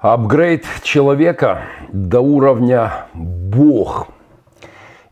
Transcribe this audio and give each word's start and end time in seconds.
Апгрейд 0.00 0.64
человека 0.82 1.64
до 1.92 2.22
уровня 2.22 3.04
Бог 3.12 4.08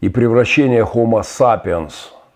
и 0.01 0.09
превращение 0.09 0.83
Homo 0.83 1.21
sapiens 1.21 1.93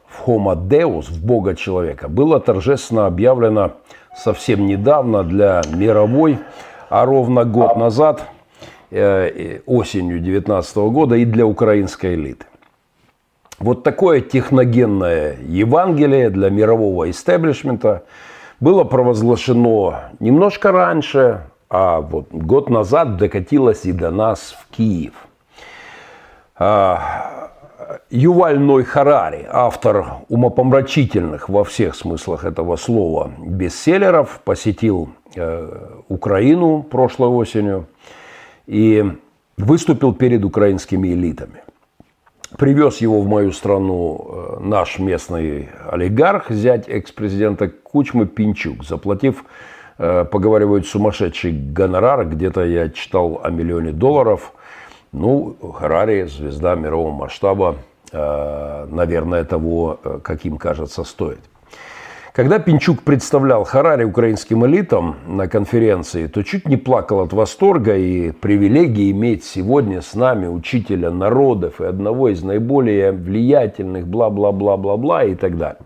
в 0.07 0.29
Homo 0.29 0.54
Deus, 0.54 1.11
в 1.11 1.25
Бога 1.25 1.54
человека, 1.54 2.09
было 2.11 2.41
торжественно 2.41 3.07
объявлено 3.07 3.73
совсем 4.14 4.67
недавно 4.67 5.25
для 5.25 5.62
мировой, 5.73 6.41
а 6.91 7.07
ровно 7.07 7.46
год 7.46 7.79
назад, 7.79 8.29
э, 8.90 9.61
осенью 9.64 10.21
2019 10.21 10.90
года, 10.90 11.17
и 11.17 11.25
для 11.25 11.46
украинской 11.46 12.17
элиты. 12.17 12.45
Вот 13.61 13.82
такое 13.82 14.21
техногенное 14.21 15.39
Евангелие 15.40 16.29
для 16.29 16.50
мирового 16.50 17.11
истеблишмента 17.11 18.03
было 18.61 18.84
провозглашено 18.84 20.11
немножко 20.21 20.71
раньше, 20.71 21.46
а 21.75 22.03
вот 22.03 22.31
год 22.31 22.68
назад 22.68 23.17
докатилось 23.17 23.86
и 23.86 23.93
до 23.93 24.11
нас 24.11 24.54
в 24.61 24.76
Киев. 24.76 25.14
А, 26.54 27.50
Юваль 28.11 28.58
Ной 28.58 28.85
Харари, 28.85 29.46
автор 29.50 30.17
умопомрачительных 30.29 31.48
во 31.48 31.64
всех 31.64 31.95
смыслах 31.95 32.45
этого 32.45 32.77
слова 32.77 33.33
бестселлеров, 33.39 34.42
посетил 34.45 35.08
э, 35.34 35.89
Украину 36.08 36.83
прошлой 36.83 37.28
осенью 37.28 37.86
и 38.67 39.11
выступил 39.56 40.12
перед 40.12 40.45
украинскими 40.45 41.09
элитами. 41.09 41.62
Привез 42.59 42.98
его 42.98 43.23
в 43.23 43.27
мою 43.27 43.50
страну 43.50 44.27
э, 44.28 44.59
наш 44.61 44.98
местный 44.98 45.70
олигарх, 45.91 46.50
зять 46.50 46.87
экс-президента 46.87 47.69
Кучмы 47.70 48.27
Пинчук, 48.27 48.84
заплатив, 48.84 49.47
поговаривают, 49.97 50.87
сумасшедший 50.87 51.53
гонорар, 51.53 52.27
где-то 52.27 52.65
я 52.65 52.89
читал 52.89 53.41
о 53.43 53.51
миллионе 53.51 53.93
долларов. 53.93 54.53
Ну, 55.12 55.57
Харари, 55.75 56.25
звезда 56.25 56.75
мирового 56.75 57.12
масштаба, 57.12 57.77
э, 58.12 58.87
наверное, 58.91 59.45
того, 59.45 59.99
каким 60.23 60.57
кажется, 60.57 61.05
стоит. 61.05 61.41
Когда 62.33 62.59
Пинчук 62.59 63.03
представлял 63.03 63.65
Харари 63.65 64.05
украинским 64.05 64.65
элитам 64.65 65.17
на 65.27 65.49
конференции, 65.49 66.29
то 66.29 66.43
чуть 66.43 66.67
не 66.67 66.79
плакал 66.79 67.21
от 67.21 67.34
восторга 67.34 67.95
и 67.95 68.31
привилегии 68.31 69.11
иметь 69.11 69.45
сегодня 69.45 70.01
с 70.01 70.15
нами 70.15 70.47
учителя 70.47 71.11
народов 71.11 71.83
и 71.83 71.84
одного 71.84 72.31
из 72.31 72.43
наиболее 72.43 73.12
влиятельных 73.12 74.06
бла-бла-бла-бла-бла 74.06 75.25
и 75.25 75.34
так 75.34 75.59
далее. 75.59 75.83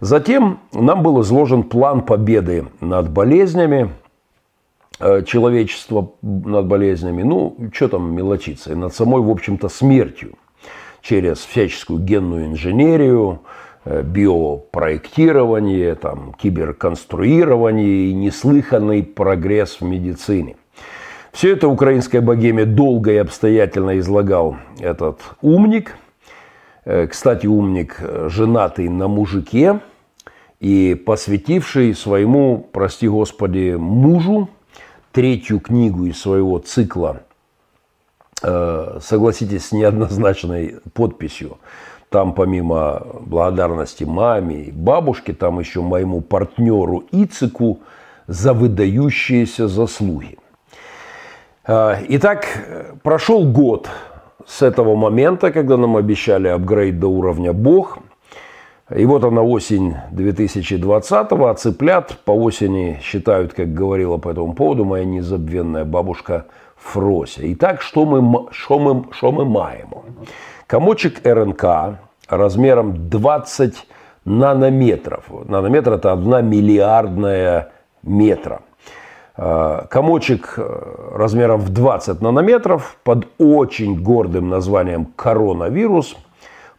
Затем 0.00 0.60
нам 0.72 1.02
был 1.02 1.22
изложен 1.22 1.62
план 1.62 2.02
победы 2.02 2.66
над 2.80 3.10
болезнями, 3.10 3.90
э, 5.00 5.22
человечества 5.24 6.10
над 6.22 6.66
болезнями, 6.66 7.22
ну, 7.22 7.56
что 7.72 7.88
там 7.88 8.14
мелочиться, 8.14 8.72
и 8.72 8.74
над 8.74 8.94
самой, 8.94 9.22
в 9.22 9.30
общем-то, 9.30 9.68
смертью 9.68 10.34
через 11.00 11.38
всяческую 11.38 12.00
генную 12.00 12.46
инженерию, 12.46 13.40
Э, 13.88 14.02
биопроектирование, 14.02 15.94
там, 15.94 16.34
киберконструирование 16.36 18.10
и 18.10 18.14
неслыханный 18.14 19.04
прогресс 19.04 19.80
в 19.80 19.84
медицине. 19.84 20.56
Все 21.30 21.52
это 21.52 21.68
украинской 21.68 22.18
богеме 22.18 22.64
долго 22.64 23.12
и 23.12 23.16
обстоятельно 23.16 23.96
излагал 24.00 24.56
этот 24.80 25.20
умник. 25.40 25.94
Э, 26.86 27.08
кстати, 27.08 27.46
умник 27.46 27.96
э, 27.98 28.28
женатый 28.30 28.88
на 28.88 29.08
мужике 29.08 29.80
и 30.60 30.94
посвятивший 30.94 31.94
своему, 31.94 32.66
прости 32.72 33.08
господи, 33.08 33.74
мужу 33.76 34.48
третью 35.12 35.60
книгу 35.60 36.06
из 36.06 36.20
своего 36.20 36.58
цикла, 36.58 37.22
согласитесь, 38.42 39.66
с 39.66 39.72
неоднозначной 39.72 40.76
подписью– 40.94 41.58
там 42.08 42.34
помимо 42.34 43.02
благодарности 43.20 44.04
маме 44.04 44.64
и 44.64 44.70
бабушке, 44.70 45.32
там 45.32 45.58
еще 45.58 45.80
моему 45.80 46.20
партнеру 46.20 47.04
Ицеку 47.10 47.80
за 48.26 48.52
выдающиеся 48.52 49.68
заслуги. 49.68 50.38
Итак, 51.66 52.46
прошел 53.02 53.44
год 53.44 53.90
с 54.46 54.62
этого 54.62 54.94
момента, 54.94 55.50
когда 55.50 55.76
нам 55.76 55.96
обещали 55.96 56.48
апгрейд 56.48 56.98
до 56.98 57.08
уровня 57.08 57.52
Бог. 57.52 57.98
И 58.94 59.04
вот 59.04 59.24
она 59.24 59.42
осень 59.42 59.96
2020-го, 60.12 61.46
а 61.46 61.54
цыплят 61.54 62.18
по 62.24 62.30
осени 62.30 63.00
считают, 63.02 63.52
как 63.52 63.74
говорила 63.74 64.16
по 64.16 64.28
этому 64.28 64.54
поводу 64.54 64.84
моя 64.84 65.04
незабвенная 65.04 65.84
бабушка 65.84 66.46
Фрося. 66.76 67.40
Итак, 67.52 67.82
что 67.82 68.04
мы, 68.04 68.46
что 68.52 68.78
мы, 68.78 69.12
что 69.12 69.32
мы 69.32 69.44
маем? 69.44 69.88
Комочек 70.68 71.26
РНК 71.26 71.98
размером 72.28 73.08
20 73.08 73.86
нанометров. 74.24 75.24
Нанометр– 75.48 75.92
это 75.94 76.12
одна 76.12 76.40
миллиардная 76.42 77.72
метра. 78.04 78.60
А, 79.38 79.86
комочек 79.90 80.54
э, 80.56 81.12
размером 81.14 81.60
в 81.60 81.68
20 81.68 82.22
нанометров 82.22 82.96
под 83.04 83.28
очень 83.36 84.02
гордым 84.02 84.48
названием 84.48 85.06
коронавирус 85.14 86.16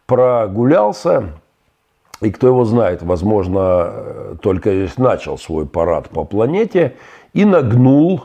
прогулялся, 0.06 1.34
и 2.20 2.32
кто 2.32 2.48
его 2.48 2.64
знает, 2.64 3.02
возможно, 3.02 3.58
э, 3.60 4.36
только 4.42 4.88
начал 4.96 5.38
свой 5.38 5.66
парад 5.66 6.08
по 6.08 6.24
планете 6.24 6.96
и 7.32 7.44
нагнул 7.44 8.24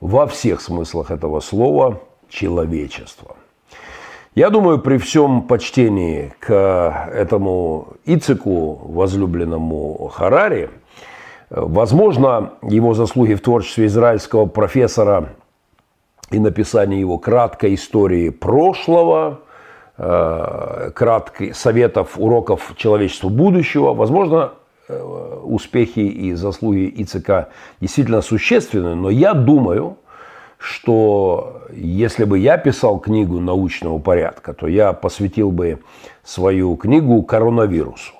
во 0.00 0.26
всех 0.26 0.62
смыслах 0.62 1.10
этого 1.10 1.40
слова 1.40 2.00
человечество. 2.30 3.36
Я 4.34 4.48
думаю, 4.48 4.78
при 4.78 4.96
всем 4.96 5.42
почтении 5.42 6.32
к 6.40 6.50
этому 7.12 7.88
Ицеку, 8.06 8.80
возлюбленному 8.82 10.08
Харари, 10.08 10.70
возможно, 11.50 12.54
его 12.62 12.94
заслуги 12.94 13.34
в 13.34 13.40
творчестве 13.40 13.86
израильского 13.86 14.46
профессора 14.46 15.30
и 16.30 16.38
написании 16.38 16.98
его 16.98 17.18
краткой 17.18 17.74
истории 17.74 18.30
прошлого, 18.30 19.40
э, 19.96 20.90
кратких 20.94 21.56
советов, 21.56 22.12
уроков 22.16 22.74
человечеству 22.76 23.30
будущего, 23.30 23.94
возможно, 23.94 24.52
э, 24.88 25.40
успехи 25.44 26.00
и 26.00 26.34
заслуги 26.34 26.92
ИЦК 26.96 27.48
действительно 27.80 28.22
существенны, 28.22 28.94
но 28.94 29.10
я 29.10 29.34
думаю, 29.34 29.96
что 30.58 31.62
если 31.72 32.24
бы 32.24 32.38
я 32.38 32.56
писал 32.56 32.98
книгу 32.98 33.38
научного 33.38 33.98
порядка, 33.98 34.54
то 34.54 34.66
я 34.66 34.92
посвятил 34.94 35.50
бы 35.50 35.80
свою 36.22 36.76
книгу 36.76 37.22
коронавирусу, 37.22 38.14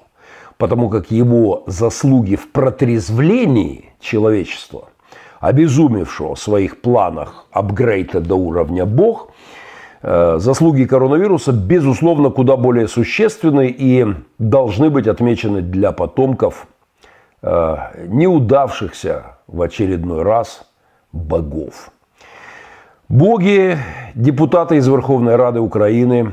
потому 0.59 0.89
как 0.89 1.11
его 1.11 1.65
заслуги 1.67 2.37
в 2.37 2.51
протрезвлении 2.51 3.93
человечества, 4.01 4.89
обезумевшего 5.41 6.35
в 6.35 6.39
своих 6.39 6.81
планах 6.81 7.47
апгрейда 7.53 8.21
до 8.21 8.35
уровня 8.37 8.87
Бог, 8.87 9.31
э, 10.03 10.37
заслуги 10.39 10.85
коронавируса, 10.85 11.53
безусловно, 11.53 12.31
куда 12.31 12.57
более 12.57 12.89
существенны 12.89 13.69
и 13.69 14.07
должны 14.39 14.91
быть 14.91 15.07
отмечены 15.07 15.61
для 15.61 15.93
потомков 15.93 16.67
э, 17.43 17.77
неудавшихся 18.07 19.37
в 19.47 19.61
очередной 19.61 20.23
раз 20.23 20.67
богов. 21.13 21.91
Боги, 23.09 23.77
депутаты 24.15 24.77
из 24.77 24.89
Верховной 24.89 25.37
Рады 25.37 25.61
Украины, 25.61 26.33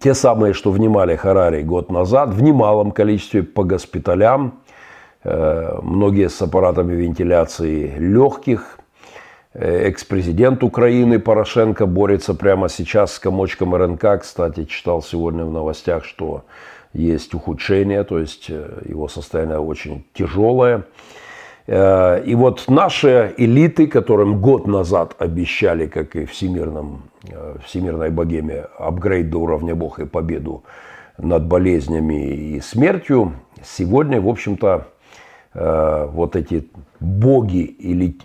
те 0.00 0.14
самые, 0.14 0.52
что 0.52 0.70
внимали 0.70 1.16
Харари 1.16 1.62
год 1.62 1.90
назад, 1.90 2.30
в 2.30 2.42
немалом 2.42 2.90
количестве 2.90 3.42
по 3.42 3.64
госпиталям, 3.64 4.60
э, 5.22 5.78
многие 5.82 6.28
с 6.28 6.40
аппаратами 6.42 6.94
вентиляции 6.94 7.94
легких. 7.98 8.78
Э, 9.52 9.88
экс-президент 9.88 10.62
Украины 10.62 11.18
Порошенко 11.18 11.86
борется 11.86 12.34
прямо 12.34 12.68
сейчас 12.68 13.14
с 13.14 13.18
комочком 13.18 13.74
РНК. 13.74 14.20
Кстати, 14.20 14.64
читал 14.64 15.02
сегодня 15.02 15.44
в 15.44 15.52
новостях, 15.52 16.04
что 16.04 16.44
есть 16.92 17.34
ухудшение, 17.34 18.04
то 18.04 18.18
есть 18.18 18.46
э, 18.48 18.82
его 18.88 19.08
состояние 19.08 19.58
очень 19.58 20.04
тяжелое. 20.14 20.84
Э, 21.66 22.22
и 22.24 22.34
вот 22.34 22.64
наши 22.68 23.34
элиты, 23.36 23.86
которым 23.86 24.40
год 24.40 24.66
назад 24.66 25.14
обещали, 25.18 25.86
как 25.86 26.16
и 26.16 26.26
всемирном, 26.26 27.04
э, 27.30 27.56
всемирной 27.64 28.10
богеме, 28.10 28.66
апгрейд 28.78 29.30
до 29.30 29.38
уровня 29.38 29.74
Бога 29.74 30.02
и 30.02 30.06
победу 30.06 30.64
над 31.16 31.46
болезнями 31.46 32.34
и 32.34 32.60
смертью, 32.60 33.32
сегодня, 33.62 34.20
в 34.20 34.28
общем-то, 34.28 34.88
э, 35.54 36.08
вот 36.12 36.36
эти 36.36 36.68
боги 37.00 37.62
или 37.62 38.18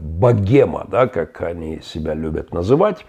богема, 0.00 0.86
да, 0.90 1.06
как 1.06 1.40
они 1.42 1.80
себя 1.80 2.14
любят 2.14 2.52
называть, 2.52 3.04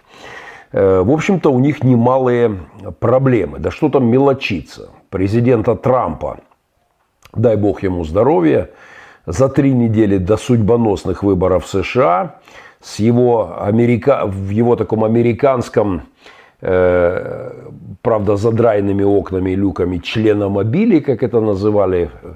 в 0.72 1.12
общем-то, 1.12 1.50
у 1.50 1.58
них 1.58 1.82
немалые 1.82 2.58
проблемы. 3.00 3.58
Да 3.58 3.72
что 3.72 3.88
там 3.88 4.06
мелочиться. 4.06 4.90
Президента 5.08 5.74
Трампа, 5.74 6.38
дай 7.34 7.56
бог 7.56 7.82
ему 7.82 8.04
здоровья, 8.04 8.70
за 9.26 9.48
три 9.48 9.72
недели 9.72 10.18
до 10.18 10.36
судьбоносных 10.36 11.22
выборов 11.22 11.66
США 11.66 12.36
с 12.80 12.98
его, 12.98 13.62
америка... 13.62 14.22
в 14.26 14.50
его 14.50 14.76
таком 14.76 15.04
американском, 15.04 16.02
э, 16.60 17.52
правда, 18.02 18.36
задраенными 18.36 19.04
окнами 19.04 19.50
и 19.50 19.56
люками 19.56 19.98
членомобилей, 19.98 21.00
как 21.00 21.22
это 21.22 21.40
называли 21.40 22.10
э, 22.22 22.32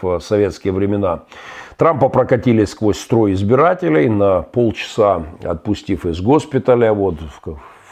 в 0.00 0.20
советские 0.20 0.72
времена, 0.72 1.22
Трампа 1.76 2.08
прокатили 2.08 2.64
сквозь 2.64 2.98
строй 2.98 3.32
избирателей 3.32 4.08
на 4.08 4.42
полчаса, 4.42 5.24
отпустив 5.42 6.06
из 6.06 6.20
госпиталя, 6.20 6.92
вот, 6.92 7.16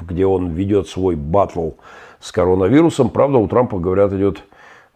где 0.01 0.27
он 0.27 0.51
ведет 0.51 0.89
свой 0.89 1.17
батл 1.17 1.71
с 2.21 2.31
коронавирусом. 2.31 3.11
Правда, 3.11 3.39
у 3.39 3.49
Трампа, 3.49 3.79
говорят, 3.79 4.13
идет 4.13 4.43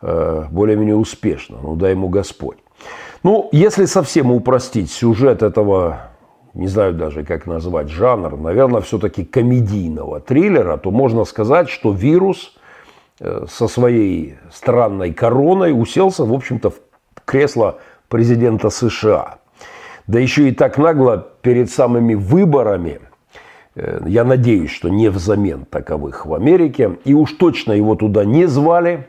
э, 0.03 0.45
более-менее 0.51 0.97
успешно. 0.97 1.59
Ну, 1.63 1.77
дай 1.77 1.93
ему 1.93 2.09
Господь. 2.09 2.59
Ну, 3.25 3.49
если 3.53 3.87
совсем 3.87 4.31
упростить 4.31 4.91
сюжет 4.93 5.43
этого, 5.43 6.11
не 6.53 6.67
знаю 6.67 6.93
даже, 6.93 7.25
как 7.25 7.47
назвать 7.47 7.89
жанр, 7.89 8.37
наверное, 8.37 8.83
все-таки 8.83 9.25
комедийного 9.25 10.21
триллера, 10.21 10.77
то 10.77 10.91
можно 10.91 11.25
сказать, 11.25 11.71
что 11.71 11.91
вирус 11.91 12.55
э, 13.21 13.47
со 13.49 13.67
своей 13.67 14.35
странной 14.53 15.15
короной 15.15 15.73
уселся, 15.73 16.27
в 16.27 16.35
общем-то, 16.35 16.69
в 16.69 16.75
кресло 17.25 17.79
президента 18.11 18.69
США. 18.69 19.39
Да 20.07 20.19
еще 20.19 20.51
и 20.51 20.53
так 20.53 20.77
нагло 20.77 21.27
перед 21.41 21.71
самыми 21.71 22.13
выборами, 22.15 23.01
э, 23.75 24.03
я 24.07 24.25
надеюсь, 24.25 24.71
что 24.71 24.91
не 24.91 25.09
взамен 25.09 25.65
таковых 25.65 26.27
в 26.27 26.35
Америке, 26.35 26.99
и 27.07 27.15
уж 27.15 27.33
точно 27.33 27.73
его 27.73 27.95
туда 27.95 28.27
не 28.27 28.45
звали, 28.45 29.09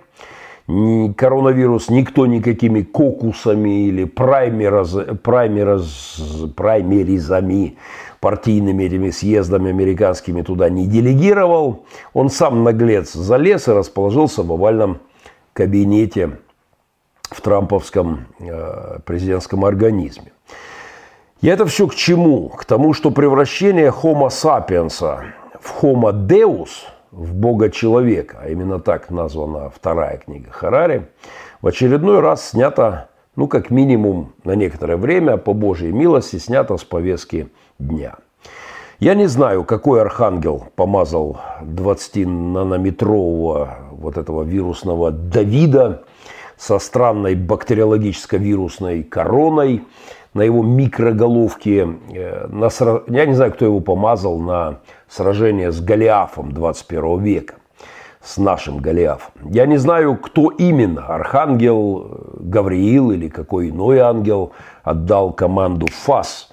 коронавирус 0.67 1.89
никто 1.89 2.25
никакими 2.25 2.81
кокусами 2.81 3.87
или 3.87 4.05
праймериз, 4.05 5.17
праймериз, 5.21 6.51
праймеризами, 6.55 7.77
партийными 8.19 8.83
этими 8.83 9.11
съездами 9.11 9.69
американскими 9.69 10.41
туда 10.41 10.69
не 10.69 10.87
делегировал. 10.87 11.85
Он 12.13 12.29
сам 12.29 12.63
наглец 12.63 13.13
залез 13.13 13.67
и 13.67 13.71
расположился 13.71 14.41
в 14.41 14.51
овальном 14.51 14.99
кабинете 15.53 16.39
в 17.21 17.41
трамповском 17.41 18.25
э, 18.39 18.99
президентском 19.05 19.65
организме. 19.65 20.31
И 21.41 21.47
это 21.47 21.67
все 21.67 21.87
к 21.87 21.93
чему? 21.93 22.49
К 22.49 22.65
тому, 22.65 22.93
что 22.93 23.11
превращение 23.11 23.91
Homo 23.91 24.29
sapiens 24.29 25.21
в 25.59 25.83
Homo 25.83 26.11
Deus– 26.11 26.69
в 27.15 27.33
Бога 27.33 27.69
человека, 27.69 28.39
а 28.41 28.49
именно 28.49 28.79
так 28.79 29.09
названа 29.09 29.69
вторая 29.69 30.17
книга 30.17 30.51
Харари, 30.51 31.07
в 31.61 31.67
очередной 31.67 32.19
раз 32.19 32.49
снята, 32.49 33.07
ну, 33.37 33.47
как 33.47 33.69
минимум, 33.69 34.33
на 34.43 34.55
некоторое 34.55 34.97
время, 34.97 35.37
по 35.37 35.53
Божьей 35.53 35.93
милости, 35.93 36.35
снята 36.37 36.77
с 36.77 36.83
повестки 36.83 37.47
дня. 37.79 38.15
Я 38.99 39.15
не 39.15 39.27
знаю, 39.27 39.63
какой 39.63 40.01
архангел 40.01 40.65
помазал 40.75 41.39
20-нанометрового 41.61 43.69
вот 43.91 44.17
этого 44.17 44.43
вирусного 44.43 45.11
Давида 45.11 46.03
со 46.57 46.79
странной 46.79 47.35
бактериологическо-вирусной 47.35 49.03
короной 49.03 49.83
на 50.35 50.43
его 50.43 50.61
микроголовке. 50.61 51.87
Э, 52.13 52.47
на, 52.49 52.69
я 53.07 53.25
не 53.25 53.33
знаю, 53.33 53.53
кто 53.53 53.65
его 53.65 53.79
помазал 53.79 54.37
на 54.37 54.79
сражение 55.07 55.71
с 55.71 55.81
Голиафом 55.81 56.51
21 56.51 57.23
века, 57.23 57.55
с 58.21 58.37
нашим 58.37 58.77
Голиафом. 58.77 59.31
Я 59.49 59.65
не 59.65 59.77
знаю, 59.77 60.17
кто 60.17 60.49
именно, 60.49 61.07
архангел 61.07 62.05
э, 62.05 62.37
Гавриил 62.41 63.11
или 63.11 63.29
какой 63.29 63.69
иной 63.69 63.99
ангел 63.99 64.51
отдал 64.83 65.31
команду 65.31 65.87
ФАС 65.89 66.49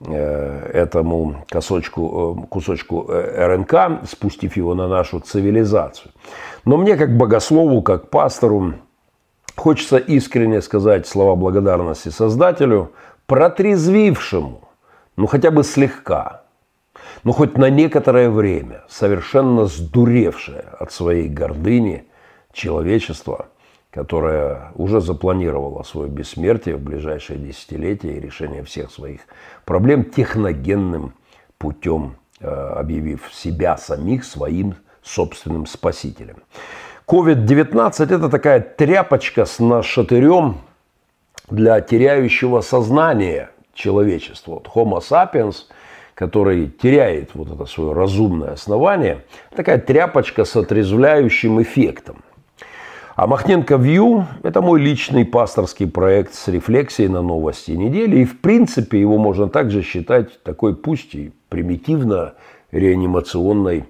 э, 0.00 0.70
этому 0.72 1.44
кусочку, 1.52 2.46
кусочку 2.48 3.06
РНК, 3.06 4.08
спустив 4.08 4.56
его 4.56 4.74
на 4.74 4.88
нашу 4.88 5.20
цивилизацию. 5.20 6.10
Но 6.64 6.78
мне, 6.78 6.96
как 6.96 7.14
богослову, 7.14 7.82
как 7.82 8.08
пастору, 8.08 8.72
хочется 9.56 9.98
искренне 9.98 10.62
сказать 10.62 11.06
слова 11.06 11.36
благодарности 11.36 12.08
Создателю– 12.08 12.92
протрезвившему, 13.26 14.68
ну 15.16 15.26
хотя 15.26 15.50
бы 15.50 15.64
слегка, 15.64 16.42
ну 17.24 17.32
хоть 17.32 17.56
на 17.58 17.70
некоторое 17.70 18.30
время, 18.30 18.84
совершенно 18.88 19.66
сдуревшее 19.66 20.64
от 20.78 20.92
своей 20.92 21.28
гордыни 21.28 22.04
человечество, 22.52 23.46
которое 23.90 24.72
уже 24.74 25.00
запланировало 25.00 25.82
свое 25.82 26.08
бессмертие 26.08 26.76
в 26.76 26.80
ближайшие 26.80 27.38
десятилетия 27.38 28.16
и 28.16 28.20
решение 28.20 28.62
всех 28.62 28.90
своих 28.90 29.20
проблем 29.64 30.04
техногенным 30.04 31.14
путем, 31.58 32.16
э, 32.40 32.46
объявив 32.48 33.30
себя 33.32 33.76
самих 33.76 34.24
своим 34.24 34.74
собственным 35.02 35.66
спасителем. 35.66 36.36
COVID-19 37.06 38.14
это 38.14 38.28
такая 38.28 38.60
тряпочка 38.60 39.44
с 39.44 39.60
нашатырем, 39.60 40.58
для 41.50 41.80
теряющего 41.80 42.60
сознание 42.60 43.50
человечества. 43.74 44.52
Вот 44.54 44.68
Homo 44.74 45.00
sapiens, 45.00 45.64
который 46.14 46.68
теряет 46.68 47.30
вот 47.34 47.50
это 47.50 47.66
свое 47.66 47.92
разумное 47.92 48.52
основание, 48.52 49.24
такая 49.54 49.78
тряпочка 49.78 50.44
с 50.44 50.56
отрезвляющим 50.56 51.62
эффектом. 51.62 52.22
А 53.16 53.26
Махненко 53.26 53.76
Вью– 53.76 54.26
это 54.42 54.60
мой 54.60 54.78
личный 54.78 55.24
пасторский 55.24 55.86
проект 55.86 56.34
с 56.34 56.48
рефлексией 56.48 57.08
на 57.08 57.22
новости 57.22 57.70
недели. 57.70 58.18
И 58.18 58.24
в 58.26 58.40
принципе 58.40 59.00
его 59.00 59.16
можно 59.16 59.48
также 59.48 59.82
считать 59.82 60.42
такой 60.42 60.76
пусть 60.76 61.14
и 61.14 61.32
примитивно 61.48 62.34
реанимационной 62.72 63.86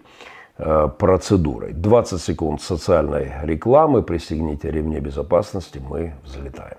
э, 0.58 0.88
процедурой. 0.96 1.72
20 1.72 2.22
секунд 2.22 2.62
социальной 2.62 3.32
рекламы, 3.42 4.04
пристегните 4.04 4.70
ремни 4.70 5.00
безопасности, 5.00 5.82
мы 5.84 6.14
взлетаем. 6.24 6.76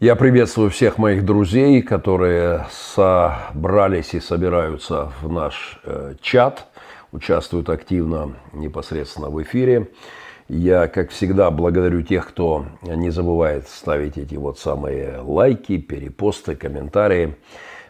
Я 0.00 0.16
приветствую 0.16 0.70
всех 0.70 0.98
моих 0.98 1.24
друзей, 1.24 1.80
которые 1.80 2.66
собрались 2.72 4.12
и 4.14 4.20
собираются 4.20 5.12
в 5.22 5.30
наш 5.30 5.78
э, 5.84 6.16
чат, 6.20 6.66
участвуют 7.12 7.70
активно 7.70 8.32
непосредственно 8.52 9.30
в 9.30 9.40
эфире. 9.44 9.90
Я, 10.48 10.88
как 10.88 11.10
всегда, 11.10 11.48
благодарю 11.52 12.02
тех, 12.02 12.26
кто 12.26 12.66
не 12.82 13.10
забывает 13.10 13.68
ставить 13.68 14.18
эти 14.18 14.34
вот 14.34 14.58
самые 14.58 15.20
лайки, 15.20 15.78
перепосты, 15.78 16.56
комментарии, 16.56 17.36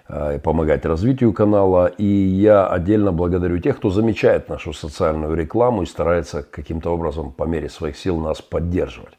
э, 0.06 0.38
помогать 0.40 0.84
развитию 0.84 1.32
канала. 1.32 1.86
И 1.86 2.04
я 2.04 2.66
отдельно 2.66 3.12
благодарю 3.12 3.58
тех, 3.60 3.78
кто 3.78 3.88
замечает 3.88 4.50
нашу 4.50 4.74
социальную 4.74 5.34
рекламу 5.34 5.82
и 5.82 5.86
старается 5.86 6.42
каким-то 6.42 6.90
образом 6.90 7.32
по 7.32 7.44
мере 7.44 7.70
своих 7.70 7.96
сил 7.96 8.18
нас 8.18 8.42
поддерживать. 8.42 9.14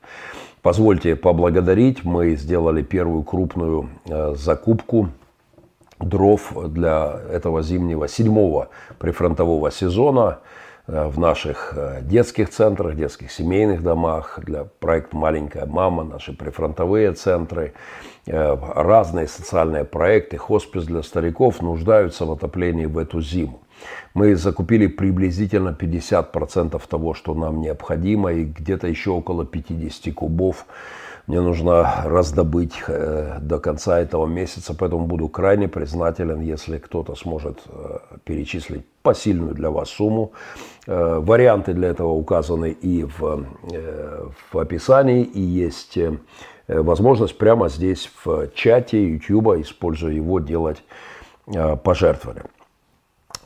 Позвольте 0.65 1.15
поблагодарить. 1.15 2.03
Мы 2.03 2.35
сделали 2.35 2.81
первую 2.81 3.21
крупную 3.21 3.91
э, 4.09 4.33
закупку 4.35 5.09
дров 5.99 6.53
для 6.69 7.19
этого 7.29 7.61
зимнего 7.61 8.07
седьмого 8.07 8.69
прифронтового 8.97 9.69
сезона 9.69 10.39
э, 10.87 11.05
в 11.05 11.19
наших 11.19 11.75
э, 11.77 11.99
детских 12.01 12.49
центрах, 12.49 12.95
детских 12.95 13.31
семейных 13.31 13.83
домах, 13.83 14.39
для 14.43 14.63
проекта 14.79 15.15
«Маленькая 15.15 15.67
мама», 15.67 16.03
наши 16.03 16.33
прифронтовые 16.33 17.11
центры, 17.11 17.73
разные 18.25 19.27
социальные 19.27 19.83
проекты, 19.83 20.37
хоспис 20.37 20.85
для 20.85 21.03
стариков 21.03 21.61
нуждаются 21.61 22.25
в 22.25 22.31
отоплении 22.31 22.87
в 22.87 22.97
эту 22.97 23.21
зиму. 23.21 23.61
Мы 24.13 24.35
закупили 24.35 24.87
приблизительно 24.87 25.69
50% 25.69 26.81
того, 26.87 27.13
что 27.13 27.33
нам 27.33 27.61
необходимо, 27.61 28.31
и 28.31 28.45
где-то 28.45 28.87
еще 28.87 29.11
около 29.11 29.45
50 29.45 30.13
кубов 30.13 30.65
мне 31.27 31.41
нужно 31.41 32.03
раздобыть 32.05 32.83
э, 32.87 33.39
до 33.41 33.59
конца 33.59 33.99
этого 33.99 34.27
месяца, 34.27 34.75
поэтому 34.77 35.07
буду 35.07 35.27
крайне 35.27 35.67
признателен, 35.67 36.41
если 36.41 36.77
кто-то 36.77 37.15
сможет 37.15 37.63
э, 37.67 37.97
перечислить 38.23 38.85
посильную 39.01 39.55
для 39.55 39.71
вас 39.71 39.89
сумму. 39.89 40.33
Э, 40.85 41.19
варианты 41.19 41.73
для 41.73 41.89
этого 41.89 42.09
указаны 42.09 42.69
и 42.69 43.03
в, 43.03 43.43
в 44.51 44.59
описании, 44.59 45.23
и 45.23 45.41
есть 45.41 45.97
возможность 46.67 47.37
прямо 47.37 47.69
здесь 47.69 48.11
в 48.23 48.49
чате 48.53 49.03
YouTube, 49.03 49.59
используя 49.59 50.13
его, 50.13 50.39
делать 50.39 50.83
пожертвования. 51.83 52.43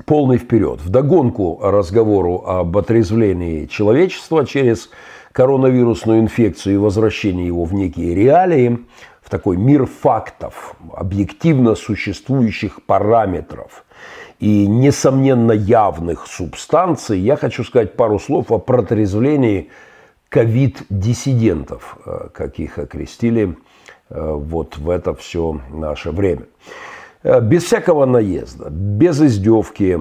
Полный 0.06 0.38
вперед. 0.38 0.82
В 0.82 0.90
догонку 0.90 1.60
разговору 1.62 2.44
об 2.46 2.78
отрезвлении 2.78 3.66
человечества 3.66 4.46
через 4.46 4.90
коронавирусную 5.32 6.22
инфекцию 6.22 6.76
и 6.76 6.78
возвращении 6.78 7.46
его 7.46 7.66
в 7.66 7.74
некие 7.74 8.16
реалии, 8.16 8.80
в 9.22 9.30
такой 9.30 9.58
мир 9.58 9.86
фактов, 9.86 10.76
объективно 10.94 11.76
существующих 11.76 12.84
параметров 12.84 13.86
и, 14.40 14.66
несомненно, 14.68 15.52
явных 15.52 16.26
субстанций, 16.28 17.20
я 17.20 17.36
хочу 17.36 17.64
сказать 17.64 17.96
пару 17.96 18.20
слов 18.20 18.52
о 18.52 18.58
протрезвлении 18.58 19.70
ковид-диссидентов, 20.30 21.98
э, 22.06 22.30
как 22.34 22.60
их 22.60 22.80
окрестили 22.80 23.58
э, 24.10 24.32
вот 24.34 24.78
в 24.78 24.90
это 24.90 25.14
все 25.14 25.60
наше 25.70 26.12
время. 26.12 26.46
Э, 27.24 27.42
без 27.42 27.64
всякого 27.64 28.06
наезда, 28.06 28.70
без 28.70 29.22
издевки, 29.22 30.00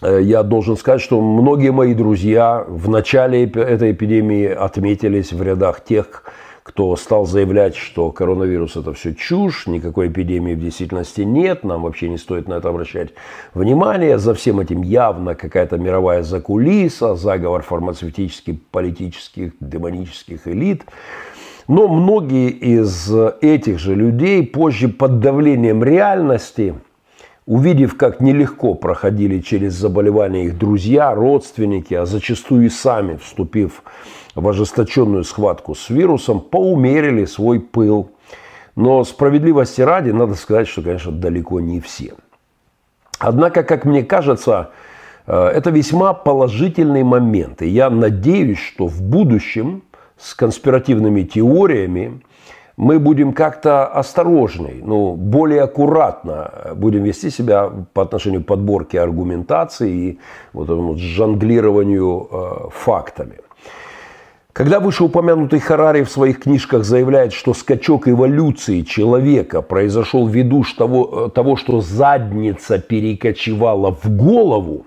я 0.00 0.44
должен 0.44 0.76
сказать, 0.76 1.00
что 1.00 1.20
многие 1.20 1.72
мои 1.72 1.92
друзья 1.92 2.64
в 2.68 2.88
начале 2.88 3.44
этой 3.46 3.90
эпидемии 3.90 4.46
отметились 4.46 5.32
в 5.32 5.42
рядах 5.42 5.82
тех, 5.82 6.22
кто 6.62 6.94
стал 6.96 7.24
заявлять, 7.24 7.74
что 7.74 8.12
коронавирус 8.12 8.76
это 8.76 8.92
все 8.92 9.14
чушь, 9.14 9.66
никакой 9.66 10.08
эпидемии 10.08 10.54
в 10.54 10.60
действительности 10.60 11.22
нет, 11.22 11.64
нам 11.64 11.82
вообще 11.82 12.10
не 12.10 12.18
стоит 12.18 12.46
на 12.46 12.54
это 12.54 12.68
обращать 12.68 13.08
внимание. 13.54 14.18
За 14.18 14.34
всем 14.34 14.60
этим 14.60 14.82
явно 14.82 15.34
какая-то 15.34 15.78
мировая 15.78 16.22
закулиса, 16.22 17.16
заговор 17.16 17.62
фармацевтических, 17.62 18.62
политических, 18.70 19.52
демонических 19.60 20.46
элит. 20.46 20.84
Но 21.68 21.86
многие 21.86 22.48
из 22.48 23.12
этих 23.42 23.78
же 23.78 23.94
людей 23.94 24.44
позже 24.44 24.88
под 24.88 25.20
давлением 25.20 25.84
реальности, 25.84 26.74
увидев, 27.44 27.94
как 27.98 28.20
нелегко 28.20 28.72
проходили 28.74 29.40
через 29.40 29.74
заболевания 29.74 30.46
их 30.46 30.58
друзья, 30.58 31.14
родственники, 31.14 31.92
а 31.92 32.06
зачастую 32.06 32.66
и 32.66 32.68
сами 32.70 33.16
вступив 33.16 33.82
в 34.34 34.48
ожесточенную 34.48 35.24
схватку 35.24 35.74
с 35.74 35.90
вирусом, 35.90 36.40
поумерили 36.40 37.26
свой 37.26 37.60
пыл. 37.60 38.12
Но 38.74 39.04
справедливости 39.04 39.82
ради, 39.82 40.10
надо 40.10 40.36
сказать, 40.36 40.68
что, 40.68 40.80
конечно, 40.80 41.12
далеко 41.12 41.60
не 41.60 41.80
все. 41.80 42.14
Однако, 43.18 43.62
как 43.62 43.84
мне 43.84 44.04
кажется, 44.04 44.70
э, 45.26 45.36
это 45.36 45.68
весьма 45.70 46.14
положительный 46.14 47.02
момент. 47.02 47.60
И 47.60 47.68
я 47.68 47.90
надеюсь, 47.90 48.58
что 48.58 48.86
в 48.86 49.02
будущем 49.02 49.82
с 50.18 50.34
конспиративными 50.34 51.22
теориями 51.22 52.20
мы 52.76 53.00
будем 53.00 53.32
как-то 53.32 53.86
осторожней, 53.86 54.80
ну, 54.84 55.14
более 55.14 55.62
аккуратно 55.62 56.74
будем 56.76 57.02
вести 57.02 57.28
себя 57.30 57.70
по 57.92 58.02
отношению 58.02 58.44
к 58.44 58.46
подборке 58.46 59.00
аргументации 59.00 59.90
и 59.90 60.18
вот 60.52 60.64
этому 60.64 60.96
жонглированию 60.96 62.28
э, 62.30 62.68
фактами. 62.70 63.38
Когда 64.52 64.80
вышеупомянутый 64.80 65.60
Харари 65.60 66.02
в 66.02 66.10
своих 66.10 66.40
книжках 66.40 66.84
заявляет, 66.84 67.32
что 67.32 67.54
скачок 67.54 68.08
эволюции 68.08 68.82
человека 68.82 69.62
произошел 69.62 70.26
ввиду 70.26 70.64
того, 70.76 71.26
э, 71.26 71.30
того, 71.30 71.56
что 71.56 71.80
задница 71.80 72.78
перекочевала 72.78 73.92
в 73.92 74.08
голову, 74.08 74.86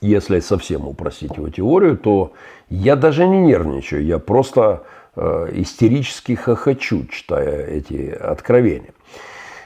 если 0.00 0.40
совсем 0.40 0.86
упростить 0.86 1.36
его 1.36 1.48
теорию, 1.48 1.96
то 1.96 2.32
я 2.68 2.96
даже 2.96 3.26
не 3.26 3.40
нервничаю, 3.40 4.04
я 4.04 4.18
просто 4.18 4.82
э, 5.16 5.50
истерически 5.54 6.34
хохочу, 6.34 7.06
читая 7.06 7.66
эти 7.66 8.10
откровения. 8.10 8.94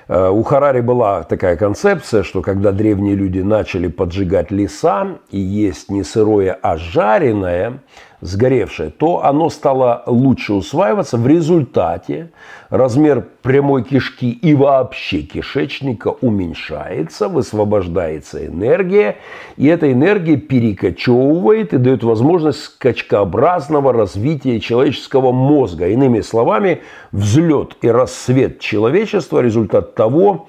Э, 0.08 0.28
у 0.28 0.42
Харари 0.42 0.80
была 0.80 1.22
такая 1.22 1.56
концепция, 1.56 2.22
что 2.22 2.42
когда 2.42 2.72
древние 2.72 3.14
люди 3.14 3.40
начали 3.40 3.88
поджигать 3.88 4.50
леса 4.50 5.18
и 5.30 5.38
есть 5.38 5.90
не 5.90 6.02
сырое, 6.02 6.58
а 6.60 6.76
жареное, 6.76 7.80
сгоревшее, 8.24 8.88
то 8.88 9.22
оно 9.22 9.50
стало 9.50 10.02
лучше 10.06 10.54
усваиваться. 10.54 11.18
В 11.18 11.26
результате 11.26 12.30
размер 12.70 13.26
прямой 13.42 13.84
кишки 13.84 14.30
и 14.30 14.54
вообще 14.54 15.20
кишечника 15.20 16.08
уменьшается, 16.08 17.28
высвобождается 17.28 18.46
энергия, 18.46 19.18
и 19.58 19.66
эта 19.66 19.92
энергия 19.92 20.38
перекочевывает 20.38 21.74
и 21.74 21.78
дает 21.78 22.02
возможность 22.02 22.64
скачкообразного 22.64 23.92
развития 23.92 24.58
человеческого 24.58 25.30
мозга. 25.30 25.88
Иными 25.88 26.22
словами, 26.22 26.80
взлет 27.12 27.76
и 27.82 27.88
рассвет 27.88 28.58
человечества– 28.58 29.40
результат 29.42 29.94
того, 29.94 30.48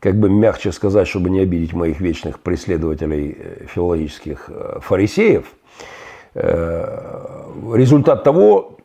как 0.00 0.18
бы 0.18 0.30
мягче 0.30 0.72
сказать, 0.72 1.06
чтобы 1.06 1.28
не 1.28 1.40
обидеть 1.40 1.74
моих 1.74 2.00
вечных 2.00 2.40
преследователей 2.40 3.36
э, 3.38 3.66
филологических 3.66 4.46
э, 4.48 4.78
фарисеев– 4.80 5.44
результат 6.34 8.24
того, 8.24 8.76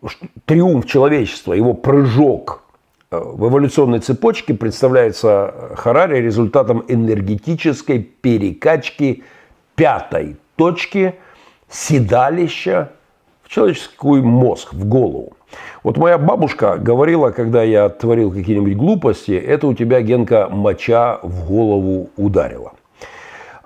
триумф 0.45 0.85
человечества, 0.85 1.53
его 1.53 1.73
прыжок 1.73 2.63
э, 3.11 3.17
в 3.19 3.47
эволюционной 3.47 3.99
цепочке 3.99 4.53
представляется 4.53 5.53
Харари 5.75 6.21
результатом 6.21 6.83
энергетической 6.87 7.99
перекачки 7.99 9.23
пятой 9.75 10.37
точки 10.55 11.15
седалища 11.69 12.91
в 13.43 13.49
человеческий 13.49 14.21
мозг, 14.21 14.73
в 14.73 14.85
голову. 14.85 15.33
Вот 15.83 15.97
моя 15.97 16.17
бабушка 16.17 16.77
говорила, 16.77 17.29
когда 17.29 17.63
я 17.63 17.87
творил 17.87 18.31
какие-нибудь 18.31 18.75
глупости, 18.75 19.31
это 19.31 19.67
у 19.67 19.73
тебя, 19.73 20.01
Генка, 20.01 20.49
моча 20.49 21.19
в 21.23 21.47
голову 21.47 22.09
ударила. 22.17 22.73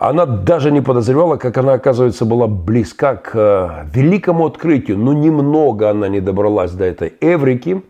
Она 0.02 0.26
даже 0.26 0.72
не 0.72 0.82
подозревала, 0.82 1.38
как 1.38 1.60
она, 1.60 1.74
оказывается, 1.74 2.26
была 2.26 2.48
близка 2.48 3.18
к 3.18 3.36
э, 3.36 3.86
великому 3.94 4.48
открытию. 4.48 4.98
Но 4.98 5.14
немного 5.14 5.92
она 5.92 6.08
не 6.08 6.20
добралась 6.20 6.72
до 6.72 6.86
этой 6.86 7.14
эврики. 7.22 7.84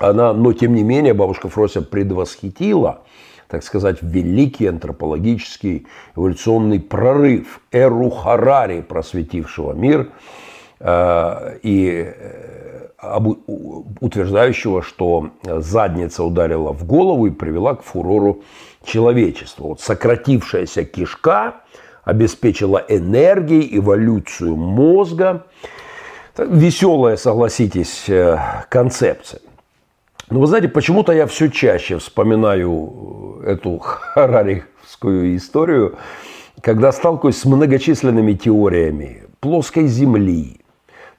Она, 0.00 0.32
но 0.32 0.52
тем 0.52 0.74
не 0.74 0.82
менее, 0.82 1.14
бабушка 1.14 1.48
Фрося 1.48 1.80
предвосхитила, 1.80 3.02
так 3.46 3.62
сказать, 3.62 3.98
великий 4.02 4.66
антропологический 4.66 5.86
эволюционный 6.16 6.80
прорыв, 6.80 7.60
эру 7.70 8.10
Харари, 8.10 8.80
просветившего 8.80 9.74
мир, 9.74 10.08
и 10.84 12.12
э, 12.14 13.18
утверждающего, 14.00 14.82
что 14.82 15.30
задница 15.44 16.24
ударила 16.24 16.72
в 16.72 16.84
голову 16.84 17.26
и 17.26 17.30
привела 17.30 17.76
к 17.76 17.82
фурору 17.82 18.42
человечества. 18.84 19.68
Вот 19.68 19.80
сократившаяся 19.80 20.84
кишка 20.84 21.62
обеспечила 22.04 22.84
энергией 22.88 23.78
эволюцию 23.78 24.56
мозга. 24.56 25.46
Веселая, 26.36 27.16
согласитесь, 27.16 28.08
э, 28.08 28.38
концепция. 28.70 29.40
Но 30.30 30.40
вы 30.40 30.46
знаете, 30.46 30.68
почему-то 30.68 31.12
я 31.12 31.26
все 31.26 31.48
чаще 31.50 31.98
вспоминаю 31.98 33.40
э, 33.44 33.52
эту 33.52 33.78
харарихскую 33.78 35.36
историю, 35.36 35.96
когда 36.62 36.90
сталкиваюсь 36.90 37.36
с 37.36 37.44
многочисленными 37.44 38.32
теориями 38.32 39.24
плоской 39.40 39.86
Земли, 39.86 40.61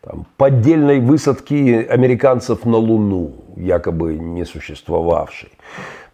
там, 0.03 0.25
поддельной 0.38 1.00
высадки 1.00 1.88
американцев 1.89 2.65
на 2.65 2.77
Луну, 2.77 3.31
якобы 3.55 4.17
не 4.17 4.45
существовавшей, 4.45 5.50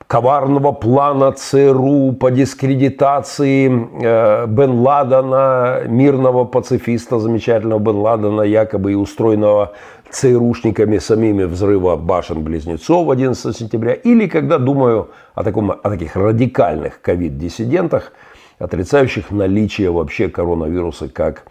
коварного 0.05 0.72
плана 0.72 1.31
ЦРУ 1.31 2.13
по 2.13 2.29
дискредитации 2.29 3.67
э, 3.67 4.48
Бен 4.48 4.79
Ладена, 4.79 5.81
мирного 5.88 6.46
пацифиста, 6.46 7.19
замечательного 7.19 7.79
Бен 7.79 7.98
Ладена, 7.98 8.41
якобы 8.43 8.91
и 8.91 8.96
устроенного 8.96 9.74
ЦРУшниками 10.12 11.00
самими 11.00 11.46
взрыва 11.46 11.96
башен-близнецов 11.96 13.10
11 13.10 13.58
сентября, 13.58 13.93
или 13.93 14.27
когда 14.27 14.58
думаю 14.58 15.10
о, 15.36 15.43
таком, 15.43 15.72
о 15.72 15.89
таких 15.89 16.15
радикальных 16.15 17.01
ковид-диссидентах, 17.01 18.12
отрицающих 18.60 19.31
наличие 19.31 19.91
вообще 19.91 20.27
коронавируса 20.27 21.08
как 21.08 21.46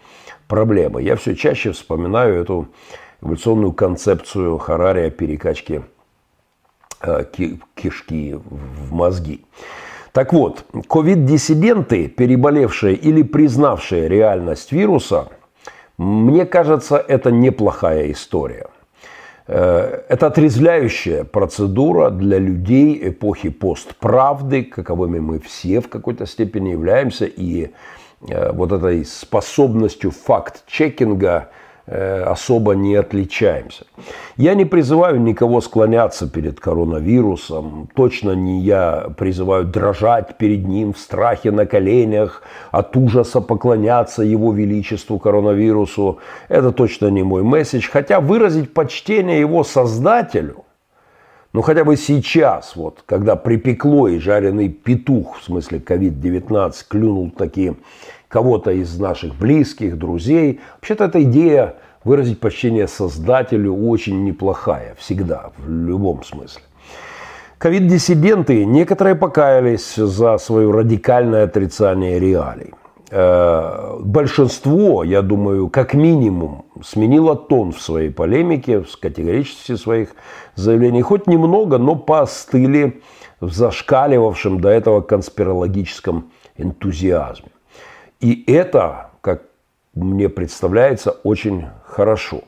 проблемы. 0.49 1.01
Я 1.01 1.15
все 1.15 1.33
чаще 1.33 1.71
вспоминаю 1.71 2.41
эту 2.41 2.67
эволюционную 3.21 3.71
концепцию 3.71 4.57
Харари 4.57 5.07
о 5.07 5.09
перекачке 5.09 5.83
Э, 7.01 7.23
кишки 7.75 8.35
в 8.35 8.91
мозги. 8.91 9.45
Так 10.11 10.33
вот, 10.33 10.65
ковид-диссиденты, 10.89 12.09
переболевшие 12.09 12.93
или 12.93 13.21
признавшие 13.23 14.09
реальность 14.09 14.73
вируса, 14.73 15.29
мне 15.97 16.45
кажется, 16.45 16.97
это 16.97 17.31
неплохая 17.31 18.11
история. 18.11 18.67
Э, 19.47 20.01
это 20.09 20.27
отрезвляющая 20.27 21.23
процедура 21.23 22.09
для 22.09 22.37
людей 22.37 22.99
эпохи 23.01 23.47
постправды, 23.47 24.63
каковыми 24.63 25.19
мы 25.19 25.39
все 25.39 25.79
в 25.79 25.87
какой-то 25.87 26.25
степени 26.25 26.71
являемся, 26.71 27.25
и 27.25 27.69
вот 28.21 28.71
этой 28.71 29.05
способностью 29.05 30.11
факт-чекинга 30.11 31.49
Э, 31.91 32.21
особо 32.21 32.75
не 32.75 32.93
отличаемся. 32.93 33.83
Я 34.37 34.53
не 34.53 34.65
призываю 34.65 35.19
никого 35.19 35.59
склоняться 35.59 36.29
перед 36.29 36.59
коронавирусом. 36.59 37.89
Точно 37.95 38.33
не 38.33 38.61
я 38.61 39.09
призываю 39.17 39.65
дрожать 39.65 40.37
перед 40.37 40.67
ним 40.67 40.93
в 40.93 40.99
страхе 40.99 41.49
на 41.49 41.65
коленях, 41.65 42.43
от 42.69 42.95
ужаса 42.95 43.41
поклоняться 43.41 44.21
его 44.21 44.53
величеству 44.53 45.17
коронавирусу. 45.17 46.19
Это 46.47 46.71
точно 46.71 47.07
не 47.07 47.23
мой 47.23 47.41
месседж. 47.41 47.89
Хотя 47.91 48.19
выразить 48.19 48.71
почтение 48.71 49.39
его 49.39 49.63
создателю, 49.63 50.65
ну 51.51 51.61
хотя 51.61 51.83
бы 51.83 51.97
сейчас, 51.97 52.75
вот, 52.75 53.03
когда 53.05 53.35
припекло 53.35 54.07
и 54.07 54.19
жареный 54.19 54.69
петух, 54.69 55.39
в 55.39 55.43
смысле 55.43 55.79
COVID-19, 55.79 56.73
клюнул 56.87 57.31
такие 57.31 57.75
кого-то 58.27 58.71
из 58.71 58.99
наших 58.99 59.35
близких, 59.35 59.97
друзей. 59.97 60.59
Вообще-то 60.75 61.05
эта 61.05 61.23
идея 61.23 61.75
выразить 62.03 62.39
почтение 62.39 62.87
Создателю 62.87 63.75
очень 63.75 64.23
неплохая, 64.23 64.95
всегда, 64.99 65.51
в 65.57 65.69
любом 65.69 66.23
смысле. 66.23 66.61
Ковид-диссиденты 67.57 68.63
некоторые 68.63 69.15
покаялись 69.15 69.95
за 69.95 70.37
свое 70.37 70.71
радикальное 70.71 71.43
отрицание 71.43 72.17
реалий. 72.19 72.73
Э, 73.11 73.97
большинство, 73.99 75.03
я 75.03 75.21
думаю, 75.21 75.67
как 75.67 75.93
минимум, 75.93 76.65
сменило 76.83 77.35
тон 77.35 77.71
в 77.71 77.81
своей 77.81 78.11
полемике, 78.11 78.81
в 78.81 78.99
категоричности 78.99 79.75
своих 79.75 80.09
заявлений. 80.59 81.01
Хоть 81.01 81.27
немного, 81.27 81.77
но 81.77 81.95
поостыли 81.95 83.01
в 83.39 83.51
зашкаливавшем 83.51 84.59
до 84.59 84.69
этого 84.69 85.01
конспирологическом 85.01 86.31
энтузиазме. 86.57 87.49
И 88.19 88.43
это, 88.51 89.11
как 89.21 89.43
мне 89.93 90.29
представляется, 90.29 91.11
очень 91.23 91.65
хорошо. 91.85 92.41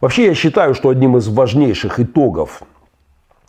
Вообще 0.00 0.26
я 0.26 0.34
считаю, 0.34 0.74
что 0.74 0.90
одним 0.90 1.16
из 1.16 1.28
важнейших 1.28 2.00
итогов 2.00 2.62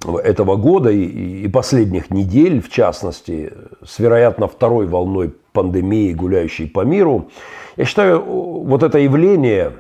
этого 0.06 0.56
года 0.56 0.90
и 0.92 1.48
последних 1.48 2.10
недель, 2.10 2.62
в 2.62 2.70
частности, 2.70 3.52
с, 3.86 4.00
вероятно, 4.00 4.48
второй 4.48 4.88
волной 4.88 5.34
пандемии, 5.52 6.14
гуляющей 6.14 6.68
по 6.68 6.82
миру, 6.82 7.30
я 7.76 7.86
считаю, 7.86 8.22
вот 8.22 8.84
это 8.84 9.00
явление, 9.00 9.74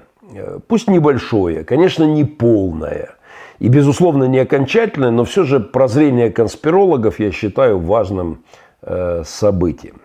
пусть 0.67 0.89
небольшое, 0.89 1.63
конечно, 1.63 2.03
не 2.03 2.25
полное 2.25 3.15
и, 3.59 3.67
безусловно, 3.67 4.23
не 4.25 4.39
окончательное, 4.39 5.11
но 5.11 5.25
все 5.25 5.43
же 5.43 5.59
прозрение 5.59 6.31
конспирологов 6.31 7.19
я 7.19 7.31
считаю 7.31 7.79
важным 7.79 8.43
э, 8.81 9.23
событием 9.25 10.01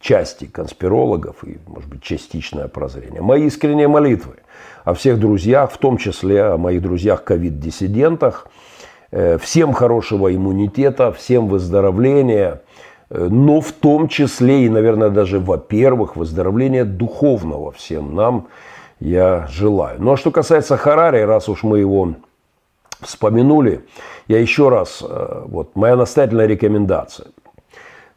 части 0.00 0.46
конспирологов 0.46 1.44
и, 1.44 1.58
может 1.66 1.88
быть, 1.88 2.02
частичное 2.02 2.68
прозрение. 2.68 3.20
Мои 3.20 3.46
искренние 3.46 3.88
молитвы 3.88 4.36
о 4.84 4.94
всех 4.94 5.18
друзьях, 5.18 5.72
в 5.72 5.78
том 5.78 5.98
числе 5.98 6.42
о 6.44 6.56
моих 6.56 6.82
друзьях 6.82 7.24
ковид-диссидентах. 7.24 8.48
Э, 9.12 9.38
всем 9.38 9.72
хорошего 9.72 10.34
иммунитета, 10.34 11.10
всем 11.12 11.48
выздоровления, 11.48 12.62
э, 13.08 13.28
но 13.30 13.60
в 13.60 13.72
том 13.72 14.08
числе 14.08 14.66
и, 14.66 14.68
наверное, 14.68 15.10
даже, 15.10 15.38
во-первых, 15.38 16.16
выздоровления 16.16 16.84
духовного 16.84 17.72
всем 17.72 18.14
нам 18.14 18.48
я 19.00 19.46
желаю. 19.50 19.96
Ну 20.02 20.12
а 20.12 20.16
что 20.18 20.30
касается 20.30 20.76
Харари, 20.76 21.22
раз 21.22 21.48
уж 21.48 21.62
мы 21.62 21.78
его 21.78 22.14
вспомянули, 23.02 23.84
я 24.28 24.38
еще 24.38 24.68
раз, 24.68 25.02
э, 25.06 25.42
вот 25.46 25.76
моя 25.76 25.96
настоятельная 25.96 26.46
рекомендация– 26.46 27.28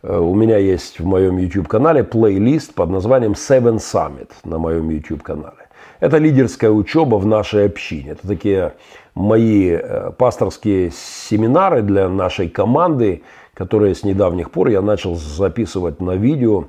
Э, 0.03 0.19
у 0.19 0.35
меня 0.35 0.57
есть 0.57 0.99
в 0.99 1.05
моем 1.05 1.37
YouTube-канале 1.37 2.03
плейлист 2.03 2.75
под 2.75 2.89
названием 2.89 3.31
Seven 3.31 3.77
Summit 3.77 4.29
на 4.43 4.59
моем 4.59 4.89
YouTube-канале. 4.89 5.69
Это 5.99 6.17
лидерская 6.17 6.69
учеба 6.69 7.15
в 7.15 7.25
нашей 7.25 7.65
общине. 7.65 8.11
Это 8.11 8.27
такие 8.27 8.73
мои 9.15 9.69
э, 9.69 10.11
пасторские 10.17 10.91
семинары 10.91 11.81
для 11.81 12.09
нашей 12.09 12.49
команды, 12.49 13.23
которые 13.53 13.95
с 13.95 14.03
недавних 14.03 14.51
пор 14.51 14.67
я 14.67 14.81
начал 14.81 15.15
записывать 15.15 16.01
на 16.01 16.15
видео. 16.15 16.65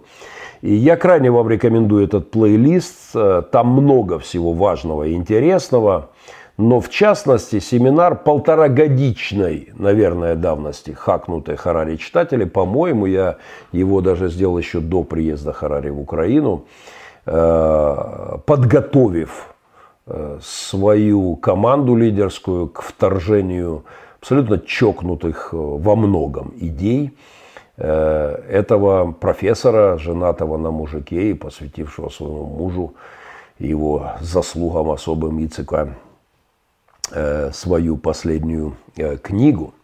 И 0.63 0.73
я 0.73 0.97
крайне 0.97 1.31
вам 1.31 1.49
рекомендую 1.49 2.05
этот 2.05 2.31
плейлист. 2.31 3.13
Там 3.13 3.69
много 3.69 4.19
всего 4.19 4.53
важного 4.53 5.05
и 5.05 5.13
интересного 5.13 6.11
но 6.57 6.81
в 6.81 6.89
частности 6.89 7.59
семинар 7.59 8.15
полторагодичной, 8.15 9.71
наверное, 9.75 10.37
давности 10.37 10.93
хакнутой 10.93 11.57
Харари 11.57 11.97
читатели, 11.97 12.45
по-моему, 12.45 13.07
я 13.07 13.39
его 13.73 14.01
даже 14.01 14.29
сделал 14.29 14.57
еще 14.59 14.79
до 14.79 15.03
приезда 15.03 15.53
Харари 15.53 15.91
в 15.91 16.01
Украину, 16.01 16.65
э, 17.27 18.39
подготовив 18.47 19.55
э, 20.07 20.39
свою 20.43 21.35
команду 21.37 21.97
лидерскую 21.97 22.69
к 22.69 22.83
вторжению 22.83 23.85
абсолютно 24.21 24.61
чокнутых 24.61 25.49
э, 25.53 25.57
во 25.57 25.97
многом 25.97 26.53
идей 26.57 27.17
этого 27.77 29.11
профессора, 29.11 29.99
женатого 29.99 30.57
на 30.59 30.71
мужике 30.71 31.31
и 31.31 31.35
посвятившего 31.35 32.09
своему 32.09 32.45
мужу 32.45 32.95
его 33.59 34.13
заслугам 34.21 34.93
особым 34.93 35.45
Ицека 35.45 35.89
Э, 35.89 36.04
свою 37.53 37.97
последнюю 37.97 38.77
э, 38.97 39.17
книгу 39.17 39.75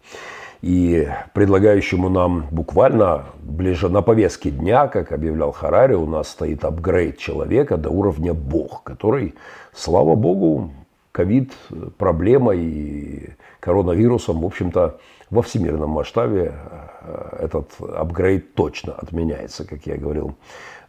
и 0.61 1.09
предлагающему 1.33 2.09
нам 2.09 2.47
буквально 2.51 3.25
ближе 3.41 3.89
на 3.89 4.01
повестке 4.01 4.51
дня, 4.51 4.87
как 4.87 5.11
объявлял 5.11 5.51
Харари, 5.51 5.95
у 5.95 6.05
нас 6.05 6.29
стоит 6.29 6.63
апгрейд 6.63 7.17
человека 7.17 7.77
до 7.77 7.89
уровня 7.89 8.33
Бог, 8.33 8.83
который, 8.83 9.33
слава 9.73 10.15
Богу, 10.15 10.71
ковид, 11.11 11.51
проблема 11.97 12.53
и 12.53 13.31
коронавирусом, 13.59 14.41
в 14.41 14.45
общем-то, 14.45 14.99
во 15.29 15.41
всемирном 15.41 15.89
масштабе 15.89 16.53
э, 17.01 17.37
этот 17.39 17.71
апгрейд 17.79 18.53
точно 18.53 18.93
отменяется, 18.93 19.65
как 19.65 19.85
я 19.87 19.97
говорил 19.97 20.35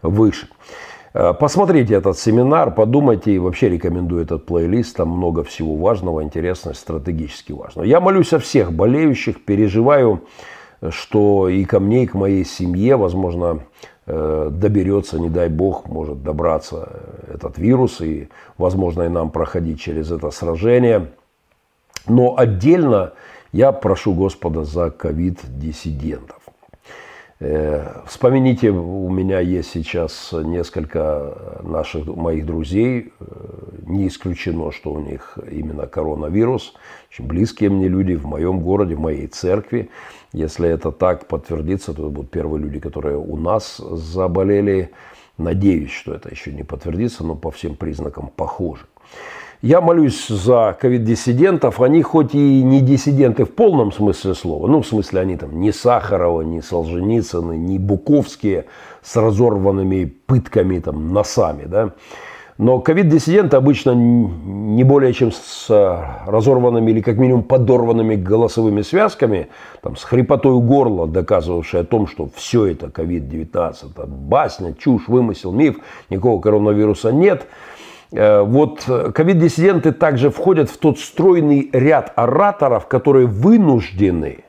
выше. 0.03 0.49
Э, 1.14 1.35
посмотрите 1.35 1.94
этот 1.94 2.18
семинар, 2.18 2.75
подумайте 2.75 3.33
и 3.33 3.38
вообще 3.38 3.68
рекомендую 3.68 4.22
этот 4.22 4.46
плейлист. 4.46 4.96
Там 4.96 5.09
много 5.09 5.44
всего 5.44 5.77
важного, 5.77 6.22
интересного, 6.22 6.75
стратегически 6.75 7.53
важного. 7.53 7.87
Я 7.87 8.01
молюсь 8.01 8.33
о 8.33 8.38
всех 8.38 8.72
болеющих, 8.72 9.44
переживаю, 9.44 10.22
что 10.88 11.48
и 11.48 11.64
ко 11.64 11.81
мне, 11.81 12.05
и 12.05 12.07
к 12.07 12.14
моей 12.14 12.44
семье, 12.44 12.96
возможно, 12.96 13.61
э, 14.07 14.48
доберется, 14.51 15.20
не 15.20 15.29
дай 15.29 15.48
бог, 15.48 15.87
может 15.88 16.22
добраться 16.22 16.88
этот 17.33 17.59
вирус, 17.59 18.01
и, 18.01 18.29
возможно, 18.59 19.03
и 19.03 19.09
нам 19.09 19.31
проходить 19.31 19.81
через 19.81 20.11
это 20.11 20.31
сражение. 20.31 21.12
Но 22.09 22.37
отдельно 22.37 23.12
я 23.53 23.70
прошу 23.70 24.14
Господа 24.14 24.64
за 24.64 24.90
ковид-диссидентов. 24.90 26.41
Э, 27.44 28.02
вспомните, 28.07 28.70
у 28.70 29.11
меня 29.11 29.40
есть 29.40 29.70
сейчас 29.70 30.33
несколько 30.33 31.59
наших 31.64 32.07
моих 32.07 32.46
друзей. 32.46 33.12
Э, 33.18 33.24
не 33.85 34.07
исключено, 34.07 34.70
что 34.70 34.92
у 34.92 35.00
них 35.00 35.37
именно 35.50 35.88
коронавирус. 35.88 36.72
Очень 37.11 37.26
близкие 37.26 37.70
мне 37.70 37.88
люди 37.88 38.14
в 38.14 38.26
моем 38.26 38.61
городе, 38.61 38.94
в 38.94 39.00
моей 39.00 39.26
церкви. 39.26 39.90
Если 40.33 40.68
это 40.68 40.92
так 40.92 41.26
подтвердится, 41.26 41.92
то 41.92 42.02
это 42.02 42.11
будут 42.12 42.31
первые 42.31 42.62
люди, 42.62 42.78
которые 42.78 43.18
у 43.18 43.37
нас 43.37 43.78
заболели. 43.78 44.92
Надеюсь, 45.37 45.90
что 45.90 46.14
это 46.14 46.28
еще 46.28 46.52
не 46.52 46.62
подтвердится, 46.62 47.24
но 47.24 47.35
по 47.35 47.50
всем 47.50 47.74
признакам 47.74 48.31
похоже. 48.37 48.83
Я 49.62 49.81
молюсь 49.81 50.27
за 50.27 50.77
ковид-диссидентов. 50.81 51.81
Они 51.81 52.03
хоть 52.03 52.35
и 52.35 52.64
не 52.64 52.81
диссиденты 52.81 53.44
в 53.44 53.55
полном 53.55 53.92
смысле 53.92 54.35
слова, 54.35 54.66
ну, 54.66 54.83
в 54.83 54.87
смысле, 54.88 55.20
они 55.20 55.37
там 55.37 55.61
не 55.61 55.70
Сахарова, 55.70 56.42
не 56.42 56.61
Солженицыны, 56.61 57.53
не 57.57 57.79
Буковские 57.79 58.64
с 59.03 59.14
разорванными 59.14 60.12
пытками, 60.27 60.81
там, 60.81 61.12
носами, 61.12 61.66
да. 61.66 61.92
Но 62.59 62.81
ковид-диссиденты 62.81 63.57
обычно 63.57 63.92
не 63.92 64.83
более 64.83 65.12
чем 65.12 65.31
с 65.31 65.68
разорванными 66.27 66.90
или 66.90 67.01
как 67.01 67.16
минимум 67.16 67.44
подорванными 67.44 68.16
голосовыми 68.16 68.83
связками, 68.83 69.46
там, 69.81 69.94
с 69.94 70.03
хрипотой 70.03 70.59
горла, 70.61 71.07
доказывавшей 71.07 71.83
о 71.83 71.85
том, 71.85 72.09
что 72.09 72.29
все 72.35 72.66
это 72.66 72.88
ковид-19, 72.88 73.75
это 73.92 74.07
басня, 74.09 74.75
чушь, 74.75 75.07
вымысел, 75.07 75.53
миф, 75.53 75.77
никакого 76.11 76.40
коронавируса 76.40 77.12
нет– 77.12 77.46
вот 78.12 78.85
ковид-диссиденты 79.14 79.92
также 79.92 80.31
входят 80.31 80.68
в 80.68 80.77
тот 80.77 80.98
стройный 80.98 81.70
ряд 81.72 82.12
ораторов, 82.14 82.87
которые 82.87 83.27
вынуждены 83.27 84.44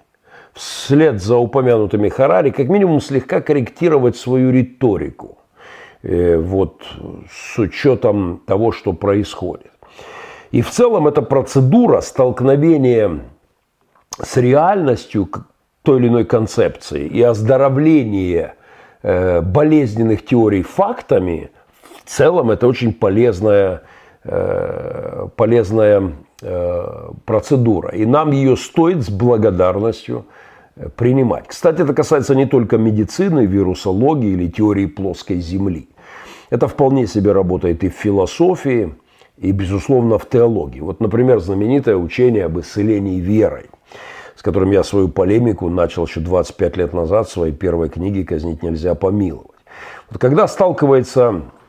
вслед 0.53 1.21
за 1.21 1.37
упомянутыми 1.37 2.09
Харари 2.09 2.51
как 2.51 2.67
минимум 2.69 3.01
слегка 3.01 3.41
корректировать 3.41 4.15
свою 4.15 4.51
риторику 4.51 5.39
э, 6.03 6.37
вот, 6.37 6.83
с 7.31 7.57
учетом 7.57 8.41
того, 8.45 8.71
что 8.71 8.93
происходит. 8.93 9.71
И 10.51 10.61
в 10.61 10.69
целом 10.69 11.07
эта 11.07 11.21
процедура 11.21 12.01
столкновения 12.01 13.21
с 14.21 14.37
реальностью 14.37 15.29
той 15.81 15.99
или 15.99 16.07
иной 16.07 16.25
концепции 16.25 17.07
и 17.07 17.21
оздоровление 17.21 18.55
э, 19.01 19.41
болезненных 19.41 20.25
теорий 20.25 20.63
фактами– 20.63 21.49
в 22.03 22.09
целом 22.09 22.51
это 22.51 22.67
очень 22.67 22.93
полезная 22.93 23.83
э, 24.23 25.27
полезная 25.35 26.13
э, 26.41 27.09
процедура. 27.25 27.89
И 27.89 28.05
нам 28.05 28.31
ее 28.31 28.57
стоит 28.57 29.03
с 29.03 29.09
благодарностью 29.09 30.25
принимать. 30.95 31.47
Кстати, 31.47 31.81
это 31.81 31.93
касается 31.93 32.35
не 32.35 32.45
только 32.45 32.77
медицины, 32.77 33.45
вирусологии 33.45 34.31
или 34.31 34.47
теории 34.49 34.87
плоской 34.87 35.39
Земли. 35.39 35.87
Это 36.49 36.67
вполне 36.67 37.07
себе 37.07 37.31
работает 37.31 37.83
и 37.83 37.89
в 37.89 37.93
философии, 37.93 38.93
и, 39.37 39.51
безусловно, 39.51 40.17
в 40.17 40.29
теологии. 40.29 40.79
Вот, 40.79 40.99
например, 40.99 41.39
знаменитое 41.39 41.95
учение 41.95 42.45
об 42.45 42.59
исцелении 42.59 43.19
верой, 43.19 43.65
с 44.35 44.41
которым 44.41 44.71
я 44.71 44.83
свою 44.83 45.09
полемику 45.09 45.69
начал 45.69 46.05
еще 46.05 46.19
25 46.19 46.77
лет 46.77 46.93
назад 46.93 47.27
в 47.27 47.31
своей 47.31 47.53
первой 47.53 47.89
книге 47.89 48.23
«Казнить 48.23 48.61
нельзя 48.63 48.95
помиловать». 48.95 49.49
Вот 50.09 50.21
когда 50.21 50.47
сталкивается 50.47 51.41
э, 51.41 51.62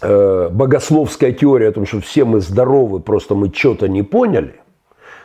богословская 0.00 1.32
теория 1.32 1.68
о 1.68 1.72
том, 1.72 1.86
что 1.86 2.00
все 2.00 2.24
мы 2.24 2.40
здоровы, 2.40 3.00
просто 3.00 3.34
мы 3.34 3.52
что-то 3.54 3.88
не 3.88 4.02
поняли, 4.02 4.60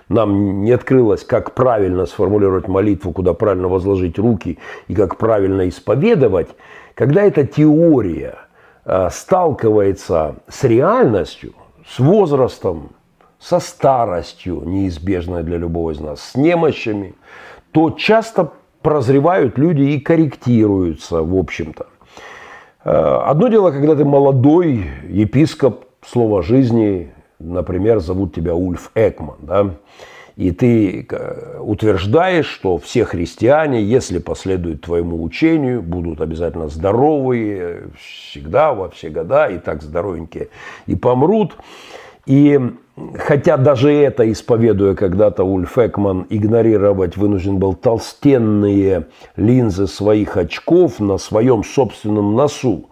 нам 0.09 0.63
не 0.63 0.71
открылось, 0.71 1.23
как 1.23 1.53
правильно 1.53 2.05
сформулировать 2.07 2.67
молитву, 2.67 3.13
куда 3.13 3.33
правильно 3.33 3.67
возложить 3.67 4.17
руки 4.17 4.57
и 4.87 4.95
как 4.95 5.17
правильно 5.17 5.69
исповедовать, 5.69 6.49
когда 6.95 7.23
эта 7.23 7.45
теория 7.45 8.39
э, 8.85 9.09
сталкивается 9.11 10.37
с 10.47 10.63
реальностью, 10.63 11.53
с 11.87 11.99
возрастом, 11.99 12.89
со 13.39 13.59
старостью, 13.59 14.63
неизбежной 14.65 15.43
для 15.43 15.57
любого 15.57 15.91
из 15.91 15.99
нас, 15.99 16.21
с 16.21 16.35
немощами, 16.35 17.13
то 17.71 17.91
часто 17.91 18.51
прозревают 18.81 19.57
люди 19.57 19.83
и 19.83 19.99
корректируются, 19.99 21.21
в 21.21 21.37
общем-то. 21.37 21.87
Э, 22.83 23.21
одно 23.25 23.47
дело, 23.49 23.71
когда 23.71 23.95
ты 23.95 24.05
молодой 24.05 24.85
епископ, 25.09 25.85
слова 26.05 26.41
жизни, 26.41 27.11
например, 27.39 27.99
зовут 27.99 28.33
тебя 28.33 28.55
Ульф 28.55 28.91
Экман, 28.95 29.35
да, 29.41 29.75
и 30.37 30.51
ты 30.51 31.05
э, 31.09 31.59
утверждаешь, 31.59 32.45
что 32.45 32.77
все 32.77 33.03
христиане, 33.03 33.83
если 33.83 34.19
последуют 34.19 34.81
твоему 34.81 35.21
учению, 35.21 35.81
будут 35.81 36.21
обязательно 36.21 36.69
здоровые, 36.69 37.89
всегда, 37.99 38.73
во 38.73 38.89
все 38.89 39.09
года, 39.09 39.47
и 39.47 39.57
так 39.57 39.81
здоровенькие, 39.81 40.47
и 40.87 40.95
помрут. 40.95 41.57
И 42.25 42.57
хотя 43.17 43.57
даже 43.57 43.91
это, 43.91 44.29
исповедуя 44.31 44.95
когда-то 44.95 45.43
Ульф 45.43 45.77
Экман, 45.77 46.25
игнорировать 46.29 47.17
вынужден 47.17 47.57
был 47.57 47.73
толстенные 47.73 49.07
линзы 49.35 49.87
своих 49.87 50.37
очков 50.37 50.99
на 50.99 51.17
своем 51.17 51.63
собственном 51.63 52.35
носу. 52.35 52.89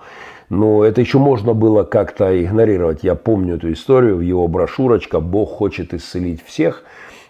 Но 0.50 0.84
это 0.84 1.02
еще 1.02 1.18
можно 1.18 1.54
было 1.54 1.84
как-то 1.84 2.42
игнорировать. 2.42 3.04
Я 3.04 3.16
помню 3.16 3.56
эту 3.56 3.72
историю 3.72 4.18
в 4.18 4.22
его 4.22 4.48
брошюрочка 4.48 5.20
«Бог 5.20 5.52
хочет 5.52 5.94
исцелить 5.94 6.44
всех», 6.46 6.84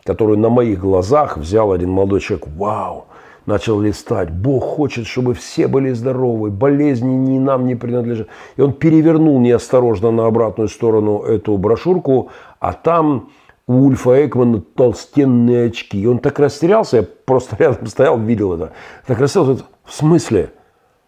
которую 0.04 0.38
на 0.38 0.50
моих 0.50 0.80
глазах 0.80 1.38
взял 1.38 1.72
один 1.72 1.90
молодой 1.90 2.22
человек. 2.22 2.48
Вау! 2.56 3.07
Начал 3.48 3.80
листать. 3.80 4.30
Бог 4.30 4.64
хочет, 4.64 5.08
чтобы 5.08 5.34
все 5.34 5.68
были 5.68 5.92
здоровы, 5.94 6.52
болезни 6.52 7.14
ни 7.14 7.40
нам 7.40 7.66
не 7.66 7.76
принадлежат. 7.76 8.28
И 8.58 8.62
он 8.62 8.74
перевернул 8.74 9.40
неосторожно 9.40 10.12
на 10.12 10.28
обратную 10.28 10.68
сторону 10.68 11.24
эту 11.24 11.58
брошюрку, 11.58 12.30
а 12.60 12.74
там 12.74 13.30
у 13.66 13.86
Ульфа 13.86 14.26
Экмана 14.26 14.62
толстенные 14.62 15.68
очки. 15.68 16.00
И 16.00 16.06
он 16.06 16.20
так 16.20 16.38
растерялся, 16.40 16.98
я 16.98 17.04
просто 17.04 17.56
рядом 17.60 17.88
стоял, 17.88 18.20
видел 18.20 18.54
это. 18.54 18.74
Так 19.08 19.20
растерялся, 19.20 19.64
в 19.84 19.94
смысле? 19.94 20.52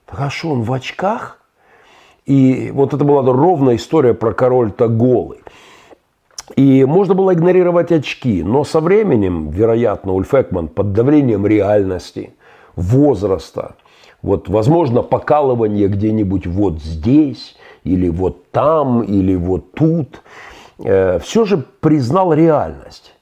Так 0.06 0.20
а 0.22 0.30
что, 0.30 0.50
он 0.50 0.64
в 0.64 0.74
очках? 0.74 1.40
И 2.26 2.72
вот 2.74 2.94
это 2.94 3.04
была 3.04 3.22
ровная 3.22 3.76
история 3.76 4.14
про 4.14 4.34
король-то 4.34 4.88
голый. 4.88 5.40
И 6.56 6.86
можно 6.86 7.14
было 7.14 7.34
игнорировать 7.34 7.92
очки, 7.92 8.44
но 8.44 8.64
со 8.64 8.80
временем, 8.80 9.50
вероятно, 9.50 10.14
Ульф 10.14 10.34
Экман 10.34 10.68
под 10.68 10.94
давлением 10.94 11.46
реальности, 11.46 12.32
возраста, 12.76 13.76
вот, 14.22 14.50
возможно, 14.50 15.02
покалывание 15.02 15.88
где-нибудь 15.88 16.48
вот 16.48 16.82
здесь, 16.82 17.56
или 17.84 18.10
вот 18.10 18.52
там, 18.52 19.02
или 19.04 19.36
вот 19.36 19.72
тут, 19.74 20.22
э, 20.84 21.20
все 21.20 21.46
же 21.46 21.64
признал 21.80 22.34
реальность. 22.34 23.14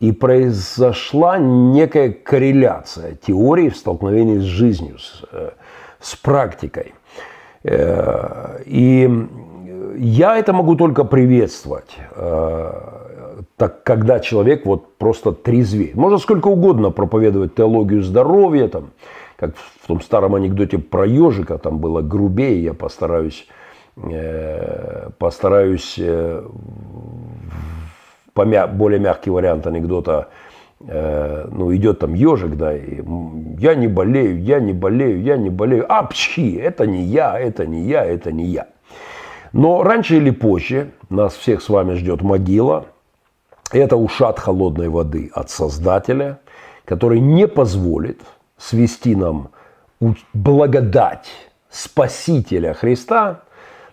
И 0.00 0.10
произошла 0.10 1.38
некая 1.38 2.12
корреляция 2.12 3.14
теории 3.14 3.68
в 3.68 3.76
столкновении 3.76 4.38
с 4.38 4.42
жизнью, 4.42 4.98
с, 4.98 5.22
э, 5.30 5.50
с 6.00 6.16
практикой. 6.16 6.92
Э, 7.62 8.58
и 8.66 9.08
я 9.96 10.36
это 10.36 10.52
могу 10.52 10.76
только 10.76 11.04
приветствовать, 11.04 11.96
э, 12.14 12.72
так, 13.56 13.82
когда 13.82 14.20
человек 14.20 14.66
вот 14.66 14.96
просто 14.96 15.32
трезвеет. 15.32 15.94
Можно 15.94 16.18
сколько 16.18 16.48
угодно 16.48 16.90
проповедовать 16.90 17.54
теологию 17.54 18.02
здоровья, 18.02 18.68
там, 18.68 18.90
как 19.36 19.56
в 19.56 19.86
том 19.86 20.00
старом 20.00 20.34
анекдоте 20.34 20.78
про 20.78 21.06
ежика, 21.06 21.58
там 21.58 21.78
было 21.78 22.02
грубее, 22.02 22.62
я 22.62 22.74
постараюсь, 22.74 23.46
э, 23.96 25.10
постараюсь 25.18 25.96
э, 25.98 26.44
помя, 28.34 28.66
более 28.66 29.00
мягкий 29.00 29.30
вариант 29.30 29.66
анекдота, 29.66 30.28
ну, 30.84 31.72
идет 31.76 32.00
там 32.00 32.12
ежик, 32.12 32.56
да, 32.56 32.76
и 32.76 33.02
я 33.60 33.76
не 33.76 33.86
болею, 33.86 34.42
я 34.42 34.58
не 34.58 34.72
болею, 34.72 35.22
я 35.22 35.36
не 35.36 35.48
болею. 35.48 35.86
А, 35.88 36.02
пчхи, 36.02 36.56
это 36.56 36.88
не 36.88 37.04
я, 37.04 37.38
это 37.38 37.66
не 37.66 37.82
я, 37.82 38.04
это 38.04 38.32
не 38.32 38.46
я. 38.46 38.66
Но 39.52 39.82
раньше 39.82 40.16
или 40.16 40.30
позже 40.30 40.90
нас 41.10 41.34
всех 41.34 41.62
с 41.62 41.68
вами 41.68 41.94
ждет 41.94 42.22
могила. 42.22 42.86
Это 43.70 43.96
ушат 43.96 44.38
холодной 44.38 44.88
воды 44.88 45.30
от 45.34 45.50
Создателя, 45.50 46.40
который 46.84 47.20
не 47.20 47.46
позволит 47.46 48.20
свести 48.58 49.14
нам 49.14 49.48
благодать 50.34 51.28
Спасителя 51.70 52.74
Христа 52.74 53.42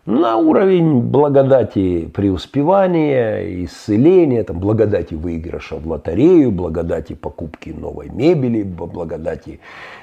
на 0.06 0.38
уровень 0.38 1.02
благодати 1.02 2.10
преуспевания, 2.14 3.64
исцеления, 3.64 4.44
там, 4.44 4.60
благодати 4.60 5.14
выигрыша 5.14 5.76
в 5.76 5.88
лотерею, 5.88 6.52
благодати 6.52 7.14
покупки 7.14 7.70
новой 7.70 8.10
мебели, 8.10 8.64
благодати 8.64 9.60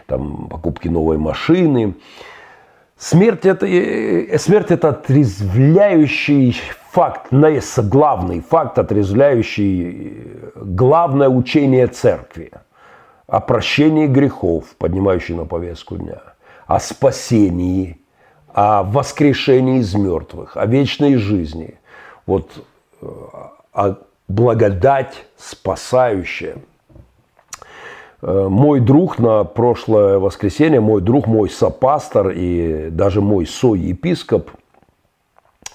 там, 0.06 0.48
покупки 0.48 0.88
новой 0.88 1.18
машины. 1.18 1.94
Смерть 2.98 3.44
это, 3.44 3.66
э, 3.66 4.26
э, 4.30 4.38
смерть 4.38 4.70
это 4.70 4.88
отрезвляющий 4.88 6.56
факт, 6.90 7.30
главный 7.78 8.40
факт, 8.40 8.78
отрезвляющий 8.78 9.92
э, 9.92 10.50
главное 10.56 11.28
учение 11.28 11.88
церкви. 11.88 12.52
О 13.26 13.40
прощении 13.40 14.06
грехов, 14.06 14.64
поднимающий 14.78 15.34
на 15.34 15.44
повестку 15.44 15.96
дня, 15.96 16.22
о 16.66 16.78
спасении, 16.78 17.98
о 18.54 18.82
воскрешении 18.82 19.80
из 19.80 19.94
мертвых, 19.94 20.56
о 20.56 20.64
вечной 20.64 21.16
жизни. 21.16 21.78
Вот 22.24 22.64
о 23.72 23.96
благодать 24.28 25.26
спасающая– 25.36 26.56
мой 28.22 28.80
друг 28.80 29.18
на 29.18 29.44
прошлое 29.44 30.18
воскресенье, 30.18 30.80
мой 30.80 31.00
друг, 31.00 31.26
мой 31.26 31.50
сопастор 31.50 32.30
и 32.30 32.88
даже 32.90 33.20
мой 33.20 33.46
соепископ 33.46 34.50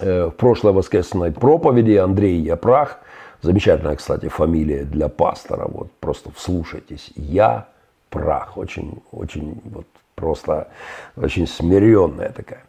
э, 0.00 0.26
в 0.26 0.30
прошлой 0.32 0.72
воскресной 0.72 1.32
проповеди 1.32 1.96
Андрей 1.96 2.40
Япрах, 2.40 2.98
замечательная, 3.42 3.96
кстати, 3.96 4.28
фамилия 4.28 4.84
для 4.84 5.08
пастора, 5.08 5.68
вот 5.68 5.92
просто 6.00 6.30
вслушайтесь, 6.34 7.10
Я 7.14 7.68
прах, 8.10 8.56
очень, 8.56 9.02
очень 9.12 9.60
вот 9.64 9.86
просто 10.14 10.68
очень 11.16 11.46
смиренная 11.46 12.30
такая. 12.30 12.64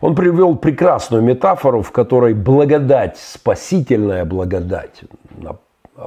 Он 0.00 0.14
привел 0.14 0.56
прекрасную 0.56 1.22
метафору, 1.22 1.82
в 1.82 1.90
которой 1.90 2.34
благодать, 2.34 3.16
спасительная 3.16 4.24
благодать, 4.24 5.02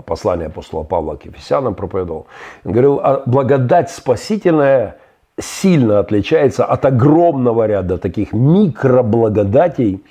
послание 0.05 0.47
апостола 0.47 0.83
Павла 0.83 1.15
к 1.15 1.25
Ефесянам 1.25 1.75
проповедовал. 1.75 2.27
Он 2.63 2.71
говорил, 2.71 2.99
а 3.03 3.23
благодать 3.25 3.91
спасительная 3.91 4.97
сильно 5.39 5.99
отличается 5.99 6.65
от 6.65 6.85
огромного 6.85 7.67
ряда 7.67 7.97
таких 7.97 8.33
микроблагодатей, 8.33 10.03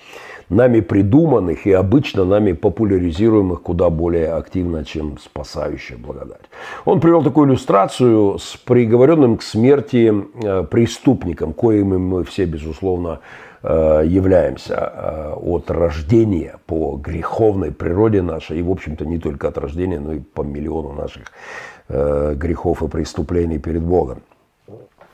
нами 0.49 0.81
придуманных 0.81 1.67
и 1.67 1.73
обычно 1.73 2.25
нами 2.25 2.53
популяризируемых 2.53 3.63
куда 3.63 3.89
более 3.89 4.33
активно, 4.33 4.85
чем 4.85 5.17
спасающая 5.19 5.97
благодать. 5.97 6.43
Он 6.85 7.01
привел 7.01 7.23
такую 7.23 7.49
иллюстрацию 7.49 8.39
с 8.39 8.57
приговоренным 8.57 9.37
к 9.37 9.43
смерти 9.43 10.13
э, 10.43 10.65
преступником, 10.65 11.53
коим 11.53 12.09
мы 12.09 12.25
все, 12.25 12.47
безусловно, 12.47 13.21
являемся 13.63 14.75
э, 14.75 15.33
от 15.35 15.71
рождения 15.71 16.57
по 16.67 16.97
греховной 16.97 17.73
природе 17.73 18.23
нашей, 18.23 18.59
и, 18.59 18.63
в 18.63 18.71
общем-то, 18.71 19.05
не 19.05 19.19
только 19.19 19.49
от 19.49 19.59
рождения, 19.59 20.01
но 20.01 20.13
и 20.15 20.19
по 20.19 20.43
миллиону 20.43 20.93
наших 20.93 21.25
э, 21.89 22.35
грехов 22.37 22.83
и 22.83 22.89
преступлений 22.89 23.59
перед 23.59 23.83
Богом. 23.83 24.23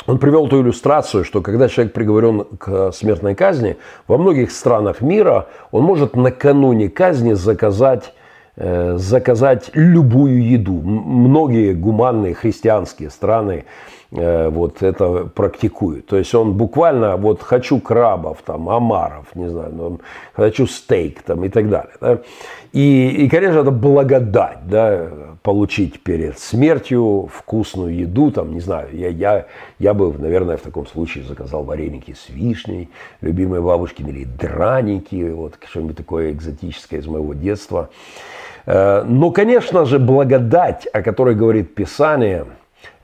он 0.06 0.18
привел 0.18 0.46
ту 0.48 0.62
иллюстрацию, 0.62 1.24
что 1.24 1.40
когда 1.40 1.68
человек 1.68 1.92
приговорен 1.92 2.44
к 2.58 2.92
смертной 2.92 3.34
казни, 3.34 3.76
во 4.06 4.16
многих 4.16 4.52
странах 4.52 5.00
мира 5.00 5.48
он 5.72 5.82
может 5.82 6.14
накануне 6.14 6.88
казни 6.88 7.32
заказать 7.32 8.12
Э, 8.58 8.96
заказать 8.96 9.68
любую 9.74 10.42
еду. 10.42 10.80
Многие 10.80 11.74
гуманные 11.74 12.32
христианские 12.32 13.10
страны 13.10 13.52
э, 13.52 13.95
вот 14.10 14.82
это 14.82 15.24
практикуют. 15.26 16.06
То 16.06 16.16
есть 16.16 16.34
он 16.34 16.52
буквально 16.52 17.16
вот 17.16 17.42
хочу 17.42 17.80
крабов, 17.80 18.38
там, 18.44 18.68
омаров, 18.68 19.26
не 19.34 19.48
знаю, 19.48 19.72
ну, 19.74 20.00
хочу 20.34 20.66
стейк 20.66 21.22
там 21.22 21.44
и 21.44 21.48
так 21.48 21.68
далее. 21.68 21.92
Да? 22.00 22.18
И, 22.76 23.08
и, 23.08 23.28
конечно, 23.28 23.60
это 23.60 23.70
благодать, 23.70 24.58
да, 24.68 25.08
получить 25.42 26.02
перед 26.02 26.38
смертью 26.38 27.28
вкусную 27.32 27.96
еду, 27.96 28.30
там, 28.30 28.52
не 28.52 28.60
знаю, 28.60 28.88
я, 28.92 29.08
я, 29.08 29.46
я 29.78 29.94
бы, 29.94 30.12
наверное, 30.12 30.58
в 30.58 30.60
таком 30.60 30.86
случае 30.86 31.24
заказал 31.24 31.64
вареники 31.64 32.14
с 32.14 32.28
вишней, 32.28 32.90
любимые 33.22 33.62
бабушки 33.62 34.02
или 34.02 34.24
драники, 34.24 35.30
вот 35.30 35.54
что-нибудь 35.70 35.96
такое 35.96 36.32
экзотическое 36.32 37.00
из 37.00 37.06
моего 37.06 37.32
детства. 37.32 37.88
Э, 38.66 39.04
но, 39.04 39.30
конечно 39.30 39.86
же, 39.86 39.98
благодать, 39.98 40.86
о 40.92 41.00
которой 41.00 41.34
говорит 41.34 41.74
Писание, 41.74 42.44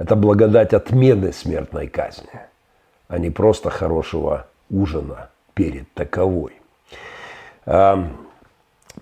это 0.02 0.16
благодать 0.16 0.74
отмены 0.74 1.32
смертной 1.32 1.86
казни, 1.86 2.40
а 3.06 3.18
не 3.18 3.30
просто 3.30 3.70
хорошего 3.70 4.48
ужина 4.68 5.28
перед 5.54 5.92
таковой. 5.94 6.54
Э, 7.66 8.02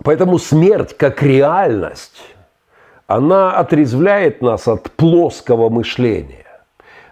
поэтому 0.03 0.37
смерть 0.37 0.95
как 0.95 1.23
реальность, 1.23 2.21
она 3.07 3.57
отрезвляет 3.57 4.43
нас 4.43 4.67
от 4.67 4.91
плоского 4.91 5.69
мышления. 5.69 6.45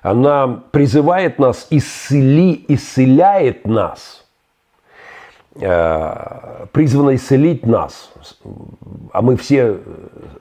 Она 0.03 0.61
призывает 0.69 1.39
нас, 1.39 1.65
исцели, 1.71 2.63
исцеляет 2.67 3.65
нас, 3.65 4.23
призвана 5.59 7.15
исцелить 7.15 7.65
нас, 7.65 8.11
а 9.11 9.21
мы 9.21 9.35
все 9.35 9.77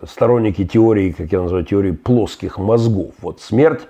сторонники 0.06 0.64
теории, 0.64 1.10
как 1.12 1.32
я 1.32 1.42
называю, 1.42 1.64
теории 1.64 1.90
плоских 1.90 2.58
мозгов. 2.58 3.12
Вот 3.20 3.40
смерть, 3.40 3.80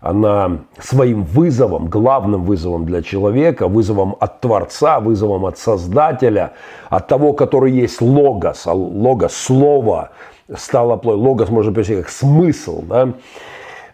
она 0.00 0.60
своим 0.78 1.24
вызовом, 1.24 1.88
главным 1.88 2.44
вызовом 2.44 2.86
для 2.86 3.02
человека, 3.02 3.68
вызовом 3.68 4.16
от 4.18 4.40
Творца, 4.40 5.00
вызовом 5.00 5.44
от 5.44 5.58
Создателя, 5.58 6.52
от 6.88 7.06
того, 7.06 7.34
который 7.34 7.72
есть 7.72 8.00
логос, 8.00 8.66
а 8.66 8.72
логос– 8.72 9.32
слово, 9.34 10.10
стало 10.56 10.96
плоть. 10.96 11.18
Логос 11.18 11.50
можно 11.50 11.72
перевести 11.72 11.96
как 11.96 12.08
смысл. 12.08 12.82
Да? 12.82 13.10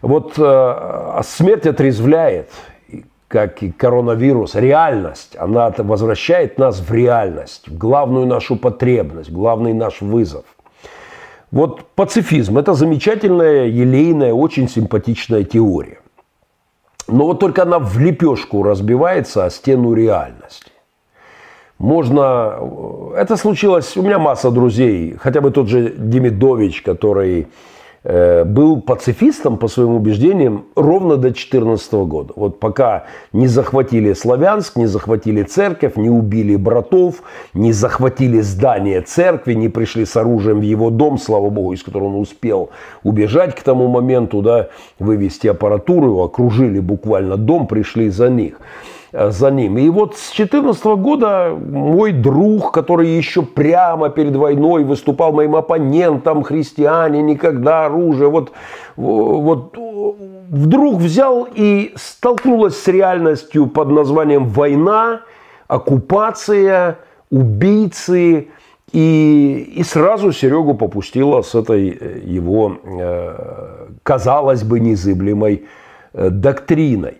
Вот 0.01 0.33
э, 0.37 1.21
смерть 1.23 1.65
отрезвляет 1.65 2.51
как 3.27 3.61
и 3.61 3.71
коронавирус, 3.71 4.55
реальность, 4.55 5.35
она 5.37 5.73
возвращает 5.77 6.57
нас 6.57 6.79
в 6.79 6.93
реальность, 6.93 7.67
в 7.67 7.77
главную 7.77 8.25
нашу 8.25 8.55
потребность, 8.55 9.31
главный 9.31 9.73
наш 9.73 10.01
вызов. 10.01 10.45
Вот 11.51 11.83
пацифизм– 11.95 12.57
это 12.59 12.73
замечательная, 12.73 13.65
елейная, 13.65 14.33
очень 14.33 14.69
симпатичная 14.69 15.43
теория. 15.43 15.99
Но 17.07 17.25
вот 17.25 17.39
только 17.39 17.63
она 17.63 17.79
в 17.79 17.97
лепешку 17.99 18.63
разбивается 18.63 19.45
о 19.45 19.49
стену 19.49 19.93
реальности. 19.93 20.71
Можно... 21.79 23.13
Это 23.15 23.37
случилось... 23.37 23.95
У 23.95 24.01
меня 24.01 24.19
масса 24.19 24.51
друзей, 24.51 25.15
хотя 25.17 25.39
бы 25.39 25.51
тот 25.51 25.67
же 25.67 25.93
Демидович, 25.95 26.81
который 26.81 27.43
Э, 27.43 27.76
был 28.07 28.81
пацифистом 28.81 29.57
по 29.57 29.67
своим 29.67 29.95
убеждениям 29.95 30.65
ровно 30.75 31.15
до 31.15 31.23
2014 31.23 31.93
года. 31.93 32.33
Вот 32.37 32.57
пока 32.57 33.03
не 33.33 33.47
захватили 33.47 34.13
Славянск, 34.13 34.77
не 34.77 34.85
захватили 34.85 35.43
церковь, 35.43 35.97
не 35.97 36.09
убили 36.09 36.55
братов, 36.55 37.15
не 37.53 37.73
захватили 37.73 38.39
здание 38.39 39.01
церкви, 39.01 39.55
не 39.55 39.67
пришли 39.67 40.05
с 40.05 40.15
оружием 40.15 40.59
в 40.59 40.63
его 40.63 40.89
дом, 40.89 41.17
слава 41.17 41.49
богу, 41.49 41.73
из 41.73 41.83
которого 41.83 42.07
он 42.07 42.21
успел 42.21 42.69
убежать 43.03 43.55
к 43.55 43.61
тому 43.61 43.87
моменту, 43.89 44.41
да, 44.41 44.69
вывести 44.99 45.47
аппаратуру, 45.47 46.21
окружили 46.21 46.79
буквально 46.79 47.35
дом, 47.35 47.67
пришли 47.67 48.09
за 48.09 48.29
них. 48.29 48.61
Э, 49.17 49.31
за 49.31 49.49
ним. 49.49 49.77
И 49.79 49.89
вот 49.89 50.15
с 50.15 50.31
2014 50.35 50.85
года 50.85 51.57
мой 51.59 52.11
друг, 52.11 52.71
который 52.71 53.07
еще 53.07 53.41
прямо 53.41 54.09
перед 54.09 54.35
войной 54.35 54.83
выступал 54.83 55.33
моим 55.33 55.55
оппонентом, 55.55 56.43
христиане, 56.43 57.23
никогда 57.23 57.85
оружие, 57.85 58.29
вот, 58.29 58.51
вот 58.95 59.75
вдруг 60.49 60.99
взял 60.99 61.47
и 61.51 61.93
столкнулась 61.95 62.79
с 62.79 62.87
реальностью 62.87 63.65
под 63.65 63.89
названием 63.89 64.45
война, 64.45 65.21
оккупация, 65.67 66.99
убийцы, 67.31 68.49
и, 68.91 69.73
и 69.77 69.83
сразу 69.83 70.31
Серегу 70.31 70.75
попустила 70.75 71.41
с 71.41 71.55
этой 71.55 71.89
э, 71.89 72.19
его, 72.23 72.77
э, 72.83 73.87
казалось 74.03 74.63
бы, 74.63 74.79
незыблемой 74.79 75.65
доктриной. 76.13 77.17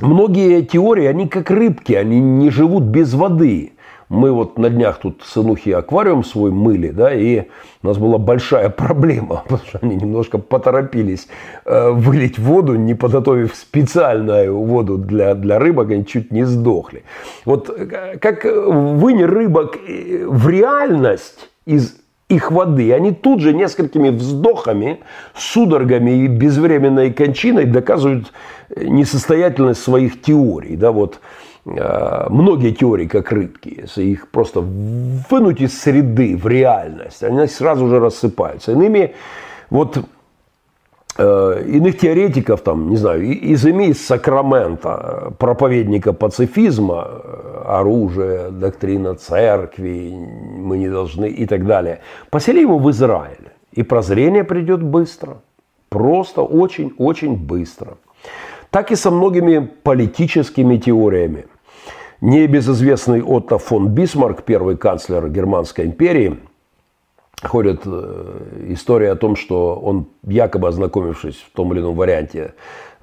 Многие 0.00 0.62
теории, 0.62 1.06
они 1.06 1.28
как 1.28 1.50
рыбки, 1.50 1.92
они 1.92 2.20
не 2.20 2.50
живут 2.50 2.84
без 2.84 3.14
воды. 3.14 3.72
Мы 4.08 4.32
вот 4.32 4.58
на 4.58 4.70
днях 4.70 4.98
тут 4.98 5.22
сынухи 5.24 5.70
аквариум 5.70 6.24
свой 6.24 6.50
мыли, 6.50 6.88
да, 6.88 7.14
и 7.14 7.44
у 7.82 7.86
нас 7.86 7.96
была 7.96 8.18
большая 8.18 8.68
проблема, 8.70 9.44
потому 9.48 9.68
что 9.68 9.78
они 9.82 9.94
немножко 9.94 10.38
поторопились 10.38 11.28
э, 11.64 11.90
вылить 11.90 12.36
воду, 12.38 12.74
не 12.74 12.94
подготовив 12.94 13.54
специальную 13.54 14.58
воду 14.58 14.98
для, 14.98 15.34
для 15.34 15.60
рыбок, 15.60 15.90
они 15.92 16.04
чуть 16.04 16.32
не 16.32 16.42
сдохли. 16.44 17.04
Вот 17.44 17.70
э, 17.70 18.18
как 18.18 18.44
вынь 18.44 19.22
рыбок 19.22 19.76
э, 19.76 20.26
в 20.26 20.48
реальность 20.48 21.48
из 21.64 21.94
их 22.30 22.50
воды. 22.50 22.92
Они 22.92 23.12
тут 23.12 23.40
же 23.40 23.52
несколькими 23.52 24.10
вздохами, 24.10 25.00
судорогами 25.34 26.24
и 26.24 26.26
безвременной 26.28 27.12
кончиной 27.12 27.64
доказывают 27.64 28.32
несостоятельность 28.76 29.82
своих 29.82 30.22
теорий. 30.22 30.76
Да, 30.76 30.92
вот, 30.92 31.20
э, 31.66 32.26
многие 32.30 32.72
теории, 32.72 33.06
как 33.06 33.32
рыбки, 33.32 33.80
если 33.82 34.04
их 34.04 34.28
просто 34.30 34.60
вынуть 34.60 35.60
из 35.60 35.78
среды 35.78 36.36
в 36.36 36.46
реальность, 36.46 37.22
они 37.22 37.46
сразу 37.46 37.88
же 37.88 37.98
рассыпаются. 37.98 38.72
Иными, 38.72 39.14
вот 39.68 39.98
Э, 39.98 40.02
иных 41.20 41.98
теоретиков, 41.98 42.62
там, 42.62 42.90
не 42.90 42.96
знаю, 42.96 43.22
из 43.22 43.64
из 43.66 44.06
Сакрамента, 44.06 45.32
проповедника 45.38 46.12
пацифизма, 46.12 47.06
э, 47.08 47.62
оружие, 47.66 48.50
доктрина 48.50 49.14
церкви, 49.14 50.14
мы 50.56 50.78
не 50.78 50.88
должны 50.88 51.28
и 51.28 51.46
так 51.46 51.66
далее, 51.66 52.00
посели 52.30 52.60
его 52.60 52.78
в 52.78 52.90
Израиле. 52.90 53.52
И 53.72 53.82
прозрение 53.82 54.44
придет 54.44 54.82
быстро. 54.82 55.42
Просто 55.88 56.42
очень-очень 56.42 57.36
быстро. 57.36 57.98
Так 58.70 58.90
и 58.90 58.96
со 58.96 59.10
многими 59.10 59.68
политическими 59.82 60.76
теориями. 60.78 61.46
Небезызвестный 62.20 63.22
Отто 63.22 63.58
фон 63.58 63.88
Бисмарк, 63.88 64.42
первый 64.42 64.76
канцлер 64.76 65.28
Германской 65.28 65.86
империи– 65.86 66.38
ходит 67.42 67.82
э, 67.84 68.66
история 68.68 69.12
о 69.12 69.16
том, 69.16 69.36
что 69.36 69.76
он, 69.76 70.06
якобы 70.26 70.68
ознакомившись 70.68 71.36
в 71.36 71.52
том 71.54 71.72
или 71.72 71.80
ином 71.80 71.94
варианте 71.94 72.54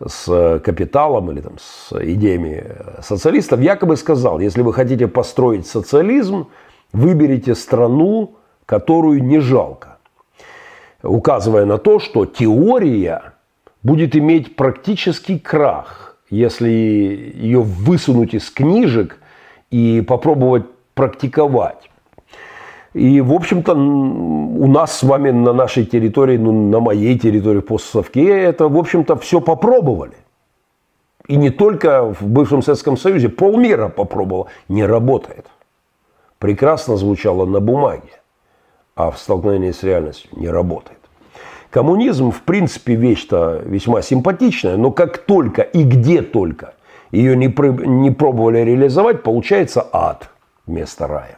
с 0.05 0.59
капиталом 0.63 1.31
или 1.31 1.41
там, 1.41 1.53
с 1.59 1.91
идеями 1.91 2.63
социалистов, 3.01 3.61
якобы 3.61 3.97
сказал, 3.97 4.39
если 4.39 4.61
вы 4.61 4.73
хотите 4.73 5.07
построить 5.07 5.65
социализм, 5.65 6.47
выберите 6.93 7.55
страну, 7.55 8.35
которую 8.65 9.23
не 9.23 9.39
жалко. 9.39 9.97
Указывая 11.01 11.65
на 11.65 11.77
то, 11.77 11.99
что 11.99 12.25
теория 12.25 13.33
будет 13.83 14.15
иметь 14.15 14.55
практический 14.55 15.39
крах, 15.39 16.17
если 16.29 16.69
ее 16.69 17.61
высунуть 17.61 18.33
из 18.33 18.49
книжек 18.49 19.17
и 19.71 20.01
попробовать 20.01 20.65
практиковать. 20.93 21.86
И, 22.97 23.21
в 23.21 23.31
общем-то, 23.31 23.73
у 23.73 24.67
нас 24.67 24.97
с 24.97 25.03
вами 25.03 25.29
на 25.29 25.53
нашей 25.53 25.85
территории, 25.85 26.37
ну, 26.37 26.51
на 26.51 26.79
моей 26.79 27.17
территории 27.19 27.59
постсовке, 27.59 28.27
это, 28.27 28.67
в 28.67 28.75
общем-то, 28.75 29.15
все 29.17 29.39
попробовали. 29.39 30.17
И 31.27 31.35
не 31.35 31.51
только 31.51 32.11
в 32.11 32.25
бывшем 32.25 32.63
Советском 32.63 32.97
Союзе, 32.97 33.29
полмира 33.29 33.89
попробовал. 33.89 34.47
Не 34.67 34.83
работает. 34.83 35.45
Прекрасно 36.39 36.97
звучало 36.97 37.45
на 37.45 37.59
бумаге, 37.59 38.21
а 38.95 39.11
в 39.11 39.19
столкновении 39.19 39.71
с 39.71 39.83
реальностью 39.83 40.31
не 40.35 40.49
работает. 40.49 40.97
Коммунизм, 41.69 42.31
в 42.31 42.41
принципе, 42.41 42.95
вещь-то 42.95 43.61
весьма 43.63 44.01
симпатичная, 44.01 44.75
но 44.75 44.89
как 44.91 45.19
только 45.19 45.61
и 45.61 45.83
где 45.83 46.23
только 46.23 46.73
ее 47.11 47.35
не, 47.35 47.47
не 47.85 48.09
пробовали 48.09 48.59
реализовать, 48.59 49.21
получается 49.21 49.85
ад 49.91 50.29
вместо 50.65 51.05
рая. 51.05 51.37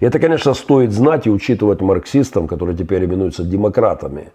Это, 0.00 0.18
конечно, 0.18 0.54
стоит 0.54 0.92
знать 0.92 1.26
и 1.26 1.30
учитывать 1.30 1.80
марксистам, 1.80 2.46
которые 2.46 2.76
теперь 2.76 3.04
именуются 3.04 3.44
демократами 3.44 4.32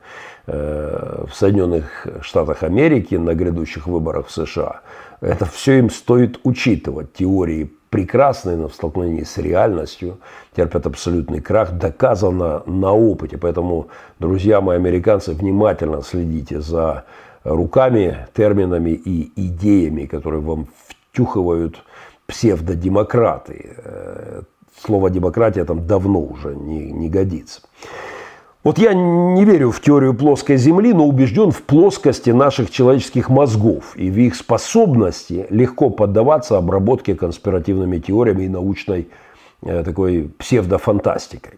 э, 0.47 1.25
в 1.27 1.35
Соединенных 1.35 2.07
Штатах 2.21 2.63
Америки 2.63 3.15
на 3.15 3.33
грядущих 3.33 3.87
выборах 3.87 4.27
в 4.27 4.31
США. 4.31 4.81
Это 5.21 5.45
все 5.45 5.79
им 5.79 5.89
стоит 5.89 6.39
учитывать. 6.43 7.13
Теории 7.13 7.71
прекрасные, 7.89 8.55
но 8.55 8.67
в 8.67 8.73
столкновении 8.73 9.23
с 9.23 9.37
реальностью 9.37 10.19
терпят 10.55 10.85
абсолютный 10.85 11.41
крах, 11.41 11.73
доказано 11.73 12.63
на 12.65 12.91
опыте. 12.93 13.37
Поэтому, 13.37 13.87
друзья 14.19 14.61
мои 14.61 14.77
американцы, 14.77 15.33
внимательно 15.33 16.01
следите 16.03 16.61
за 16.61 17.05
руками, 17.43 18.27
терминами 18.33 18.91
и 18.91 19.31
идеями, 19.47 20.05
которые 20.05 20.41
вам 20.41 20.67
втюхивают 20.87 21.83
псевдодемократы. 22.27 23.75
Слово 24.81 25.09
демократия 25.09 25.65
там 25.65 25.85
давно 25.85 26.21
уже 26.21 26.55
не, 26.55 26.91
не 26.91 27.09
годится. 27.09 27.61
Вот 28.61 28.77
я 28.77 28.93
не 28.93 29.45
верю 29.45 29.71
в 29.71 29.79
теорию 29.79 30.13
плоской 30.13 30.57
Земли, 30.57 30.93
но 30.93 31.07
убежден 31.07 31.51
в 31.51 31.61
плоскости 31.61 32.31
наших 32.31 32.69
человеческих 32.71 33.29
мозгов 33.29 33.95
и 33.95 34.11
в 34.11 34.17
их 34.17 34.35
способности 34.35 35.47
легко 35.49 35.89
поддаваться 35.89 36.57
обработке 36.57 37.15
конспиративными 37.15 37.99
теориями 37.99 38.43
и 38.43 38.49
научной 38.49 39.07
э, 39.63 39.83
такой 39.83 40.29
псевдофантастикой. 40.37 41.53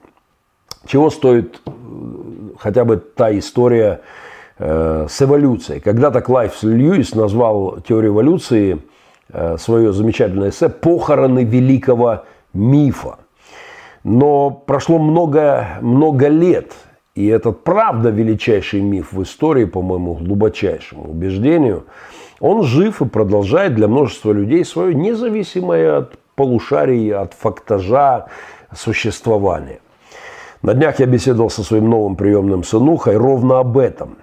Чего 0.85 1.09
стоит 1.09 1.59
э, 1.65 1.71
хотя 2.59 2.85
бы 2.85 2.97
та 2.97 3.35
история 3.37 4.01
э, 4.59 5.07
с 5.09 5.21
эволюцией. 5.23 5.79
Когда-то 5.79 6.21
Клайв 6.21 6.61
Льюис 6.61 7.15
назвал 7.15 7.81
теорию 7.81 8.11
эволюции 8.11 8.79
э, 9.29 9.57
свое 9.57 9.91
замечательное 9.91 10.49
эссе 10.49 10.69
«Похороны 10.69 11.43
великого 11.43 12.25
мифа». 12.53 13.17
Но 14.03 14.49
прошло 14.49 14.97
много, 14.97 15.77
много 15.81 16.27
лет, 16.27 16.73
и 17.13 17.27
этот 17.27 17.63
правда 17.63 18.09
величайший 18.09 18.81
миф 18.81 19.11
в 19.11 19.21
истории, 19.21 19.65
по 19.65 19.81
моему 19.81 20.15
глубочайшему 20.15 21.11
убеждению, 21.11 21.85
он 22.39 22.63
жив 22.63 23.01
и 23.01 23.05
продолжает 23.05 23.75
для 23.75 23.87
множества 23.87 24.31
людей 24.31 24.65
свое 24.65 24.95
независимое 24.95 25.97
от 25.97 26.17
полушарий, 26.35 27.13
от 27.13 27.33
фактажа 27.33 28.25
существование. 28.75 29.79
На 30.63 30.73
днях 30.73 30.99
я 30.99 31.05
беседовал 31.05 31.49
со 31.49 31.63
своим 31.63 31.89
новым 31.89 32.15
приемным 32.15 32.63
сынухой 32.63 33.17
ровно 33.17 33.59
об 33.59 33.77
этом. 33.77 34.17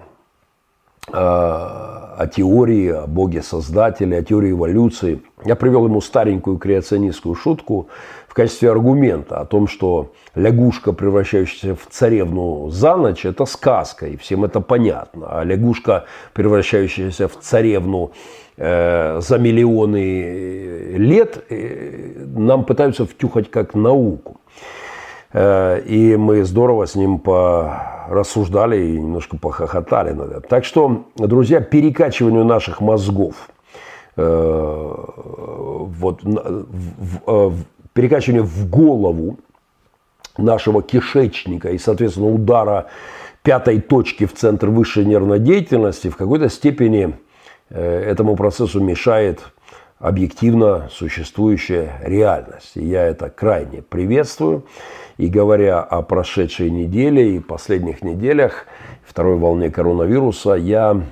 А, 1.12 2.14
о 2.18 2.26
теории, 2.26 2.88
о 2.88 3.06
Боге-создателе, 3.06 4.18
о 4.18 4.22
теории 4.22 4.50
эволюции. 4.50 5.22
Я 5.44 5.54
привел 5.54 5.84
ему 5.84 6.00
старенькую 6.00 6.58
креационистскую 6.58 7.36
шутку 7.36 7.88
в 8.26 8.34
качестве 8.34 8.72
аргумента 8.72 9.38
о 9.38 9.44
том, 9.44 9.68
что 9.68 10.12
лягушка, 10.34 10.92
превращающаяся 10.92 11.76
в 11.76 11.86
царевну 11.88 12.70
за 12.70 12.96
ночь, 12.96 13.24
это 13.24 13.44
сказка, 13.44 14.08
и 14.08 14.16
всем 14.16 14.44
это 14.44 14.60
понятно. 14.60 15.28
А 15.30 15.44
лягушка, 15.44 16.06
превращающаяся 16.32 17.28
в 17.28 17.38
царевну 17.38 18.10
э, 18.56 19.20
за 19.20 19.38
миллионы 19.38 20.96
лет, 20.96 21.44
э, 21.50 22.24
нам 22.36 22.64
пытаются 22.64 23.06
втюхать 23.06 23.48
как 23.48 23.74
науку. 23.74 24.37
Э, 25.32 25.80
и 25.80 26.16
мы 26.16 26.44
здорово 26.44 26.86
с 26.86 26.94
ним 26.94 27.18
порассуждали 27.18 28.80
и 28.80 28.98
немножко 28.98 29.36
похохотали. 29.36 30.16
Так 30.48 30.64
что, 30.64 31.04
друзья, 31.16 31.60
перекачиванию 31.60 32.44
наших 32.44 32.80
мозгов, 32.80 33.34
э, 34.16 34.94
вот, 35.86 36.22
э, 36.24 37.50
перекачиванию 37.92 38.44
в 38.44 38.70
голову 38.70 39.38
нашего 40.38 40.82
кишечника 40.82 41.70
и, 41.70 41.78
соответственно, 41.78 42.28
удара 42.28 42.86
пятой 43.42 43.80
точки 43.80 44.24
в 44.24 44.34
центр 44.34 44.68
высшей 44.68 45.04
нервной 45.04 45.40
деятельности 45.40 46.08
в 46.08 46.16
какой-то 46.16 46.48
степени 46.48 47.14
этому 47.70 48.34
процессу 48.34 48.80
мешает 48.80 49.40
объективно 49.98 50.88
существующая 50.90 52.00
реальность. 52.02 52.76
И 52.76 52.84
я 52.84 53.04
это 53.04 53.30
крайне 53.30 53.82
приветствую. 53.82 54.64
И 55.18 55.26
говоря 55.26 55.80
о 55.80 56.02
прошедшей 56.02 56.70
неделе 56.70 57.36
и 57.36 57.40
последних 57.40 58.02
неделях, 58.02 58.66
второй 59.04 59.36
волне 59.36 59.68
коронавируса, 59.68 60.52
я 60.52 61.02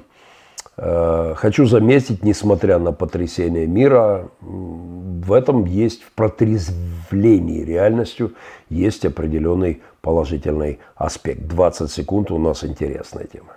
э, 0.77 1.35
хочу 1.37 1.67
заметить, 1.67 2.23
несмотря 2.23 2.79
на 2.79 2.93
потрясение 2.93 3.67
мира, 3.67 4.29
в 4.41 5.33
этом 5.33 5.65
есть, 5.65 6.05
в 6.05 6.13
протрезвлении 6.13 7.65
реальностью, 7.65 8.35
есть 8.71 9.05
определенный 9.05 9.83
положительный 10.03 10.79
аспект. 10.95 11.49
20 11.49 11.91
секунд 11.91 12.31
у 12.31 12.39
нас 12.39 12.63
интересная 12.63 13.25
тема. 13.25 13.57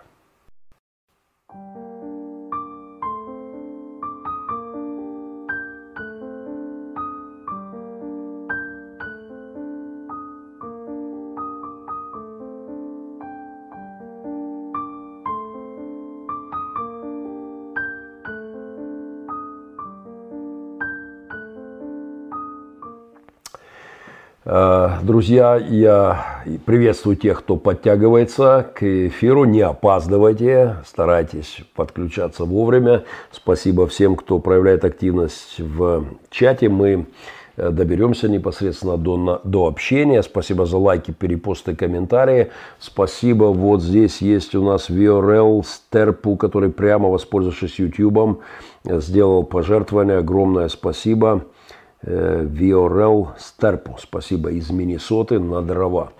Друзья, 24.49 25.57
я 25.57 26.43
приветствую 26.65 27.15
тех, 27.15 27.39
кто 27.39 27.55
подтягивается 27.55 28.65
к 28.73 28.81
эфиру. 28.81 29.45
Не 29.45 29.61
опаздывайте, 29.61 30.77
старайтесь 30.87 31.59
подключаться 31.75 32.45
вовремя. 32.45 33.03
Спасибо 33.31 33.85
всем, 33.85 34.15
кто 34.15 34.39
проявляет 34.39 34.85
активность 34.85 35.59
в 35.59 36.03
чате. 36.31 36.67
Мы 36.67 37.05
э, 37.57 37.69
доберемся 37.69 38.27
непосредственно 38.27 38.97
до, 38.97 39.39
до 39.43 39.67
общения. 39.67 40.23
Спасибо 40.23 40.65
за 40.65 40.79
лайки, 40.79 41.11
перепосты, 41.11 41.75
комментарии. 41.75 42.49
Спасибо. 42.79 43.45
Вот 43.45 43.83
здесь 43.83 44.19
есть 44.19 44.55
у 44.55 44.63
нас 44.63 44.89
VRL 44.89 45.63
Стерпу, 45.63 46.37
который 46.37 46.71
прямо 46.71 47.09
воспользовавшись 47.09 47.77
YouTube, 47.77 48.41
сделал 48.83 49.43
пожертвование. 49.43 50.17
Огромное 50.17 50.69
спасибо. 50.69 51.45
Виорел 52.01 53.31
Стерпу, 53.37 53.97
спасибо, 53.99 54.51
из 54.51 54.69
Миннесоты 54.69 55.37
на 55.39 55.61
дрова. 55.61 56.13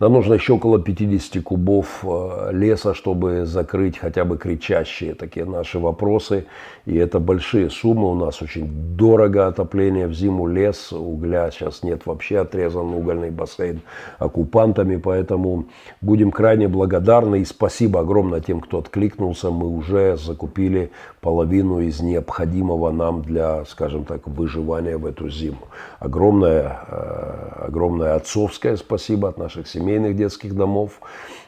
Нам 0.00 0.12
нужно 0.12 0.34
еще 0.34 0.54
около 0.54 0.80
50 0.80 1.42
кубов 1.42 2.04
э, 2.04 2.50
леса, 2.52 2.94
чтобы 2.94 3.46
закрыть 3.46 3.96
хотя 3.96 4.24
бы 4.24 4.36
кричащие 4.36 5.14
такие 5.14 5.46
наши 5.46 5.78
вопросы. 5.78 6.46
И 6.84 6.96
это 6.96 7.20
большие 7.20 7.70
суммы. 7.70 8.10
У 8.10 8.14
нас 8.14 8.42
очень 8.42 8.66
дорого 8.96 9.46
отопление 9.46 10.08
в 10.08 10.12
зиму, 10.12 10.48
лес, 10.48 10.92
угля 10.92 11.50
сейчас 11.50 11.82
нет 11.82 12.06
вообще, 12.06 12.40
отрезан 12.40 12.92
угольный 12.92 13.30
бассейн 13.30 13.82
оккупантами. 14.18 14.96
Поэтому 14.96 15.66
будем 16.00 16.32
крайне 16.32 16.66
благодарны. 16.66 17.40
И 17.40 17.44
спасибо 17.44 18.00
огромное 18.00 18.40
тем, 18.40 18.60
кто 18.60 18.78
откликнулся. 18.78 19.50
Мы 19.50 19.68
уже 19.68 20.16
закупили 20.16 20.90
половину 21.20 21.80
из 21.80 22.00
необходимого 22.00 22.90
нам 22.90 23.22
для, 23.22 23.64
скажем 23.64 24.04
так, 24.04 24.26
выживания 24.26 24.96
в 24.96 25.06
эту 25.06 25.23
зиму. 25.30 25.68
Огромное, 25.98 26.80
э, 26.88 27.66
огромное 27.66 28.14
отцовское 28.16 28.76
спасибо 28.76 29.28
от 29.28 29.38
наших 29.38 29.66
семей 29.66 29.84
семейных 29.84 30.16
детских 30.16 30.54
домов. 30.54 31.00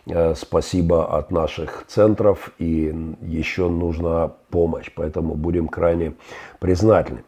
Э, 0.07 0.35
спасибо 0.37 1.19
от 1.19 1.31
наших 1.31 1.85
центров. 1.89 2.53
И 2.59 2.95
еще 3.23 3.69
нужна 3.69 4.33
помощь. 4.51 4.91
Поэтому 4.95 5.35
будем 5.35 5.69
крайне 5.69 6.13
признательны. 6.61 7.23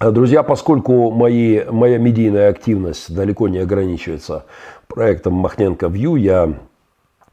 Э, 0.00 0.10
друзья, 0.10 0.42
поскольку 0.42 1.10
мои, 1.10 1.64
моя 1.64 1.98
медийная 1.98 2.50
активность 2.50 3.14
далеко 3.14 3.48
не 3.48 3.58
ограничивается 3.58 4.44
проектом 4.86 5.34
Махненко 5.34 5.88
Вью, 5.88 6.16
я 6.16 6.54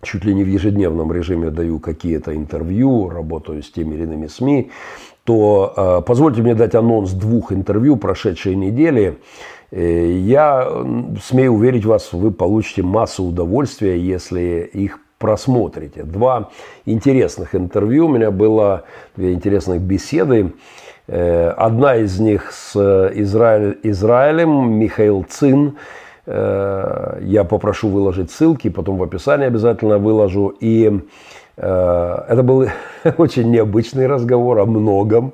чуть 0.01 0.25
ли 0.25 0.33
не 0.33 0.43
в 0.43 0.47
ежедневном 0.47 1.11
режиме 1.11 1.49
даю 1.49 1.79
какие-то 1.79 2.35
интервью, 2.35 3.09
работаю 3.09 3.61
с 3.61 3.71
теми 3.71 3.95
или 3.95 4.03
иными 4.03 4.27
СМИ, 4.27 4.71
то 5.27 5.73
э, 5.75 6.01
позвольте 6.05 6.41
мне 6.41 6.55
дать 6.55 6.73
анонс 6.73 7.11
двух 7.11 7.51
интервью 7.51 7.97
прошедшей 7.97 8.55
недели. 8.55 9.17
Э, 9.71 10.09
я 10.09 10.71
смею 11.21 11.51
уверить 11.51 11.83
вас, 11.83 12.13
вы 12.13 12.31
получите 12.31 12.81
массу 12.81 13.25
удовольствия, 13.25 13.99
если 13.99 14.69
их 14.71 14.99
просмотрите. 15.19 16.03
Два 16.03 16.49
интересных 16.85 17.55
интервью 17.55 18.05
у 18.05 18.09
меня 18.09 18.31
было, 18.31 18.83
две 19.17 19.33
интересных 19.33 19.81
беседы. 19.81 20.53
Э, 21.07 21.49
одна 21.49 21.97
из 21.97 22.17
них 22.21 22.53
с 22.53 22.77
Израиль, 23.13 23.77
Израилем, 23.83 24.75
Михаил 24.75 25.25
Цин. 25.27 25.75
Я 26.25 27.45
попрошу 27.49 27.87
выложить 27.87 28.31
ссылки, 28.31 28.69
потом 28.69 28.97
в 28.97 29.03
описании 29.03 29.47
обязательно 29.47 29.97
выложу. 29.97 30.53
И 30.59 30.99
это 31.57 32.43
был 32.43 32.67
очень 33.17 33.49
необычный 33.49 34.07
разговор 34.07 34.59
о 34.59 34.65
многом. 34.65 35.33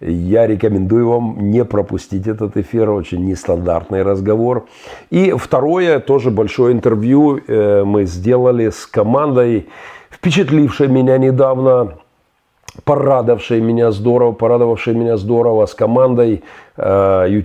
Я 0.00 0.46
рекомендую 0.46 1.08
вам 1.08 1.50
не 1.50 1.64
пропустить 1.64 2.26
этот 2.26 2.56
эфир, 2.56 2.90
очень 2.90 3.24
нестандартный 3.24 4.02
разговор. 4.02 4.66
И 5.10 5.32
второе, 5.32 5.98
тоже 5.98 6.30
большое 6.30 6.74
интервью 6.74 7.38
э, 7.38 7.84
мы 7.84 8.04
сделали 8.04 8.70
с 8.70 8.86
командой, 8.86 9.68
впечатлившей 10.10 10.88
меня 10.88 11.16
недавно, 11.16 11.94
порадовавшей 12.84 13.60
меня 13.60 13.92
здорово, 13.92 14.32
порадовавшей 14.32 14.94
меня 14.94 15.16
здорово 15.16 15.66
с 15.66 15.74
командой 15.74 16.42
э, 16.76 17.40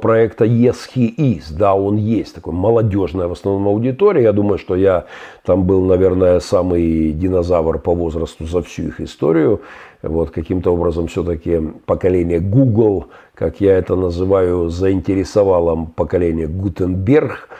проекта 0.00 0.44
Yes 0.44 0.76
He 0.94 1.14
Is. 1.16 1.44
Да, 1.50 1.74
он 1.74 1.96
есть, 1.96 2.34
такой 2.34 2.52
молодежная 2.52 3.28
в 3.28 3.32
основном 3.32 3.68
аудитория. 3.68 4.22
Я 4.22 4.32
думаю, 4.32 4.58
что 4.58 4.76
я 4.76 5.06
там 5.44 5.64
был, 5.64 5.84
наверное, 5.84 6.40
самый 6.40 7.12
динозавр 7.12 7.78
по 7.78 7.94
возрасту 7.94 8.46
за 8.46 8.62
всю 8.62 8.82
их 8.88 9.00
историю. 9.00 9.60
Вот 10.02 10.30
каким-то 10.30 10.72
образом 10.72 11.08
все-таки 11.08 11.60
поколение 11.86 12.40
Google, 12.40 13.06
как 13.34 13.60
я 13.60 13.76
это 13.76 13.96
называю, 13.96 14.68
заинтересовало 14.68 15.86
поколение 15.96 16.46
Гутенберг– 16.46 17.48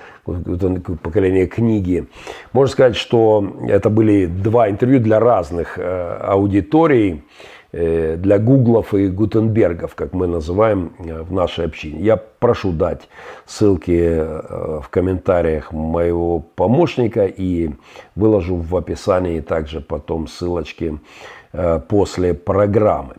поколение 1.02 1.46
книги. 1.46 2.06
Можно 2.52 2.72
сказать, 2.72 2.96
что 2.96 3.56
это 3.68 3.90
были 3.90 4.26
два 4.26 4.68
интервью 4.68 5.00
для 5.00 5.20
разных 5.20 5.78
э, 5.78 6.18
аудиторий, 6.22 7.22
э, 7.72 8.16
для 8.16 8.38
Гуглов 8.38 8.94
и 8.94 9.08
Гутенбергов, 9.08 9.94
как 9.94 10.12
мы 10.12 10.26
называем 10.26 10.92
э, 10.98 11.22
в 11.22 11.32
нашей 11.32 11.66
общине. 11.66 12.00
Я 12.00 12.16
прошу 12.16 12.72
дать 12.72 13.08
ссылки 13.46 14.22
в 14.80 14.88
комментариях 14.90 15.72
моего 15.72 16.40
помощника 16.40 17.26
и 17.26 17.70
выложу 18.14 18.56
в 18.56 18.76
описании 18.76 19.40
также 19.40 19.80
потом 19.80 20.28
ссылочки 20.28 20.98
после 21.88 22.34
программы. 22.34 23.14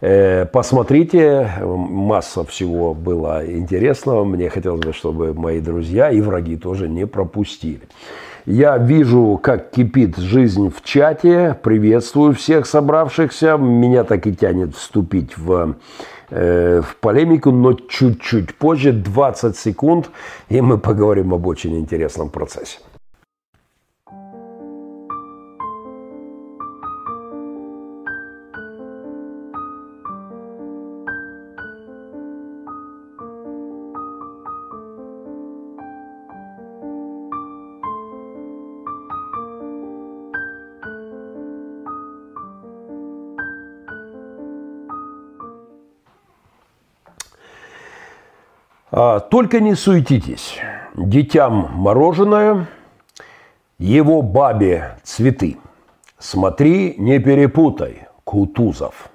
Э, 0.00 0.46
посмотрите, 0.46 1.50
масса 1.60 2.44
всего 2.44 2.94
было 2.94 3.44
интересного. 3.44 4.24
Мне 4.24 4.48
хотелось 4.48 4.80
бы, 4.80 4.92
чтобы 4.92 5.34
мои 5.34 5.60
друзья 5.60 6.10
и 6.10 6.20
враги 6.20 6.56
тоже 6.56 6.88
не 6.88 7.06
пропустили. 7.06 7.82
Я 8.46 8.78
вижу, 8.78 9.38
как 9.42 9.70
кипит 9.70 10.16
жизнь 10.16 10.70
в 10.70 10.82
чате. 10.82 11.58
Приветствую 11.62 12.34
всех 12.34 12.66
собравшихся. 12.66 13.56
Меня 13.56 14.04
так 14.04 14.26
и 14.26 14.34
тянет 14.34 14.74
вступить 14.76 15.36
в, 15.36 15.74
э, 16.30 16.80
в 16.80 16.96
полемику, 16.96 17.50
но 17.50 17.72
чуть-чуть 17.72 18.54
позже, 18.54 18.92
20 18.92 19.56
секунд, 19.56 20.10
и 20.48 20.60
мы 20.60 20.78
поговорим 20.78 21.34
об 21.34 21.46
очень 21.46 21.76
интересном 21.76 22.30
процессе. 22.30 22.78
Только 48.90 49.60
не 49.60 49.74
суетитесь. 49.74 50.58
Детям 50.94 51.70
мороженое, 51.74 52.66
его 53.78 54.22
бабе 54.22 54.96
цветы. 55.04 55.58
Смотри, 56.18 56.94
не 56.98 57.18
перепутай, 57.18 58.08
Кутузов. 58.24 59.10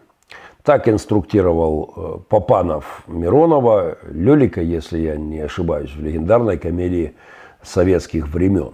Так 0.64 0.88
инструктировал 0.88 1.94
э, 1.96 2.18
Попанов 2.30 3.04
Миронова, 3.08 3.98
Лелика, 4.10 4.62
если 4.62 5.00
я 5.00 5.18
не 5.18 5.42
ошибаюсь, 5.42 5.92
в 5.94 6.02
легендарной 6.02 6.58
комедии 6.58 7.16
советских 7.62 8.30
времен. 8.30 8.72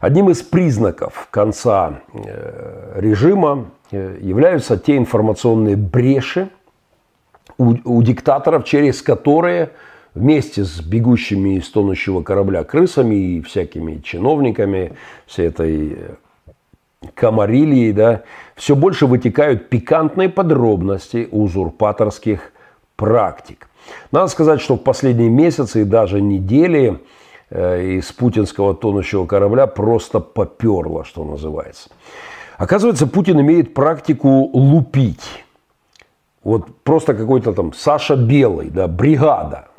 Одним 0.00 0.30
из 0.30 0.42
признаков 0.42 1.28
конца 1.30 2.00
э, 2.12 2.94
режима 2.96 3.66
э, 3.92 4.18
являются 4.20 4.76
те 4.76 4.96
информационные 4.96 5.76
бреши 5.76 6.48
у, 7.58 7.76
у 7.84 8.02
диктаторов, 8.02 8.64
через 8.64 9.00
которые– 9.02 9.70
вместе 10.14 10.64
с 10.64 10.80
бегущими 10.80 11.56
из 11.56 11.68
тонущего 11.68 12.22
корабля 12.22 12.64
крысами 12.64 13.14
и 13.14 13.40
всякими 13.42 14.00
чиновниками, 14.00 14.92
всей 15.26 15.48
этой 15.48 15.92
э, 15.92 17.06
комарилией, 17.14 17.92
да, 17.92 18.22
все 18.56 18.74
больше 18.76 19.06
вытекают 19.06 19.68
пикантные 19.68 20.28
подробности 20.28 21.28
узурпаторских 21.30 22.52
практик. 22.96 23.68
Надо 24.12 24.28
сказать, 24.28 24.60
что 24.60 24.76
в 24.76 24.82
последние 24.82 25.30
месяцы 25.30 25.82
и 25.82 25.84
даже 25.84 26.20
недели 26.20 27.00
э, 27.50 27.98
из 27.98 28.12
путинского 28.12 28.74
тонущего 28.74 29.26
корабля 29.26 29.66
просто 29.66 30.20
поперло, 30.20 31.04
что 31.04 31.24
называется. 31.24 31.90
Оказывается, 32.58 33.06
Путин 33.06 33.40
имеет 33.40 33.72
практику 33.72 34.50
лупить. 34.52 35.44
Вот 36.42 36.66
просто 36.82 37.14
какой-то 37.14 37.52
там 37.52 37.72
Саша 37.72 38.16
Белый, 38.16 38.68
да, 38.68 38.86
бригада. 38.86 39.69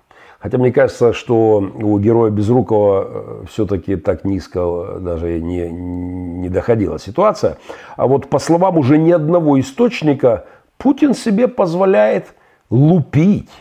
Хотя 0.41 0.57
мне 0.57 0.71
кажется, 0.71 1.13
что 1.13 1.59
у 1.59 1.99
героя 1.99 2.31
Безрукова 2.31 3.07
э, 3.07 3.45
все-таки 3.47 3.95
так 3.95 4.25
низко 4.25 4.97
даже 4.99 5.39
не, 5.39 5.69
не 5.69 6.49
доходила 6.49 6.97
ситуация. 6.97 7.57
А 7.95 8.07
вот 8.07 8.27
по 8.27 8.39
словам 8.39 8.77
уже 8.77 8.97
ни 8.97 9.11
одного 9.11 9.59
источника, 9.59 10.45
Путин 10.79 11.13
себе 11.13 11.47
позволяет 11.47 12.33
лупить, 12.71 13.51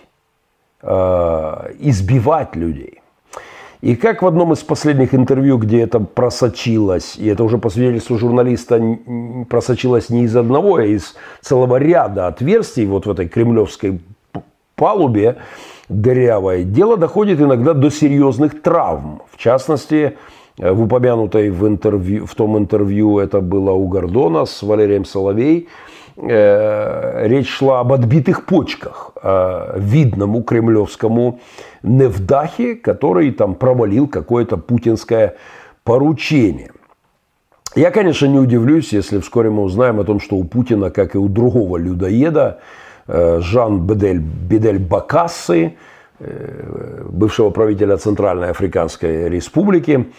э, 0.80 1.72
избивать 1.80 2.56
людей. 2.56 3.02
И 3.82 3.94
как 3.94 4.22
в 4.22 4.26
одном 4.26 4.54
из 4.54 4.62
последних 4.62 5.14
интервью, 5.14 5.58
где 5.58 5.82
это 5.82 6.00
просочилось, 6.00 7.16
и 7.16 7.28
это 7.28 7.44
уже 7.44 7.58
по 7.58 7.68
свидетельству 7.68 8.16
журналиста 8.16 8.80
просочилось 9.50 10.08
не 10.08 10.24
из 10.24 10.34
одного, 10.34 10.76
а 10.76 10.84
из 10.84 11.14
целого 11.42 11.76
ряда 11.76 12.26
отверстий 12.26 12.86
вот 12.86 13.04
в 13.04 13.10
этой 13.10 13.28
кремлевской 13.28 14.00
палубе, 14.80 15.36
дырявой, 15.90 16.64
дело 16.64 16.96
доходит 16.96 17.40
иногда 17.40 17.74
до 17.74 17.90
серьезных 17.90 18.62
травм. 18.62 19.20
В 19.30 19.36
частности, 19.36 20.16
э, 20.58 20.72
в 20.72 20.82
упомянутой 20.82 21.50
в, 21.50 21.66
интервью, 21.66 22.24
в 22.24 22.34
том 22.34 22.56
интервью, 22.56 23.18
это 23.18 23.42
было 23.42 23.72
у 23.72 23.88
Гордона 23.88 24.46
с 24.46 24.62
Валерием 24.62 25.04
Соловей, 25.04 25.68
э, 26.16 27.28
речь 27.28 27.48
шла 27.48 27.80
об 27.80 27.92
отбитых 27.92 28.46
почках 28.46 29.12
э, 29.22 29.74
видному 29.76 30.42
кремлевскому 30.42 31.40
Невдахе, 31.82 32.74
который 32.74 33.32
там 33.32 33.54
провалил 33.54 34.08
какое-то 34.08 34.56
путинское 34.56 35.34
поручение. 35.84 36.70
Я, 37.76 37.90
конечно, 37.90 38.26
не 38.26 38.38
удивлюсь, 38.38 38.94
если 38.94 39.20
вскоре 39.20 39.50
мы 39.50 39.62
узнаем 39.62 40.00
о 40.00 40.04
том, 40.04 40.20
что 40.20 40.36
у 40.36 40.44
Путина, 40.44 40.90
как 40.90 41.14
и 41.14 41.18
у 41.18 41.28
другого 41.28 41.76
людоеда, 41.76 42.58
Жан 43.40 43.86
Бедель, 43.86 44.20
Бедель 44.20 44.78
Бакассы, 44.78 45.74
э, 46.20 47.04
бывшего 47.08 47.50
правителя 47.50 47.96
Центральной 47.96 48.50
Африканской 48.50 49.28
Республики. 49.28 50.12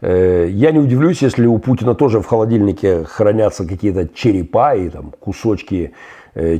Э, 0.00 0.46
я 0.48 0.70
не 0.70 0.78
удивлюсь, 0.78 1.22
если 1.22 1.46
у 1.46 1.58
Путина 1.58 1.94
тоже 1.94 2.20
в 2.20 2.26
холодильнике 2.26 3.04
хранятся 3.04 3.66
какие-то 3.66 4.08
черепа 4.08 4.76
и 4.76 4.88
там, 4.88 5.12
кусочки 5.18 5.92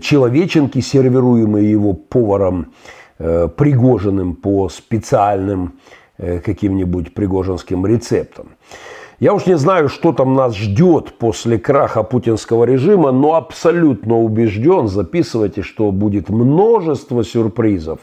человеченки, 0.01 0.81
сервируемые 0.81 1.71
его 1.71 1.93
поваром 1.93 2.73
Пригожиным 3.19 4.35
по 4.35 4.71
специальным 4.71 5.81
каким-нибудь 6.17 7.13
пригожинским 7.13 7.87
рецептам. 7.87 8.57
Я 9.19 9.33
уж 9.33 9.47
не 9.47 9.57
знаю, 9.57 9.89
что 9.89 10.13
там 10.13 10.35
нас 10.35 10.55
ждет 10.55 11.15
после 11.19 11.59
краха 11.59 12.03
путинского 12.03 12.65
режима, 12.65 13.13
но 13.13 13.35
абсолютно 13.35 14.19
убежден, 14.19 14.89
записывайте, 14.89 15.63
что 15.63 15.91
будет 15.91 16.29
множество 16.29 17.25
сюрпризов. 17.25 18.01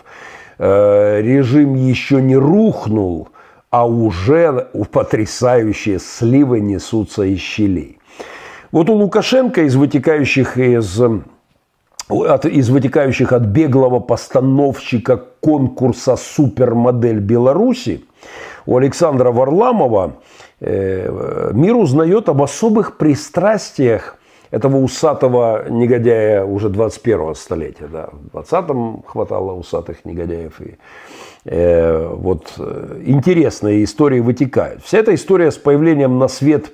Э, 0.57 1.21
режим 1.21 1.75
еще 1.75 2.19
не 2.19 2.35
рухнул, 2.35 3.29
а 3.69 3.87
уже 3.87 4.69
потрясающие 4.91 5.99
сливы 5.99 6.61
несутся 6.61 7.23
из 7.23 7.39
щелей. 7.39 7.99
Вот 8.71 8.89
у 8.89 8.93
Лукашенко 8.93 9.61
из 9.61 9.75
вытекающих 9.75 10.57
из 10.57 10.99
от, 12.09 12.45
из 12.45 12.69
вытекающих 12.69 13.31
от 13.31 13.43
беглого 13.43 13.99
постановщика 13.99 15.17
конкурса 15.39 16.15
«Супермодель 16.15 17.19
Беларуси» 17.19 18.03
у 18.65 18.77
Александра 18.77 19.31
Варламова 19.31 20.15
мир 20.65 21.75
узнает 21.75 22.29
об 22.29 22.41
особых 22.41 22.97
пристрастиях 22.97 24.17
этого 24.53 24.77
усатого 24.77 25.67
негодяя 25.67 26.45
уже 26.45 26.69
21-го 26.69 27.33
столетия. 27.33 27.87
Да. 27.87 28.09
В 28.11 28.37
20-м 28.37 29.03
хватало 29.07 29.53
усатых 29.53 30.05
негодяев. 30.05 30.61
И, 30.61 30.77
э, 31.45 32.07
вот 32.07 32.53
э, 32.59 33.01
интересные 33.03 33.83
истории 33.83 34.19
вытекают. 34.19 34.83
Вся 34.83 34.99
эта 34.99 35.15
история 35.15 35.49
с 35.49 35.57
появлением 35.57 36.19
на 36.19 36.27
свет 36.27 36.71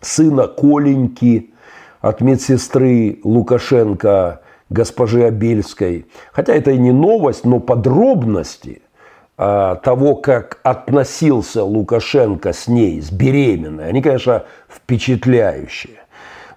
сына 0.00 0.48
Коленьки 0.48 1.50
от 2.00 2.20
медсестры 2.20 3.20
Лукашенко 3.22 4.40
госпожи 4.68 5.22
Абельской. 5.22 6.06
Хотя 6.32 6.52
это 6.52 6.72
и 6.72 6.78
не 6.78 6.90
новость, 6.90 7.44
но 7.44 7.60
подробности 7.60 8.81
того, 9.82 10.16
как 10.16 10.58
относился 10.62 11.64
Лукашенко 11.64 12.52
с 12.52 12.68
ней, 12.68 13.00
с 13.00 13.10
беременной, 13.10 13.88
они, 13.88 14.02
конечно, 14.02 14.44
впечатляющие. 14.68 16.00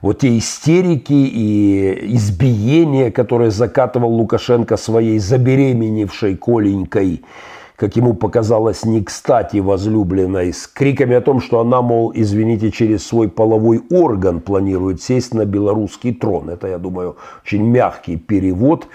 Вот 0.02 0.20
те 0.20 0.38
истерики 0.38 1.14
и 1.14 2.16
избиения, 2.16 3.12
которые 3.12 3.52
закатывал 3.52 4.12
Лукашенко 4.12 4.78
своей 4.78 5.20
забеременевшей 5.20 6.36
Коленькой– 6.36 7.24
как 7.76 7.96
ему 7.98 8.14
показалось, 8.14 8.86
не 8.86 9.04
кстати 9.04 9.58
возлюбленной, 9.58 10.54
с 10.54 10.68
криками 10.68 11.16
о 11.16 11.22
том, 11.22 11.42
что 11.42 11.60
она, 11.60 11.82
мол, 11.82 12.12
извините, 12.16 12.72
через 12.72 13.06
свой 13.06 13.28
половой 13.30 13.84
орган 13.90 14.40
планирует 14.40 15.02
сесть 15.02 15.34
на 15.34 15.46
белорусский 15.46 16.14
трон. 16.14 16.50
Это, 16.50 16.68
я 16.68 16.78
думаю, 16.78 17.18
очень 17.46 17.64
мягкий 17.64 18.16
перевод 18.16 18.88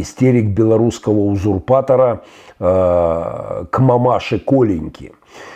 истерик 0.00 0.46
белорусского 0.46 1.20
узурпатора 1.20 2.22
э, 2.58 2.64
к 3.70 3.78
мамаше 3.78 4.38
Коленьке. 4.38 5.12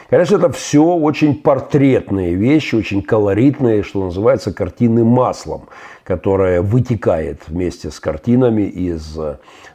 Конечно, 0.09 0.37
это 0.37 0.51
все 0.51 0.85
очень 0.85 1.35
портретные 1.35 2.35
вещи, 2.35 2.77
очень 2.77 3.03
колоритные, 3.03 3.83
что 3.83 4.05
называется, 4.05 4.53
картины 4.53 5.05
маслом, 5.05 5.69
которая 6.05 6.63
вытекает 6.63 7.43
вместе 7.49 7.91
с 7.91 7.99
картинами 7.99 8.63
из 8.63 9.19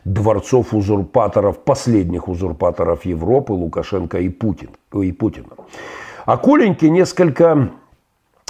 дворцов 0.05 0.73
узурпаторов, 0.73 1.59
последних 1.59 2.27
узурпаторов 2.29 3.05
Европы, 3.05 3.53
Лукашенко 3.53 4.19
и, 4.19 4.29
Путин, 4.29 4.69
и 4.93 5.11
Путина. 5.11 5.49
А 6.25 6.37
Коленьке 6.37 6.89
несколько 6.89 7.71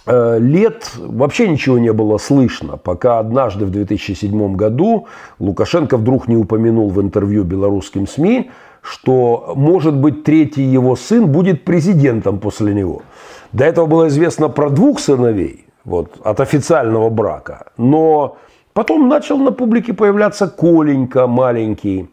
лет 0.08 0.91
вообще 0.97 1.47
ничего 1.47 1.78
не 1.78 1.93
было 1.93 2.18
слышно, 2.18 2.78
пока 2.78 3.20
однажды 3.20 3.66
в 3.66 3.70
2007 3.70 4.56
году 4.56 5.08
Лукашенко 5.39 5.97
вдруг 5.97 6.28
не 6.28 6.36
упомянул 6.36 6.89
в 6.89 6.99
интервью 7.02 7.43
белорусским 7.43 8.08
СМИ, 8.08 8.49
что, 8.82 9.54
может 9.56 9.95
быть, 9.95 10.24
третий 10.24 10.64
его 10.64 10.95
сын 10.95 11.28
будет 11.28 11.64
президентом 11.64 12.39
после 12.39 12.74
него. 12.74 13.04
До 13.52 13.64
этого 13.64 13.86
было 13.86 14.08
известно 14.08 14.49
про 14.49 14.70
двух 14.70 14.99
сыновей 14.99 15.66
вот, 15.86 16.14
от 16.24 16.39
официального 16.39 17.10
брака, 17.10 17.68
но 17.78 18.38
Потом 18.74 19.10
начал 19.10 19.38
на 19.38 19.52
публике 19.52 19.93
появляться 19.93 20.47
Коленька 20.47 21.28
маленький. 21.28 22.10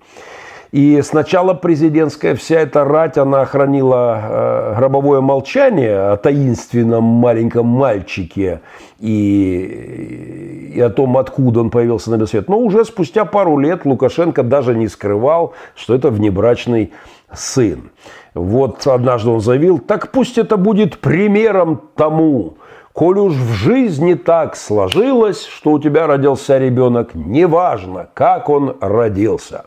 И 0.71 1.01
сначала 1.03 1.55
президентская 1.55 2.35
вся 2.35 2.61
эта 2.61 2.85
рать, 2.85 3.17
она 3.17 3.45
хранила 3.47 4.21
э, 4.21 4.75
гробовое 4.77 5.23
молчание 5.23 6.13
о 6.13 6.17
таинственном 6.19 7.05
маленьком 7.05 7.67
мальчике 7.67 8.61
и, 9.01 10.73
и 10.75 10.81
о 10.81 10.91
том, 10.91 11.17
откуда 11.17 11.61
он 11.61 11.71
появился 11.71 12.15
на 12.15 12.27
свет. 12.27 12.51
Но 12.51 12.59
уже 12.59 12.85
спустя 12.85 13.25
пару 13.25 13.57
лет 13.57 13.87
Лукашенко 13.87 14.43
даже 14.43 14.75
не 14.75 14.89
скрывал, 14.89 15.55
что 15.75 15.95
это 15.95 16.11
внебрачный 16.11 16.93
сын. 17.33 17.91
Вот 18.35 18.87
однажды 18.87 19.31
он 19.31 19.41
заявил, 19.41 19.79
так 19.79 20.13
пусть 20.13 20.37
это 20.37 20.59
будет 20.59 20.99
примером 20.99 21.81
тому, 21.97 22.59
Коль 22.99 23.19
уж 23.21 23.35
в 23.35 23.53
жизни 23.53 24.15
так 24.15 24.57
сложилось, 24.57 25.47
что 25.47 25.71
у 25.71 25.79
тебя 25.79 26.09
родился 26.09 26.59
ребенок, 26.59 27.15
неважно, 27.15 28.09
как 28.13 28.49
он 28.49 28.77
родился. 28.81 29.67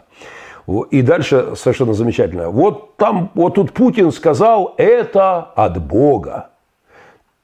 И 0.67 1.01
дальше 1.01 1.53
совершенно 1.55 1.93
замечательно. 1.93 2.49
Вот 2.49 2.95
там, 2.97 3.31
вот 3.33 3.55
тут 3.55 3.71
Путин 3.71 4.11
сказал, 4.11 4.73
это 4.77 5.39
от 5.55 5.83
Бога. 5.83 6.49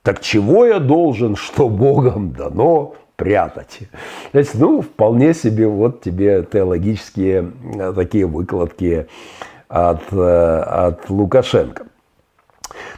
Так 0.03 0.21
чего 0.21 0.65
я 0.65 0.79
должен, 0.79 1.35
что 1.35 1.67
Богом 1.67 2.31
дано, 2.31 2.95
прятать. 3.17 3.79
Значит, 4.31 4.55
ну, 4.55 4.81
вполне 4.81 5.33
себе 5.33 5.67
вот 5.67 6.01
тебе 6.01 6.43
теологические 6.43 7.51
э, 7.75 7.93
такие 7.93 8.25
выкладки 8.25 9.07
от, 9.67 10.01
э, 10.11 10.59
от 10.59 11.09
Лукашенко. 11.09 11.87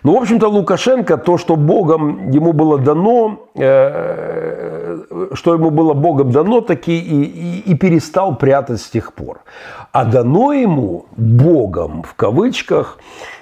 Ну, 0.04 0.18
в 0.18 0.22
общем-то, 0.22 0.48
Лукашенко, 0.48 1.18
то, 1.18 1.38
что 1.38 1.56
Богом 1.56 2.30
ему 2.32 2.54
было 2.54 2.78
дано, 2.78 3.48
э, 3.56 4.79
что 5.34 5.54
ему 5.54 5.70
было 5.70 5.94
Богом 5.94 6.32
дано, 6.32 6.62
таки 6.62 6.98
и, 6.98 7.24
и, 7.24 7.72
и 7.72 7.76
перестал 7.76 8.36
прятать 8.36 8.82
с 8.82 8.90
тех 8.90 9.14
пор. 9.14 9.42
А 9.92 10.06
дано 10.06 10.54
ему 10.54 11.06
Богом, 11.18 12.04
в 12.04 12.14
кавычках, 12.16 13.00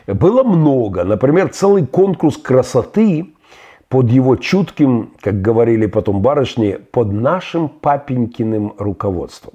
было 0.08 0.44
много. 0.44 1.04
Например, 1.04 1.50
целый 1.50 1.86
конкурс 1.86 2.38
красоты 2.38 3.34
под 3.90 4.10
его 4.10 4.36
чутким, 4.36 5.14
как 5.22 5.42
говорили 5.42 5.86
потом 5.86 6.22
барышни, 6.22 6.78
под 6.92 7.12
нашим 7.12 7.70
папенькиным 7.70 8.74
руководством. 8.78 9.54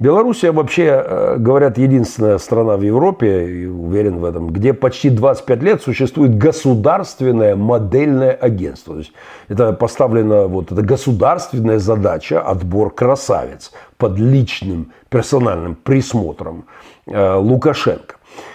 Белоруссия 0.00 0.52
вообще, 0.52 1.02
э, 1.04 1.36
говорят, 1.38 1.76
единственная 1.76 2.38
страна 2.38 2.76
в 2.76 2.82
Европе, 2.82 3.48
и 3.48 3.66
уверен 3.66 4.18
в 4.18 4.24
этом, 4.24 4.48
где 4.48 4.72
почти 4.72 5.10
25 5.10 5.62
лет 5.62 5.82
существует 5.82 6.38
государственное 6.38 7.56
модельное 7.56 8.30
агентство. 8.30 8.94
То 8.94 8.98
есть 9.00 9.12
это 9.48 9.72
поставлена 9.72 10.46
вот 10.46 10.70
эта 10.70 10.82
государственная 10.82 11.80
задача 11.80 12.40
отбор 12.40 12.94
красавиц 12.94 13.72
под 13.96 14.18
личным 14.18 14.92
персональным 15.08 15.74
присмотром 15.74 16.66
э, 17.06 17.34
Лукашенко. 17.34 18.14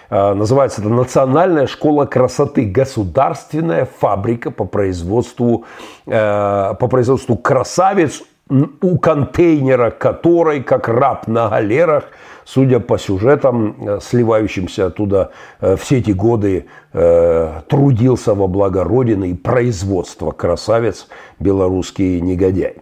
Э, 0.10 0.34
называется 0.34 0.80
это 0.80 0.90
Национальная 0.90 1.68
школа 1.68 2.06
красоты, 2.06 2.64
государственная 2.64 3.86
фабрика 4.00 4.50
по 4.50 4.64
производству, 4.64 5.66
по 6.06 6.88
производству 6.90 7.36
красавиц 7.36 8.24
у 8.50 8.98
контейнера 8.98 9.90
которой, 9.92 10.62
как 10.62 10.88
раб 10.88 11.28
на 11.28 11.50
галерах, 11.50 12.06
судя 12.46 12.80
по 12.80 12.98
сюжетам, 12.98 13.76
э, 13.80 14.00
сливающимся 14.02 14.88
оттуда 14.88 15.32
э, 15.62 15.76
все 15.78 16.00
эти 16.00 16.12
годы, 16.12 16.66
э, 16.92 17.62
трудился 17.68 18.34
во 18.36 18.48
благо 18.48 18.84
Родины 18.84 19.32
и 19.32 19.34
производства 19.34 20.32
красавец 20.32 21.08
белорусский 21.40 22.20
негодяй. 22.20 22.76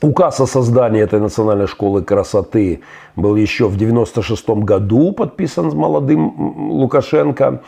Указ 0.00 0.40
о 0.40 0.46
создании 0.46 1.00
этой 1.00 1.20
национальной 1.20 1.68
школы 1.68 2.02
красоты 2.02 2.80
был 3.14 3.36
еще 3.36 3.68
в 3.68 3.76
1996 3.76 4.64
году 4.64 5.12
подписан 5.12 5.70
с 5.70 5.74
молодым 5.74 6.72
Лукашенко. 6.72 7.62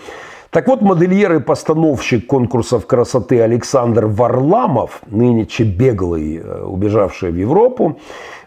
Так 0.55 0.69
вот, 0.69 0.83
модельер 0.83 1.35
и 1.35 1.41
постановщик 1.41 2.29
конкурсов 2.29 2.87
красоты 2.87 3.41
Александр 3.41 4.07
Варламов, 4.07 5.01
ныне 5.11 5.49
беглый, 5.59 6.37
э, 6.37 6.63
убежавший 6.63 7.33
в 7.33 7.37
Европу, 7.37 7.99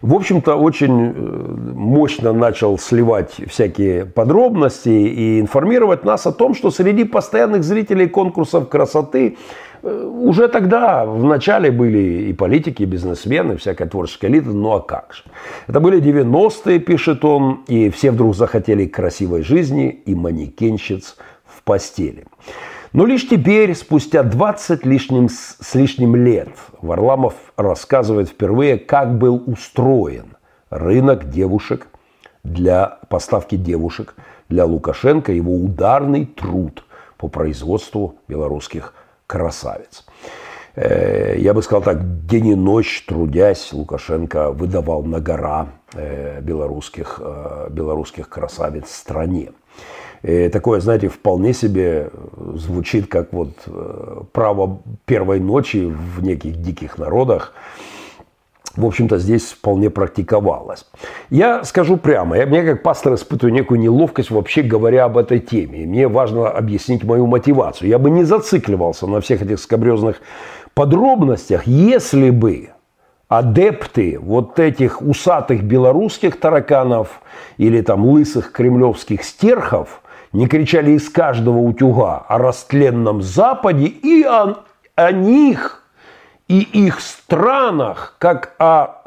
в 0.01 0.13
общем-то, 0.15 0.55
очень 0.55 1.13
э, 1.13 1.13
мощно 1.75 2.31
начал 2.31 2.77
сливать 2.77 3.35
всякие 3.49 4.05
подробности 4.05 4.87
и 4.87 5.41
информировать 5.41 6.05
нас 6.05 6.25
о 6.25 6.31
том, 6.31 6.55
что 6.55 6.71
среди 6.71 7.03
постоянных 7.03 7.65
зрителей 7.65 8.07
конкурсов 8.07 8.69
красоты 8.69 9.35
э, 9.83 10.05
уже 10.05 10.47
тогда, 10.47 11.03
в 11.05 11.25
начале 11.25 11.71
были 11.71 12.29
и 12.29 12.33
политики, 12.33 12.83
и 12.83 12.85
бизнесмены, 12.85 13.57
всякая 13.57 13.89
творческая 13.89 14.27
элита, 14.27 14.51
ну 14.51 14.71
а 14.71 14.79
как 14.79 15.13
же. 15.13 15.23
Это 15.67 15.81
были 15.81 16.01
90-е, 16.01 16.79
пишет 16.79 17.25
он, 17.25 17.65
и 17.67 17.89
все 17.89 18.11
вдруг 18.11 18.33
захотели 18.33 18.85
красивой 18.85 19.43
жизни 19.43 19.89
и 20.05 20.15
манекенщиц 20.15 21.17
постели. 21.67 22.25
Но 22.93 23.05
лишь 23.05 23.27
теперь, 23.27 23.75
спустя 23.75 24.23
20 24.23 24.85
лишним, 24.85 25.27
с 25.29 25.75
лишним 25.75 26.15
лет, 26.15 26.49
Варламов 26.81 27.33
рассказывает 27.57 28.29
впервые, 28.29 28.79
как 28.79 29.17
был 29.17 29.43
устроен 29.45 30.37
рынок 30.69 31.29
девушек 31.29 31.87
для 32.43 32.99
поставки 33.09 33.55
девушек 33.55 34.15
для 34.47 34.65
Лукашенко, 34.65 35.33
его 35.33 35.53
ударный 35.53 36.25
труд 36.25 36.85
по 37.17 37.27
производству 37.27 38.15
белорусских 38.29 38.93
красавиц. 39.27 40.05
Э, 40.75 41.35
я 41.37 41.53
бы 41.53 41.61
сказал 41.61 41.81
так, 41.81 42.25
день 42.25 42.47
и 42.47 42.55
ночь 42.55 43.03
трудясь, 43.05 43.73
Лукашенко 43.73 44.51
выдавал 44.51 45.03
на 45.03 45.19
гора 45.19 45.67
э, 45.93 46.39
белорусских, 46.39 47.19
э, 47.21 47.67
белорусских 47.69 48.29
красавиц 48.29 48.89
стране. 48.89 49.51
И 50.23 50.49
такое, 50.49 50.79
знаете, 50.79 51.09
вполне 51.09 51.53
себе 51.53 52.09
звучит 52.55 53.07
как 53.07 53.33
вот 53.33 53.51
э, 53.67 54.21
право 54.31 54.79
первой 55.05 55.39
ночи 55.39 55.85
в 55.85 56.23
неких 56.23 56.61
диких 56.61 56.97
народах. 56.97 57.53
В 58.75 58.85
общем-то, 58.85 59.17
здесь 59.17 59.51
вполне 59.51 59.89
практиковалось. 59.89 60.85
Я 61.31 61.63
скажу 61.63 61.97
прямо, 61.97 62.37
я, 62.37 62.45
мне 62.45 62.63
как 62.63 62.83
пастор 62.83 63.15
испытываю 63.15 63.53
некую 63.53 63.79
неловкость 63.79 64.29
вообще 64.29 64.61
говоря 64.61 65.05
об 65.05 65.17
этой 65.17 65.39
теме. 65.39 65.85
Мне 65.85 66.07
важно 66.07 66.49
объяснить 66.49 67.03
мою 67.03 67.25
мотивацию. 67.25 67.89
Я 67.89 67.97
бы 67.97 68.11
не 68.11 68.23
зацикливался 68.23 69.07
на 69.07 69.19
всех 69.19 69.41
этих 69.41 69.59
скобрезных 69.59 70.21
подробностях, 70.75 71.65
если 71.65 72.29
бы 72.29 72.69
адепты 73.27 74.19
вот 74.19 74.59
этих 74.59 75.01
усатых 75.01 75.63
белорусских 75.63 76.39
тараканов 76.39 77.21
или 77.57 77.81
там 77.81 78.05
лысых 78.05 78.51
кремлевских 78.51 79.23
стерхов– 79.23 80.01
не 80.37 80.47
кричали 80.47 80.91
из 80.91 81.09
каждого 81.09 81.57
утюга 81.57 82.23
о 82.27 82.37
растленном 82.37 83.23
Западе 83.23 83.87
и 83.87 84.21
о, 84.23 84.57
о 84.95 85.11
них 85.11 85.83
и 86.47 86.59
их 86.59 86.99
странах, 86.99 88.15
как 88.19 88.53
о 88.59 89.01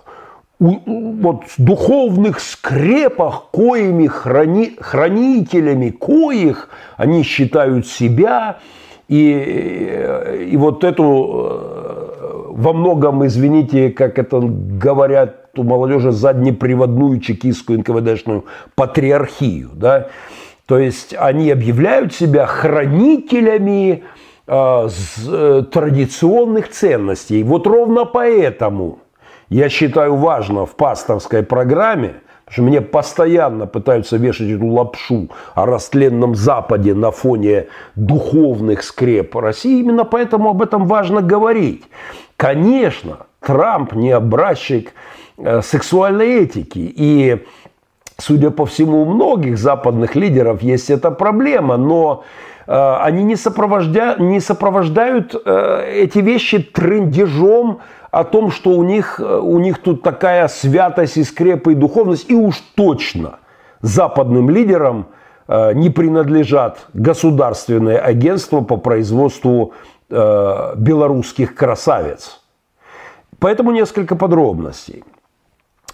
вот 0.58 1.44
духовных 1.56 2.40
скрепах, 2.40 3.44
коими 3.52 4.08
храни, 4.08 4.76
хранителями 4.80 5.90
коих 5.90 6.68
они 6.96 7.22
считают 7.22 7.86
себя, 7.86 8.58
и, 9.08 10.48
и 10.50 10.56
вот 10.56 10.82
эту 10.82 11.04
э, 11.04 12.42
во 12.48 12.72
многом, 12.72 13.24
извините, 13.24 13.90
как 13.90 14.18
это 14.18 14.40
говорят 14.40 15.48
у 15.56 15.62
молодежи, 15.62 16.10
заднеприводную 16.10 17.20
чекистскую 17.20 17.78
НКВДшную 17.78 18.46
патриархию, 18.74 19.70
да, 19.72 20.08
то 20.70 20.78
есть 20.78 21.14
они 21.18 21.50
объявляют 21.50 22.14
себя 22.14 22.46
хранителями 22.46 24.04
э, 24.46 24.88
э, 25.28 25.62
традиционных 25.70 26.70
ценностей. 26.70 27.42
Вот 27.42 27.66
ровно 27.66 28.04
поэтому– 28.04 29.00
я 29.50 29.68
считаю 29.68 30.14
важно 30.14 30.64
в 30.64 30.76
пасторской 30.76 31.42
программе, 31.42 32.14
потому 32.44 32.52
что 32.52 32.62
мне 32.62 32.80
постоянно 32.80 33.66
пытаются 33.66 34.16
вешать 34.16 34.48
эту 34.48 34.66
лапшу 34.66 35.28
о 35.54 35.66
растленном 35.66 36.36
Западе 36.36 36.94
на 36.94 37.10
фоне 37.10 37.66
духовных 37.96 38.84
скреп 38.84 39.34
России. 39.34 39.80
Именно 39.80 40.04
поэтому 40.04 40.50
об 40.50 40.62
этом 40.62 40.86
важно 40.86 41.20
говорить. 41.20 41.82
Конечно, 42.36 43.26
Трамп 43.40 43.94
не 43.94 44.12
образчик 44.12 44.92
э, 45.36 45.62
сексуальной 45.62 46.44
этики. 46.44 46.78
И, 46.78 47.44
судя 48.20 48.50
по 48.50 48.66
всему, 48.66 49.02
у 49.02 49.04
многих 49.04 49.58
западных 49.58 50.14
лидеров 50.14 50.62
есть 50.62 50.90
эта 50.90 51.10
проблема. 51.10 51.76
Но 51.76 52.24
э, 52.66 52.96
они 53.00 53.24
не 53.24 53.36
сопровождают, 53.36 54.20
не 54.20 54.40
сопровождают 54.40 55.34
э, 55.34 55.92
эти 55.94 56.18
вещи 56.18 56.58
трендежом 56.58 57.80
о 58.10 58.24
том, 58.24 58.50
что 58.50 58.70
у 58.70 58.82
них, 58.82 59.20
э, 59.20 59.38
у 59.38 59.58
них 59.58 59.78
тут 59.78 60.02
такая 60.02 60.48
святость 60.48 61.16
и 61.16 61.24
скрепа 61.24 61.70
и 61.70 61.74
духовность, 61.74 62.30
и 62.30 62.34
уж 62.34 62.56
точно 62.74 63.38
западным 63.82 64.50
лидерам 64.50 65.06
э, 65.48 65.72
не 65.74 65.90
принадлежат 65.90 66.86
государственные 66.92 67.98
агентства 67.98 68.60
по 68.60 68.76
производству 68.76 69.72
э, 70.10 70.74
белорусских 70.76 71.54
красавиц. 71.54 72.40
Поэтому 73.38 73.70
несколько 73.70 74.16
подробностей. 74.16 75.02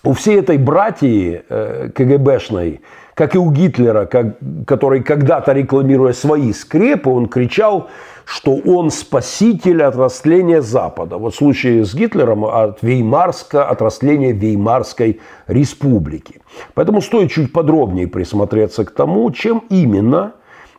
У 0.07 0.13
всей 0.13 0.39
этой 0.39 0.57
братьи 0.57 1.43
КГБшной, 1.49 2.81
как 3.15 3.35
и 3.35 3.39
у 3.39 3.51
Гитлера, 3.51 4.07
как, 4.07 4.37
который 4.65 5.03
когда-то 5.03 5.53
рекламируя 5.53 6.13
свои 6.13 6.53
скрепы, 6.53 7.11
он 7.11 7.27
кричал, 7.27 7.89
что 8.25 8.55
он 8.55 8.93
спаситель 8.93 9.83
от 9.83 9.97
растления 9.97 10.63
Запада. 10.63 11.17
Вот 11.17 11.35
в 11.35 11.37
случае 11.37 11.85
с 11.85 11.93
Гитлером 11.93 12.45
от 12.45 12.83
Веймарска, 12.83 13.65
от 13.65 13.83
растления 13.83 14.31
Веймарской 14.31 15.19
республики. 15.49 16.41
Поэтому 16.75 17.01
стоит 17.01 17.33
чуть 17.33 17.53
подробнее 17.53 18.07
присмотреться 18.07 18.85
к 18.85 18.93
тому, 18.93 19.29
чем 19.33 19.65
именно 19.71 20.35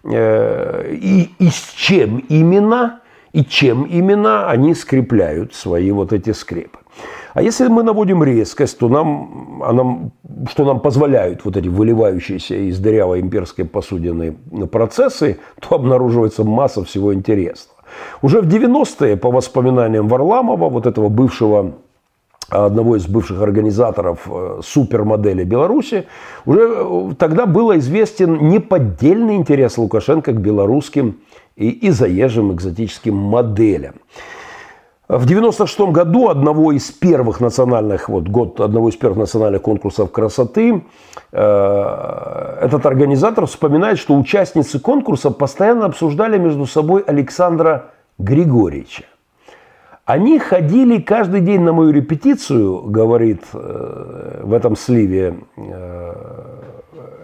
э, 0.05 0.93
и, 0.93 1.31
и 1.37 1.49
с 1.49 1.73
чем 1.75 2.19
именно 2.29 3.01
и 3.33 3.43
чем 3.43 3.83
именно 3.83 4.49
они 4.49 4.73
скрепляют 4.73 5.53
свои 5.53 5.91
вот 5.91 6.13
эти 6.13 6.31
скрепы. 6.31 6.79
А 7.37 7.41
если 7.43 7.67
мы 7.67 7.83
наводим 7.83 8.23
резкость, 8.23 8.79
то 8.79 8.89
нам, 8.89 9.61
а 9.63 9.71
нам, 9.71 10.11
что 10.49 10.65
нам 10.65 10.79
позволяют 10.79 11.45
вот 11.45 11.55
эти 11.55 11.67
выливающиеся 11.67 12.55
из 12.55 12.79
дырявой 12.79 13.19
имперской 13.19 13.63
посудины 13.63 14.35
процессы, 14.71 15.37
то 15.59 15.75
обнаруживается 15.75 16.43
масса 16.43 16.83
всего 16.83 17.13
интересного. 17.13 17.77
Уже 18.23 18.41
в 18.41 18.47
90-е, 18.47 19.17
по 19.17 19.29
воспоминаниям 19.29 20.07
Варламова, 20.07 20.67
вот 20.67 20.87
этого 20.87 21.09
бывшего 21.09 21.73
одного 22.49 22.95
из 22.95 23.05
бывших 23.05 23.39
организаторов 23.39 24.21
э, 24.25 24.61
супермодели 24.63 25.43
Беларуси, 25.43 26.07
уже 26.47 26.61
э, 26.61 27.11
тогда 27.19 27.45
был 27.45 27.77
известен 27.77 28.49
неподдельный 28.49 29.35
интерес 29.35 29.77
Лукашенко 29.77 30.31
к 30.31 30.41
белорусским 30.41 31.19
и, 31.55 31.69
и 31.69 31.91
заезжим 31.91 32.51
экзотическим 32.51 33.15
моделям. 33.15 33.93
В 35.09 35.25
96 35.25 35.79
году 35.91 36.27
одного 36.27 36.73
из 36.73 36.91
первых 36.91 37.39
национальных, 37.39 38.09
вот 38.09 38.27
год 38.27 38.59
одного 38.59 38.89
из 38.89 38.97
первых 38.97 39.17
национальных 39.19 39.61
конкурсов 39.61 40.11
красоты, 40.11 40.83
э, 41.31 42.57
этот 42.61 42.85
организатор 42.85 43.45
вспоминает, 43.45 43.99
что 43.99 44.17
участницы 44.17 44.81
конкурса 44.81 45.31
постоянно 45.31 45.85
обсуждали 45.85 46.37
между 46.37 46.65
собой 46.65 47.03
Александра 47.07 47.91
Григорьевича. 48.17 49.05
Они 50.03 50.39
ходили 50.39 50.99
каждый 50.99 51.39
день 51.39 51.61
на 51.61 51.71
мою 51.71 51.91
репетицию, 51.91 52.81
говорит 52.81 53.43
э, 53.53 54.41
в 54.43 54.51
этом 54.51 54.75
сливе 54.75 55.37
э, 55.55 56.13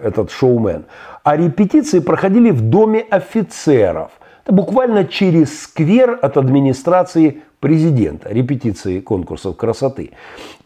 этот 0.02 0.32
шоумен, 0.32 0.86
а 1.24 1.36
репетиции 1.36 2.00
проходили 2.00 2.52
в 2.52 2.62
доме 2.62 3.02
офицеров. 3.02 4.12
Буквально 4.46 5.06
через 5.06 5.64
сквер 5.64 6.20
от 6.22 6.38
администрации 6.38 7.44
президента, 7.60 8.30
репетиции 8.30 9.00
конкурсов 9.00 9.56
красоты. 9.56 10.12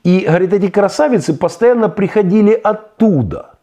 И, 0.04 0.26
говорит, 0.28 0.54
эти 0.54 0.70
красавицы 0.70 1.34
постоянно 1.36 1.90
приходили 1.90 2.54
оттуда, 2.54 3.58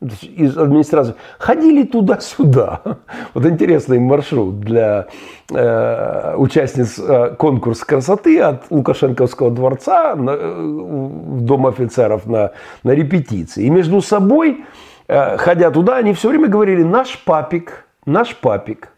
из 0.00 0.56
администрации, 0.56 1.14
ходили 1.38 1.82
туда-сюда. 1.84 2.82
Вот 3.34 3.44
интересный 3.46 3.98
маршрут 3.98 4.60
для 4.60 5.06
э, 5.50 6.34
участниц 6.36 6.98
э, 6.98 7.34
конкурса 7.36 7.84
красоты 7.84 8.40
от 8.40 8.70
Лукашенковского 8.70 9.50
дворца 9.50 10.14
на, 10.14 10.30
э, 10.30 10.54
в 10.54 11.40
Дом 11.40 11.66
офицеров 11.66 12.26
на, 12.26 12.52
на 12.84 12.92
репетиции. 12.92 13.64
И 13.64 13.70
между 13.70 14.00
собой, 14.00 14.64
э, 15.08 15.36
ходя 15.36 15.70
туда, 15.70 15.96
они 15.96 16.12
все 16.12 16.28
время 16.28 16.48
говорили 16.48 16.82
«наш 16.82 17.18
папик, 17.24 17.84
наш 18.06 18.36
папик». 18.36 18.92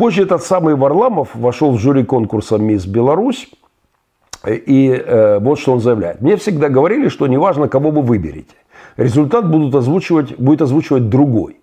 Позже 0.00 0.22
этот 0.22 0.42
самый 0.42 0.76
Варламов 0.76 1.34
вошел 1.34 1.72
в 1.72 1.78
жюри 1.78 2.04
конкурса 2.04 2.56
«Мисс 2.56 2.86
Беларусь». 2.86 3.50
И 4.48 4.88
э, 4.88 5.38
вот 5.40 5.58
что 5.58 5.74
он 5.74 5.80
заявляет. 5.80 6.22
Мне 6.22 6.36
всегда 6.36 6.70
говорили, 6.70 7.10
что 7.10 7.26
неважно, 7.26 7.68
кого 7.68 7.90
вы 7.90 8.00
выберете. 8.00 8.54
Результат 8.96 9.50
будут 9.50 9.74
озвучивать, 9.74 10.38
будет 10.38 10.62
озвучивать 10.62 11.10
другой. 11.10 11.60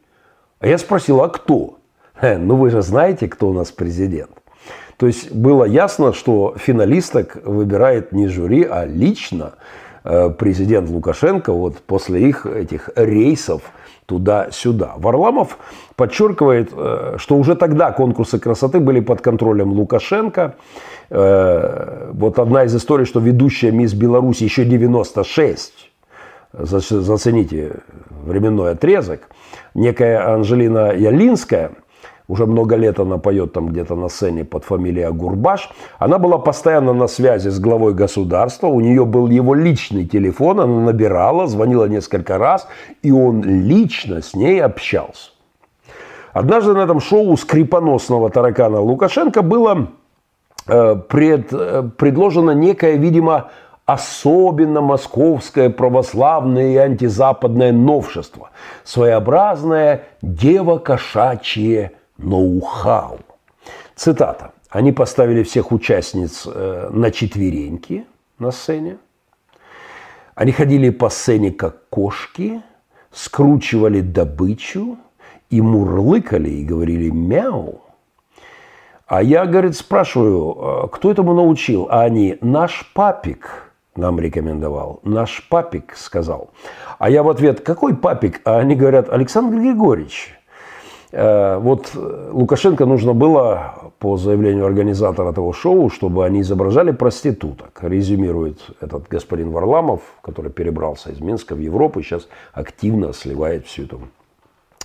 А 0.60 0.68
я 0.68 0.78
спросил, 0.78 1.24
а 1.24 1.30
кто? 1.30 1.80
Э, 2.22 2.38
ну 2.38 2.58
вы 2.58 2.70
же 2.70 2.84
знаете, 2.84 3.28
кто 3.28 3.50
у 3.50 3.54
нас 3.54 3.72
президент. 3.72 4.30
То 4.98 5.08
есть 5.08 5.32
было 5.32 5.64
ясно, 5.64 6.14
что 6.14 6.54
финалисток 6.60 7.40
выбирает 7.44 8.12
не 8.12 8.28
жюри, 8.28 8.68
а 8.70 8.86
лично 8.86 9.54
э, 10.04 10.30
президент 10.30 10.92
Лукашенко 10.92 11.54
вот 11.54 11.80
после 11.80 12.30
их 12.30 12.46
этих 12.46 12.92
рейсов 12.96 13.64
туда-сюда. 14.08 14.94
Варламов 14.98 15.60
подчеркивает, 15.96 16.72
э, 16.74 17.18
что 17.20 17.36
уже 17.36 17.56
тогда 17.56 17.92
конкурсы 17.92 18.40
красоты 18.40 18.80
были 18.80 19.02
под 19.02 19.22
контролем 19.22 19.74
Лукашенко. 19.74 20.56
Э, 21.10 22.10
вот 22.14 22.40
одна 22.40 22.64
из 22.64 22.76
историй, 22.76 23.06
что 23.06 23.20
ведущая 23.20 23.72
мисс 23.72 23.94
Беларусь 23.94 24.42
еще 24.42 24.66
96, 24.66 25.92
зацените 26.54 27.74
временной 28.24 28.72
отрезок, 28.72 29.30
некая 29.76 30.34
Анжелина 30.34 30.94
Ялинская– 30.94 31.72
уже 32.28 32.46
много 32.46 32.76
лет 32.76 33.00
она 33.00 33.18
поет 33.18 33.54
там 33.54 33.70
где-то 33.70 33.96
на 33.96 34.10
сцене 34.10 34.44
под 34.44 34.66
фамилией 34.66 35.06
Агурбаш. 35.06 35.70
Она 35.98 36.20
была 36.20 36.38
постоянно 36.38 36.94
на 36.94 37.08
связи 37.08 37.50
с 37.50 37.60
главой 37.60 37.94
государства, 37.94 38.68
у 38.68 38.82
нее 38.82 39.06
был 39.06 39.28
его 39.28 39.54
личный 39.54 40.06
телефон, 40.06 40.60
она 40.60 40.82
набирала, 40.82 41.48
звонила 41.48 41.86
несколько 41.86 42.38
раз, 42.38 42.68
и 43.02 43.12
он 43.12 43.44
лично 43.44 44.22
с 44.22 44.34
ней 44.34 44.62
общался. 44.62 45.32
Однажды 46.34 46.74
на 46.74 46.84
этом 46.84 47.00
шоу 47.00 47.36
скрипоносного 47.38 48.30
таракана 48.30 48.80
Лукашенко 48.82 49.42
было 49.42 49.88
э, 50.68 50.96
пред, 51.10 51.48
э, 51.52 51.90
предложено 51.98 52.52
некое, 52.52 52.98
видимо, 52.98 53.50
особенно 53.86 54.82
московское 54.82 55.70
православное 55.70 56.74
и 56.74 56.76
антизападное 56.76 57.72
новшество. 57.72 58.50
Своеобразное 58.84 60.04
дево-кошачье 60.22 61.94
ноу-хау. 62.18 63.20
Цитата. 63.96 64.52
Они 64.70 64.92
поставили 64.92 65.44
всех 65.44 65.72
участниц 65.72 66.44
э, 66.46 66.90
на 66.92 67.12
четвереньки 67.12 68.06
на 68.40 68.52
сцене. 68.52 68.98
Они 70.36 70.52
ходили 70.52 70.90
по 70.90 71.10
сцене 71.10 71.52
как 71.52 71.90
кошки, 71.90 72.62
скручивали 73.12 74.02
добычу 74.02 74.98
и 75.50 75.62
мурлыкали 75.62 76.50
и 76.50 76.66
говорили 76.66 77.10
мяу. 77.10 77.82
А 79.08 79.24
я, 79.24 79.46
говорит, 79.46 79.76
спрашиваю, 79.76 80.84
«А 80.84 80.88
кто 80.90 81.10
этому 81.10 81.34
научил? 81.34 81.88
А 81.90 82.04
они, 82.04 82.38
наш 82.42 82.92
папик 82.94 83.72
нам 83.96 84.20
рекомендовал. 84.20 85.00
Наш 85.04 85.48
папик 85.50 85.96
сказал. 85.96 86.52
А 87.00 87.10
я 87.10 87.24
в 87.24 87.30
ответ, 87.30 87.62
какой 87.62 87.96
папик? 87.96 88.42
А 88.46 88.60
они 88.60 88.76
говорят, 88.76 89.10
Александр 89.10 89.58
Григорьевич. 89.58 90.37
Э, 91.12 91.58
вот 91.58 91.92
Лукашенко 92.32 92.86
нужно 92.86 93.14
было, 93.14 93.92
по 94.00 94.18
заявлению 94.18 94.66
организатора 94.66 95.32
этого 95.32 95.54
шоу, 95.54 95.90
чтобы 95.90 96.26
они 96.26 96.42
изображали 96.42 96.92
проституток. 96.92 97.80
Резюмирует 97.82 98.60
этот 98.82 99.08
господин 99.08 99.52
Варламов, 99.52 100.02
который 100.22 100.52
перебрался 100.52 101.12
из 101.12 101.20
Минска 101.20 101.56
в 101.56 101.60
Европу 101.60 102.00
и 102.00 102.04
сейчас 102.04 102.28
активно 102.54 103.14
сливает 103.14 103.66
всю 103.66 103.84
эту 103.84 104.02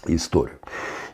историю. 0.07 0.57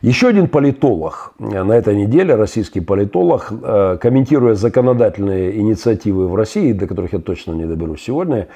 Еще 0.01 0.29
один 0.29 0.47
политолог 0.47 1.33
на 1.39 1.73
этой 1.73 1.95
неделе, 1.95 2.35
российский 2.35 2.79
политолог, 2.79 3.51
э, 3.51 3.97
комментируя 4.01 4.55
законодательные 4.55 5.59
инициативы 5.59 6.27
в 6.27 6.35
России, 6.35 6.71
до 6.71 6.87
которых 6.87 7.13
я 7.13 7.19
точно 7.19 7.51
не 7.51 7.65
доберусь 7.65 8.03
сегодня, 8.03 8.47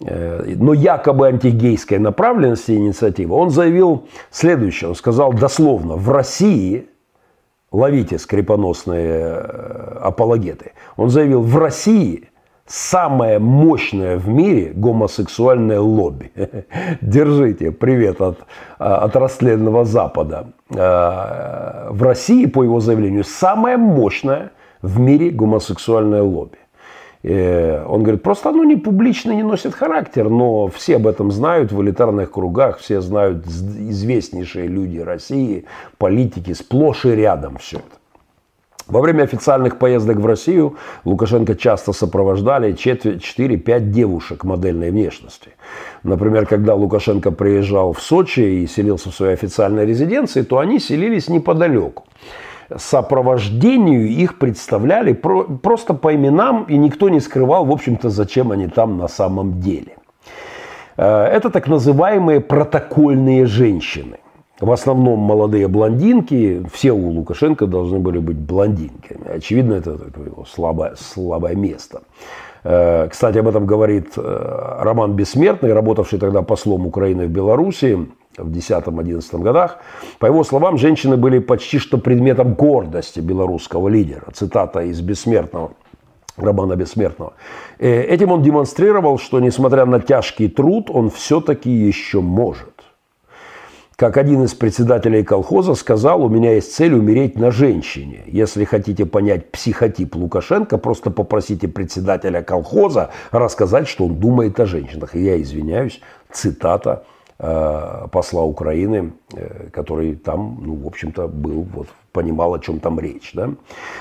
но 0.00 0.74
якобы 0.74 1.28
антигейской 1.28 1.98
направленности 1.98 2.72
инициативы, 2.72 3.34
он 3.34 3.50
заявил 3.50 4.08
следующее. 4.30 4.88
Он 4.90 4.94
сказал 4.94 5.32
дословно, 5.32 5.96
в 5.96 6.10
России, 6.10 6.86
ловите 7.72 8.18
скрипоносные 8.18 9.08
э, 9.08 9.98
апологеты, 10.02 10.72
он 10.96 11.08
заявил, 11.10 11.42
в 11.42 11.56
России 11.56 12.28
самое 12.66 13.38
мощное 13.38 14.18
в 14.18 14.28
мире 14.28 14.72
гомосексуальное 14.74 15.80
лобби. 15.80 16.32
Держите, 17.00 17.70
привет 17.70 18.20
от, 18.20 18.38
от 18.78 19.16
растленного 19.16 19.84
Запада. 19.84 20.48
Э, 20.70 21.88
в 21.90 22.02
России, 22.02 22.46
по 22.46 22.62
его 22.62 22.80
заявлению, 22.80 23.24
самое 23.24 23.76
мощное 23.76 24.50
в 24.82 24.98
мире 25.00 25.30
гомосексуальное 25.30 26.22
лобби. 26.22 26.58
Э, 27.22 27.84
он 27.86 28.02
говорит, 28.02 28.22
просто 28.22 28.50
оно 28.50 28.64
не 28.64 28.76
публично 28.76 29.32
не 29.32 29.42
носит 29.42 29.74
характер, 29.74 30.28
но 30.28 30.68
все 30.68 30.96
об 30.96 31.06
этом 31.06 31.30
знают 31.32 31.72
в 31.72 31.82
элитарных 31.82 32.30
кругах, 32.30 32.78
все 32.78 33.00
знают 33.00 33.46
известнейшие 33.46 34.68
люди 34.68 34.98
России, 34.98 35.64
политики, 35.98 36.52
сплошь 36.52 37.04
и 37.04 37.10
рядом 37.10 37.58
все 37.58 37.78
это. 37.78 37.96
Во 38.86 39.00
время 39.00 39.24
официальных 39.24 39.78
поездок 39.78 40.18
в 40.18 40.26
Россию 40.26 40.76
Лукашенко 41.04 41.56
часто 41.56 41.92
сопровождали 41.92 42.72
4-5 42.72 43.80
девушек 43.90 44.44
модельной 44.44 44.92
внешности. 44.92 45.50
Например, 46.04 46.46
когда 46.46 46.74
Лукашенко 46.74 47.32
приезжал 47.32 47.92
в 47.92 48.00
Сочи 48.00 48.62
и 48.62 48.66
селился 48.68 49.10
в 49.10 49.14
своей 49.14 49.32
официальной 49.32 49.84
резиденции, 49.86 50.42
то 50.42 50.58
они 50.58 50.78
селились 50.78 51.28
неподалеку 51.28 52.04
сопровождению 52.74 54.08
их 54.08 54.38
представляли 54.38 55.12
просто 55.12 55.94
по 55.94 56.14
именам, 56.14 56.64
и 56.64 56.76
никто 56.76 57.08
не 57.08 57.20
скрывал, 57.20 57.64
в 57.64 57.72
общем-то, 57.72 58.10
зачем 58.10 58.52
они 58.52 58.68
там 58.68 58.98
на 58.98 59.08
самом 59.08 59.60
деле. 59.60 59.96
Э, 60.96 61.24
это 61.24 61.50
так 61.50 61.68
называемые 61.68 62.40
протокольные 62.40 63.46
женщины. 63.46 64.18
В 64.60 64.70
основном 64.72 65.18
молодые 65.18 65.68
блондинки, 65.68 66.62
все 66.72 66.92
у 66.92 67.10
Лукашенко 67.10 67.66
должны 67.66 67.98
были 67.98 68.18
быть 68.18 68.38
блондинками. 68.38 69.36
Очевидно, 69.36 69.74
это 69.74 69.90
его 69.90 70.46
слабое, 70.46 70.94
слабое 70.96 71.54
место. 71.54 72.02
Э, 72.64 73.06
кстати, 73.08 73.38
об 73.38 73.48
этом 73.48 73.66
говорит 73.66 74.14
э, 74.16 74.76
Роман 74.80 75.12
Бессмертный, 75.12 75.72
работавший 75.72 76.18
тогда 76.18 76.42
послом 76.42 76.86
Украины 76.86 77.26
в 77.26 77.30
Беларуси 77.30 78.08
в 78.36 78.48
10-11 78.48 79.42
годах. 79.42 79.78
По 80.18 80.26
его 80.26 80.44
словам, 80.44 80.78
женщины 80.78 81.16
были 81.16 81.38
почти 81.38 81.78
что 81.78 81.98
предметом 81.98 82.54
гордости 82.54 83.20
белорусского 83.20 83.88
лидера. 83.88 84.30
Цитата 84.32 84.80
из 84.80 85.00
«Бессмертного». 85.00 85.72
Романа 86.36 86.76
Бессмертного. 86.76 87.32
Э, 87.78 88.02
этим 88.02 88.30
он 88.30 88.42
демонстрировал, 88.42 89.18
что 89.18 89.40
несмотря 89.40 89.86
на 89.86 90.00
тяжкий 90.00 90.48
труд, 90.48 90.90
он 90.90 91.08
все-таки 91.08 91.70
еще 91.70 92.20
может. 92.20 92.74
Как 93.96 94.18
один 94.18 94.44
из 94.44 94.52
председателей 94.52 95.24
колхоза 95.24 95.74
сказал, 95.74 96.22
у 96.22 96.28
меня 96.28 96.52
есть 96.52 96.74
цель 96.74 96.92
умереть 96.92 97.38
на 97.38 97.50
женщине. 97.50 98.24
Если 98.26 98.64
хотите 98.64 99.06
понять 99.06 99.50
психотип 99.50 100.14
Лукашенко, 100.14 100.76
просто 100.76 101.10
попросите 101.10 101.66
председателя 101.66 102.42
колхоза 102.42 103.08
рассказать, 103.30 103.88
что 103.88 104.04
он 104.04 104.16
думает 104.16 104.60
о 104.60 104.66
женщинах. 104.66 105.14
И 105.14 105.24
я 105.24 105.40
извиняюсь, 105.40 106.02
цитата 106.30 107.04
посла 107.38 108.42
Украины, 108.44 109.12
э, 109.34 109.68
который 109.70 110.14
там, 110.14 110.58
ну, 110.62 110.74
в 110.76 110.86
общем-то, 110.86 111.28
был, 111.28 111.66
вот, 111.74 111.88
понимал, 112.12 112.54
о 112.54 112.58
чем 112.58 112.80
там 112.80 112.98
речь. 112.98 113.32
Да? 113.34 113.50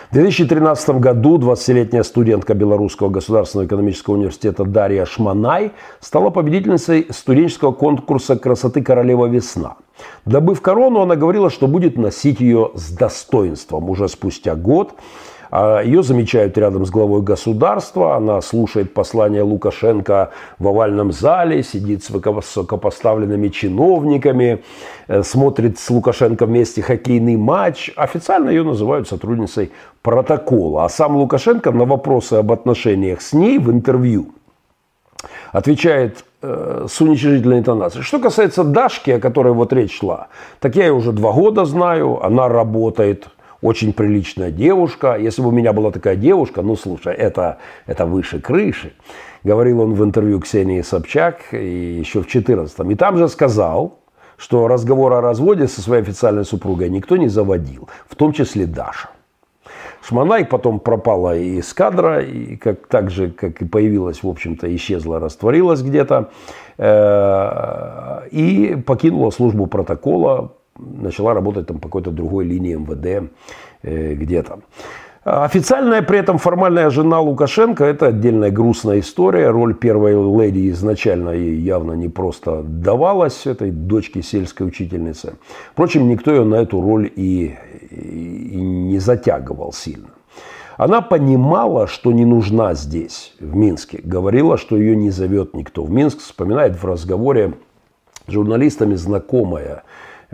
В 0.09 0.13
2013 0.13 1.01
году 1.01 1.37
20-летняя 1.37 2.03
студентка 2.03 2.53
Белорусского 2.53 3.09
государственного 3.09 3.67
экономического 3.67 4.13
университета 4.13 4.63
Дарья 4.63 5.05
Шманай 5.05 5.73
стала 5.99 6.29
победительницей 6.29 7.07
студенческого 7.09 7.73
конкурса 7.73 8.37
красоты 8.37 8.81
«Королева 8.81 9.25
весна». 9.25 9.75
Добыв 10.23 10.61
корону, 10.61 11.01
она 11.01 11.17
говорила, 11.17 11.49
что 11.49 11.67
будет 11.67 11.97
носить 11.97 12.39
ее 12.39 12.71
с 12.73 12.91
достоинством. 12.91 13.89
Уже 13.89 14.07
спустя 14.07 14.55
год 14.55 14.93
Ее 15.55 16.03
замечают 16.03 16.57
рядом 16.57 16.85
с 16.85 16.89
главой 16.89 17.21
государства. 17.21 18.15
Она 18.15 18.41
слушает 18.41 18.93
послание 18.93 19.41
Лукашенко 19.41 20.31
в 20.59 20.67
овальном 20.67 21.11
зале, 21.11 21.63
сидит 21.63 22.03
с 22.03 22.09
высокопоставленными 22.09 23.47
чиновниками, 23.49 24.63
э, 25.07 25.23
смотрит 25.23 25.79
с 25.79 25.89
Лукашенко 25.89 26.45
вместе 26.45 26.81
хоккейный 26.81 27.37
матч. 27.37 27.91
Официально 27.95 28.49
ее 28.49 28.63
называют 28.63 29.07
сотрудницей 29.07 29.71
протокола. 30.01 30.85
А 30.85 30.89
сам 30.89 31.15
Лукашенко 31.15 31.71
на 31.71 31.85
вопросы 31.85 32.33
об 32.33 32.51
отношениях 32.51 33.21
с 33.21 33.31
ней 33.31 33.57
в 33.57 33.71
интервью 33.71 34.33
отвечает 35.53 36.25
э, 36.41 36.85
с 36.89 36.99
уничижительной 36.99 37.59
интонацией. 37.59 38.03
Что 38.03 38.19
касается 38.19 38.65
Дашки, 38.65 39.11
о 39.11 39.19
которой 39.21 39.53
вот 39.53 39.71
речь 39.71 39.99
шла, 39.99 40.27
так 40.59 40.75
я 40.75 40.87
ее 40.87 40.93
уже 40.93 41.13
два 41.13 41.31
года 41.31 41.63
знаю, 41.63 42.21
она 42.25 42.49
работает 42.49 43.29
очень 43.61 43.93
приличная 43.93 44.51
девушка. 44.51 45.17
Если 45.17 45.41
бы 45.41 45.49
у 45.49 45.51
меня 45.51 45.73
была 45.73 45.91
такая 45.91 46.15
девушка, 46.15 46.61
ну 46.61 46.75
слушай, 46.75 47.13
это, 47.13 47.57
это 47.85 48.05
выше 48.05 48.39
крыши. 48.39 48.93
Говорил 49.43 49.81
он 49.81 49.93
в 49.93 50.03
интервью 50.03 50.39
Ксении 50.39 50.81
Собчак 50.81 51.53
еще 51.53 52.21
в 52.21 52.27
14-м. 52.27 52.91
И 52.91 52.95
там 52.95 53.17
же 53.17 53.27
сказал, 53.27 53.99
что 54.37 54.67
разговор 54.67 55.13
о 55.13 55.21
разводе 55.21 55.67
со 55.67 55.81
своей 55.81 56.01
официальной 56.01 56.45
супругой 56.45 56.89
никто 56.89 57.17
не 57.17 57.27
заводил, 57.27 57.89
в 58.07 58.15
том 58.15 58.33
числе 58.33 58.65
Даша. 58.65 59.09
Шманай 60.07 60.45
потом 60.45 60.79
пропала 60.79 61.35
из 61.35 61.73
кадра, 61.73 62.21
и 62.21 62.57
как, 62.57 62.85
так 62.87 63.09
же, 63.09 63.31
как 63.31 63.61
и 63.61 63.65
появилась, 63.65 64.21
в 64.21 64.27
общем-то, 64.27 64.73
исчезла, 64.75 65.19
растворилась 65.19 65.81
где-то, 65.81 66.29
э, 66.77 68.27
и 68.29 68.83
покинула 68.85 69.31
службу 69.31 69.65
протокола 69.65 70.53
начала 70.77 71.33
работать 71.33 71.67
там 71.67 71.79
по 71.79 71.87
какой-то 71.87 72.11
другой 72.11 72.45
линии 72.45 72.75
МВД 72.75 73.31
э, 73.83 74.13
где-то. 74.13 74.59
Официальная 75.25 76.03
при 76.03 76.19
этом 76.19 76.37
формальная 76.37 76.91
жена 76.91 77.19
Лукашенко– 77.19 77.83
это 77.85 78.07
отдельная 78.07 78.51
грустная 78.51 78.99
история. 78.99 79.49
Роль 79.49 79.73
первой 79.73 80.13
леди 80.13 80.69
изначально 80.69 81.31
ей 81.31 81.55
явно 81.55 81.93
не 81.93 82.09
просто 82.09 82.61
давалась, 82.61 83.47
этой 83.47 83.71
дочке 83.71 84.21
сельской 84.21 84.67
учительницы. 84.67 85.37
Впрочем, 85.71 86.07
никто 86.07 86.31
ее 86.31 86.43
на 86.43 86.55
эту 86.55 86.79
роль 86.79 87.11
и, 87.15 87.57
и 87.89 88.55
не 88.55 88.99
затягивал 88.99 89.73
сильно. 89.73 90.09
Она 90.77 91.01
понимала, 91.01 91.87
что 91.87 92.11
не 92.11 92.25
нужна 92.25 92.75
здесь, 92.75 93.33
в 93.39 93.55
Минске. 93.55 94.01
Говорила, 94.03 94.59
что 94.59 94.77
ее 94.77 94.95
не 94.95 95.09
зовет 95.09 95.55
никто 95.55 95.83
в 95.83 95.89
Минск. 95.89 96.19
Вспоминает 96.19 96.75
в 96.75 96.85
разговоре 96.85 97.53
с 98.27 98.31
журналистами 98.31 98.93
знакомая 98.93 99.84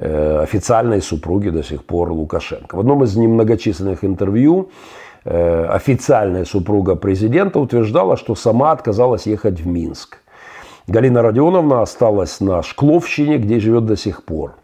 официальной 0.02 1.02
супруги 1.02 1.49
до 1.49 1.64
сих 1.64 1.86
пор 1.86 2.12
Лукашенко. 2.12 2.76
В 2.76 2.80
одном 2.80 3.04
из 3.04 3.16
немногочисленных 3.16 4.04
интервью 4.04 4.72
э, 5.26 5.66
официальная 5.66 6.45
супруга 6.45 6.95
президента 6.95 7.60
утверждала, 7.60 8.18
что 8.18 8.34
сама 8.34 8.72
отказалась 8.72 9.28
ехать 9.28 9.60
в 9.60 9.68
Минск. 9.68 10.18
Галина 10.88 11.22
Родионовна 11.22 11.84
осталась 11.84 12.39
на 12.39 12.64
Шкловщине, 12.64 13.38
где 13.38 13.60
живет 13.60 13.86
до 13.86 13.95
сих 13.95 14.24
пор. 14.24 14.56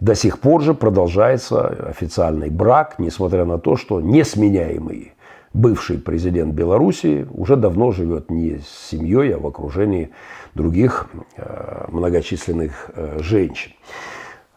До 0.00 0.16
сих 0.16 0.40
пор 0.40 0.62
же 0.62 0.74
продолжается 0.74 1.68
официальный 1.88 2.50
брак, 2.50 2.96
несмотря 2.98 3.44
на 3.44 3.58
то, 3.58 3.76
что 3.76 4.00
несменяемый 4.00 5.12
бывший 5.54 5.98
президент 5.98 6.54
Беларуси 6.54 7.28
уже 7.30 7.54
давно 7.54 7.92
живет 7.92 8.30
не 8.30 8.58
с 8.58 8.90
семьей, 8.90 9.36
а 9.36 9.38
в 9.38 9.46
окружении 9.46 10.10
других 10.54 11.06
э, 11.36 11.84
многочисленных 11.88 12.90
женщин. 13.20 13.70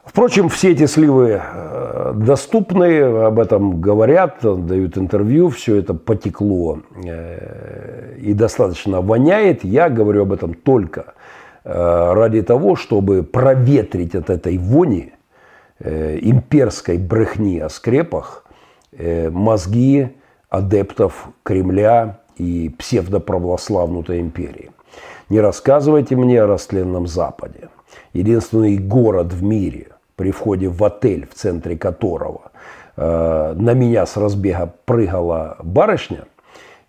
Впрочем, 0.06 0.50
все 0.50 0.72
эти 0.72 0.86
сливы 0.86 1.42
э, 1.42 2.14
доступны, 2.16 3.02
об 3.02 3.40
этом 3.40 3.82
говорят, 3.82 4.38
дают 4.42 5.00
интервью, 5.00 5.50
все 5.50 5.78
это 5.78 5.96
потекло 5.96 6.80
э, 7.04 8.16
и 8.20 8.34
достаточно 8.34 9.02
воняет. 9.02 9.64
Я 9.64 9.90
говорю 9.90 10.22
об 10.22 10.32
этом 10.32 10.54
только 10.54 11.16
э, 11.64 12.14
ради 12.14 12.44
того, 12.44 12.76
чтобы 12.76 13.24
проветрить 13.24 14.16
от 14.16 14.30
этой 14.30 14.58
вони 14.58 15.12
имперской 15.78 16.98
брехни 16.98 17.60
о 17.60 17.68
скрепах 17.68 18.46
мозги 18.98 20.16
адептов 20.50 21.28
Кремля 21.44 22.22
и 22.38 22.70
псевдоправославнутой 22.70 24.22
империи. 24.22 24.72
Не 25.28 25.42
рассказывайте 25.42 26.16
мне 26.16 26.42
о 26.42 26.48
растленном 26.48 27.08
Западе. 27.08 27.68
Единственный 28.14 28.78
город 28.78 29.34
в 29.34 29.44
мире– 29.44 29.88
при 30.16 30.32
входе 30.32 30.70
в 30.70 30.84
отель, 30.84 31.28
в 31.30 31.34
центре 31.34 31.78
которого 31.78 32.52
э, 32.96 33.54
на 33.56 33.74
меня 33.74 34.06
с 34.06 34.18
разбега 34.18 34.74
прыгала 34.86 35.58
барышня, 35.62 36.26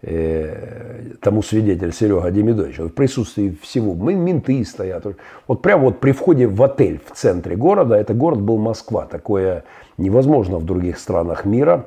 э, 0.03 1.14
тому 1.20 1.43
свидетель 1.43 1.93
Серега 1.93 2.31
Демидович, 2.31 2.79
в 2.79 2.89
присутствии 2.91 3.57
всего, 3.62 3.95
мы, 3.95 4.14
менты 4.14 4.64
стоят. 4.64 5.07
Вот 5.49 5.62
прямо 5.62 5.85
вот 5.85 6.01
при 6.01 6.12
входе 6.12 6.47
в 6.47 6.62
отель 6.62 7.01
в 7.05 7.16
центре 7.16 7.57
города, 7.57 7.97
это 7.97 8.14
город 8.14 8.41
был 8.41 8.59
Москва, 8.59 9.07
такое 9.07 9.64
невозможно 9.99 10.59
в 10.59 10.64
других 10.64 10.99
странах 10.99 11.45
мира, 11.45 11.87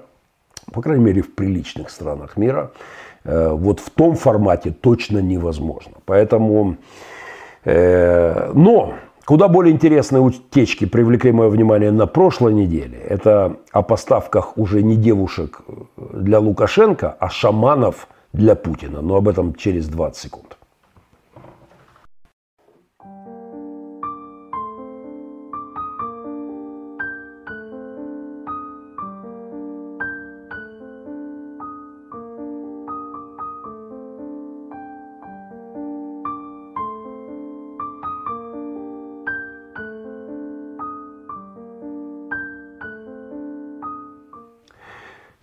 по 0.74 0.82
крайней 0.82 1.04
мере 1.06 1.22
в 1.22 1.34
приличных 1.34 1.90
странах 1.90 2.36
мира, 2.36 2.72
э, 3.24 3.50
вот 3.50 3.80
в 3.80 3.90
том 3.92 4.16
формате 4.16 4.72
точно 4.72 5.20
невозможно. 5.20 5.94
Поэтому, 6.06 6.78
но 7.66 8.94
Куда 9.30 9.48
более 9.48 9.72
интересные 9.76 10.22
утечки 10.22 10.86
привлекли 10.86 11.32
мое 11.32 11.50
внимание 11.50 11.92
на 11.92 12.08
прошлой 12.08 12.52
неделе. 12.52 12.98
Это 12.98 13.58
о 13.72 13.84
поставках 13.84 14.58
уже 14.58 14.82
не 14.82 14.96
девушек 14.96 15.62
для 15.98 16.40
Лукашенко, 16.40 17.16
а 17.20 17.30
шаманов 17.30 18.08
для 18.34 18.56
Путина. 18.56 19.02
Но 19.02 19.18
об 19.18 19.28
этом 19.28 19.54
через 19.54 19.88
20 19.88 20.20
секунд. 20.20 20.59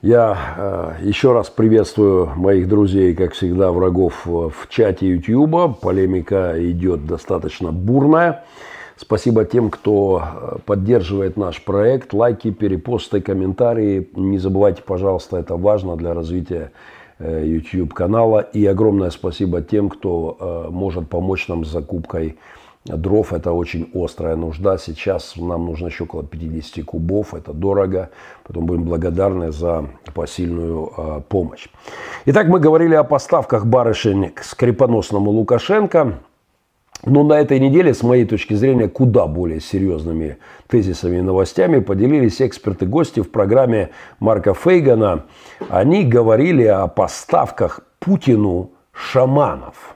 Я 0.07 0.39
э, 0.57 1.09
еще 1.09 1.33
раз 1.33 1.51
приветствую 1.51 2.31
моих 2.37 2.69
друзей, 2.69 3.13
как 3.13 3.33
всегда, 3.33 3.73
врагов 3.73 4.25
в 4.25 4.55
чате 4.69 5.09
YouTube. 5.09 5.81
Полемика 5.81 6.55
идет 6.59 7.07
достаточно 7.07 7.73
бурная. 7.73 8.45
Спасибо 8.95 9.45
тем, 9.45 9.69
кто 9.69 10.23
э, 10.23 10.59
поддерживает 10.65 11.37
наш 11.37 11.61
проект. 11.61 12.13
Лайки, 12.13 12.53
перепосты, 12.53 13.21
комментарии. 13.21 14.09
Не 14.15 14.39
забывайте, 14.39 14.81
пожалуйста, 14.81 15.39
это 15.39 15.57
важно 15.57 15.97
для 15.97 16.15
развития 16.15 16.71
э, 17.19 17.43
YouTube 17.45 17.93
канала. 17.93 18.39
И 18.39 18.65
огромное 18.65 19.11
спасибо 19.11 19.61
тем, 19.61 19.89
кто 19.89 20.69
может 20.71 21.09
помочь 21.09 21.49
нам 21.49 21.65
с 21.65 21.69
закупкой 21.69 22.39
дров. 22.87 23.33
Это 23.33 23.53
очень 23.53 23.91
острая 23.95 24.37
нужда. 24.37 24.79
Сейчас 24.79 25.35
нам 25.37 25.67
нужно 25.67 25.87
еще 25.87 26.05
около 26.05 26.25
50 26.25 26.85
кубов. 26.85 27.35
Это 27.35 27.53
дорого. 27.53 28.11
Потом 28.45 28.67
будем 28.67 28.85
благодарны 28.85 29.53
за 29.53 29.87
посильную 30.15 30.93
э, 30.97 31.21
помощь. 31.29 31.69
Итак, 32.27 32.47
мы 32.49 32.61
говорили 32.61 32.95
о 32.95 33.05
поставках 33.05 33.67
барышень 33.67 34.31
к 34.31 34.43
скрипоносному 34.43 35.31
Лукашенко. 35.31 36.15
Но 37.05 37.23
на 37.25 37.35
этой 37.35 37.61
неделе, 37.61 37.93
с 37.93 38.03
моей 38.03 38.25
точки 38.25 38.55
зрения, 38.55 38.89
куда 38.89 39.27
более 39.27 39.61
серьезными 39.61 40.39
тезисами 40.67 41.19
и 41.19 41.21
новостями 41.21 41.81
поделились 41.81 42.41
эксперты-гости 42.41 43.21
в 43.21 43.31
программе 43.31 43.91
Марка 44.19 44.55
Фейгана. 44.55 45.27
Они 45.69 46.05
говорили 46.05 46.65
о 46.65 46.87
поставках 46.87 47.81
Путину 47.99 48.71
шаманов 48.93 49.96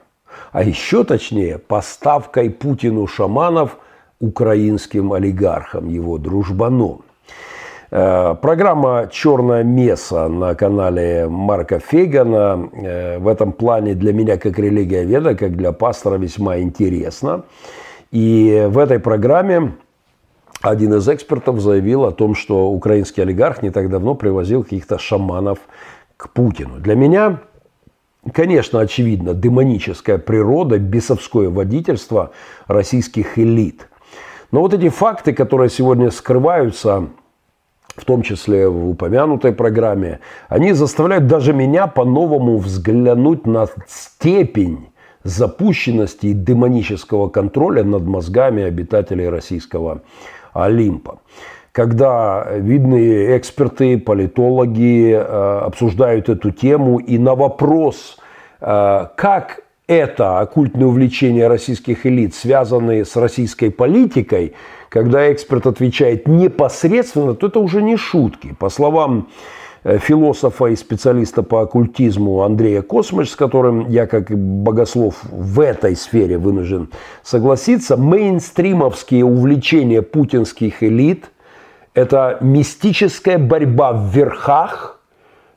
а 0.51 0.63
еще 0.63 1.03
точнее 1.03 1.57
поставкой 1.57 2.49
Путину 2.49 3.07
шаманов 3.07 3.77
украинским 4.19 5.13
олигархам, 5.13 5.89
его 5.89 6.17
дружбаном. 6.17 7.01
Э, 7.89 8.35
программа 8.41 9.09
«Черная 9.11 9.63
меса» 9.63 10.27
на 10.27 10.55
канале 10.55 11.27
Марка 11.27 11.79
Фегана 11.79 12.69
э, 12.71 13.19
в 13.19 13.27
этом 13.27 13.51
плане 13.51 13.95
для 13.95 14.13
меня 14.13 14.37
как 14.37 14.59
религия 14.59 15.03
веда, 15.03 15.35
как 15.35 15.57
для 15.57 15.71
пастора 15.71 16.17
весьма 16.17 16.59
интересна. 16.59 17.43
И 18.11 18.67
в 18.69 18.77
этой 18.77 18.99
программе 18.99 19.73
один 20.61 20.93
из 20.93 21.07
экспертов 21.09 21.59
заявил 21.59 22.05
о 22.05 22.11
том, 22.11 22.35
что 22.35 22.69
украинский 22.69 23.21
олигарх 23.21 23.63
не 23.63 23.71
так 23.71 23.89
давно 23.89 24.15
привозил 24.15 24.63
каких-то 24.63 24.99
шаманов 24.99 25.59
к 26.17 26.29
Путину. 26.29 26.77
Для 26.77 26.95
меня 26.95 27.39
Конечно, 28.33 28.79
очевидно, 28.79 29.33
демоническая 29.33 30.19
природа, 30.19 30.77
бесовское 30.77 31.49
водительство 31.49 32.31
российских 32.67 33.39
элит. 33.39 33.87
Но 34.51 34.61
вот 34.61 34.73
эти 34.73 34.89
факты, 34.89 35.33
которые 35.33 35.69
сегодня 35.69 36.11
скрываются, 36.11 37.09
в 37.95 38.05
том 38.05 38.21
числе 38.21 38.67
в 38.67 38.89
упомянутой 38.89 39.53
программе, 39.53 40.19
они 40.49 40.73
заставляют 40.73 41.25
даже 41.27 41.51
меня 41.51 41.87
по-новому 41.87 42.57
взглянуть 42.57 43.47
на 43.47 43.67
степень 43.87 44.89
запущенности 45.23 46.27
и 46.27 46.33
демонического 46.33 47.27
контроля 47.29 47.83
над 47.83 48.03
мозгами 48.03 48.63
обитателей 48.63 49.29
российского 49.29 50.01
Олимпа 50.53 51.19
когда 51.71 52.47
видные 52.53 53.37
эксперты, 53.37 53.97
политологи 53.97 55.13
э, 55.13 55.59
обсуждают 55.65 56.27
эту 56.27 56.51
тему, 56.51 56.99
и 56.99 57.17
на 57.17 57.33
вопрос, 57.33 58.17
э, 58.59 59.07
как 59.15 59.61
это 59.87 60.39
оккультное 60.39 60.87
увлечение 60.87 61.47
российских 61.47 62.05
элит, 62.05 62.35
связанные 62.35 63.05
с 63.05 63.15
российской 63.15 63.71
политикой, 63.71 64.53
когда 64.89 65.31
эксперт 65.31 65.65
отвечает 65.65 66.27
непосредственно, 66.27 67.35
то 67.35 67.47
это 67.47 67.59
уже 67.59 67.81
не 67.81 67.95
шутки. 67.95 68.53
По 68.59 68.69
словам 68.69 69.29
э, 69.85 69.97
философа 69.97 70.65
и 70.65 70.75
специалиста 70.75 71.41
по 71.41 71.61
оккультизму 71.61 72.41
Андрея 72.41 72.81
Космыч, 72.81 73.29
с 73.29 73.35
которым 73.37 73.87
я 73.87 74.07
как 74.07 74.29
богослов 74.29 75.23
в 75.23 75.61
этой 75.61 75.95
сфере 75.95 76.37
вынужден 76.37 76.89
согласиться, 77.23 77.95
мейнстримовские 77.95 79.23
увлечения 79.23 80.01
путинских 80.01 80.83
элит– 80.83 81.31
это 81.93 82.37
мистическая 82.41 83.37
борьба 83.37 83.91
в 83.93 84.07
верхах 84.15 84.99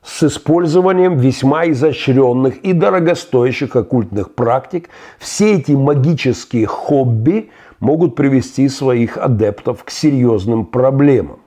с 0.03 0.23
использованием 0.23 1.17
весьма 1.17 1.67
изощренных 1.67 2.57
и 2.57 2.73
дорогостоящих 2.73 3.75
оккультных 3.75 4.35
практик. 4.35 4.89
Все 5.17 5.55
эти 5.55 5.71
магические 5.71 6.67
хобби 6.67 7.49
могут 7.79 8.15
привести 8.15 8.69
своих 8.69 9.17
адептов 9.17 9.83
к 9.83 9.89
серьезным 9.89 10.65
проблемам. 10.65 11.39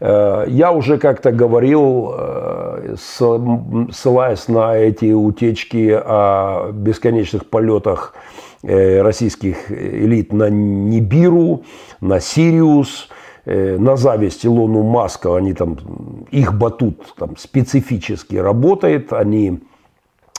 Э, 0.00 0.46
я 0.48 0.72
уже 0.72 0.96
как-то 0.98 1.30
говорил, 1.30 2.14
э, 2.16 2.94
ссылаясь 2.96 4.48
на 4.48 4.76
эти 4.76 5.12
утечки 5.12 5.90
о 5.92 6.70
бесконечных 6.72 7.50
полетах 7.50 8.14
э, 8.62 9.02
российских 9.02 9.70
элит 9.70 10.32
на 10.32 10.48
Нибиру, 10.48 11.64
на 12.00 12.20
Сириус– 12.20 13.10
на 13.46 13.96
зависть 13.96 14.46
Илону 14.46 14.82
Маска, 14.82 15.36
они 15.36 15.52
там, 15.52 15.76
их 16.30 16.54
батут 16.54 17.14
там 17.18 17.36
специфически 17.36 18.36
работает, 18.36 19.12
они 19.12 19.60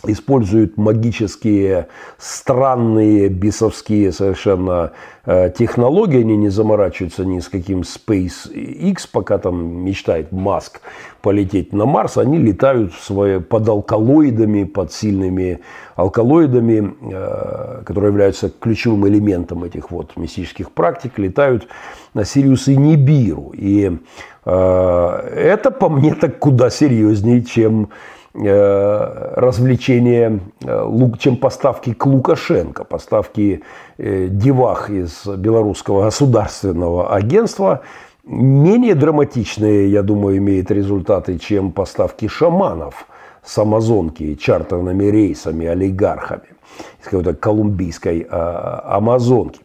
используют 0.07 0.77
магические, 0.77 1.87
странные, 2.17 3.29
бесовские 3.29 4.11
совершенно 4.11 4.91
э, 5.25 5.51
технологии, 5.57 6.21
они 6.21 6.37
не 6.37 6.49
заморачиваются 6.49 7.25
ни 7.25 7.39
с 7.39 7.49
каким 7.49 7.81
SpaceX, 7.81 9.07
пока 9.11 9.37
там 9.37 9.83
мечтает 9.83 10.31
Маск 10.31 10.81
полететь 11.21 11.73
на 11.73 11.85
Марс, 11.85 12.17
они 12.17 12.37
летают 12.37 12.93
свои, 12.93 13.39
под 13.39 13.67
алкалоидами, 13.67 14.63
под 14.63 14.93
сильными 14.93 15.61
алкалоидами, 15.95 16.93
э, 17.01 17.81
которые 17.83 18.11
являются 18.11 18.49
ключевым 18.49 19.07
элементом 19.07 19.63
этих 19.63 19.91
вот 19.91 20.15
мистических 20.17 20.71
практик, 20.71 21.17
летают 21.17 21.67
на 22.13 22.25
Сириус 22.25 22.67
и 22.67 22.77
Нибиру. 22.77 23.51
И 23.55 23.97
э, 24.45 25.29
это 25.35 25.71
по 25.71 25.89
мне 25.89 26.13
так 26.13 26.37
куда 26.37 26.69
серьезнее, 26.69 27.43
чем 27.43 27.89
развлечения, 28.35 30.39
э, 30.63 31.09
чем 31.19 31.37
поставки 31.37 31.93
к 31.93 32.05
Лукашенко, 32.05 32.83
поставки 32.83 33.63
э, 33.97 34.27
девах 34.29 34.89
из 34.89 35.25
белорусского 35.25 36.03
государственного 36.03 37.15
агентства 37.15 37.81
менее 38.25 38.95
драматичные, 38.95 39.91
я 39.91 40.03
думаю, 40.03 40.37
имеют 40.37 40.71
результаты, 40.71 41.37
чем 41.37 41.71
поставки 41.71 42.27
шаманов 42.27 43.07
с 43.43 43.57
Амазонки 43.57 44.35
чартерными 44.35 45.05
рейсами, 45.05 45.67
олигархами 45.67 46.55
из 47.01 47.05
какой-то 47.05 47.35
колумбийской 47.35 48.25
а, 48.29 48.97
Амазонки. 48.97 49.61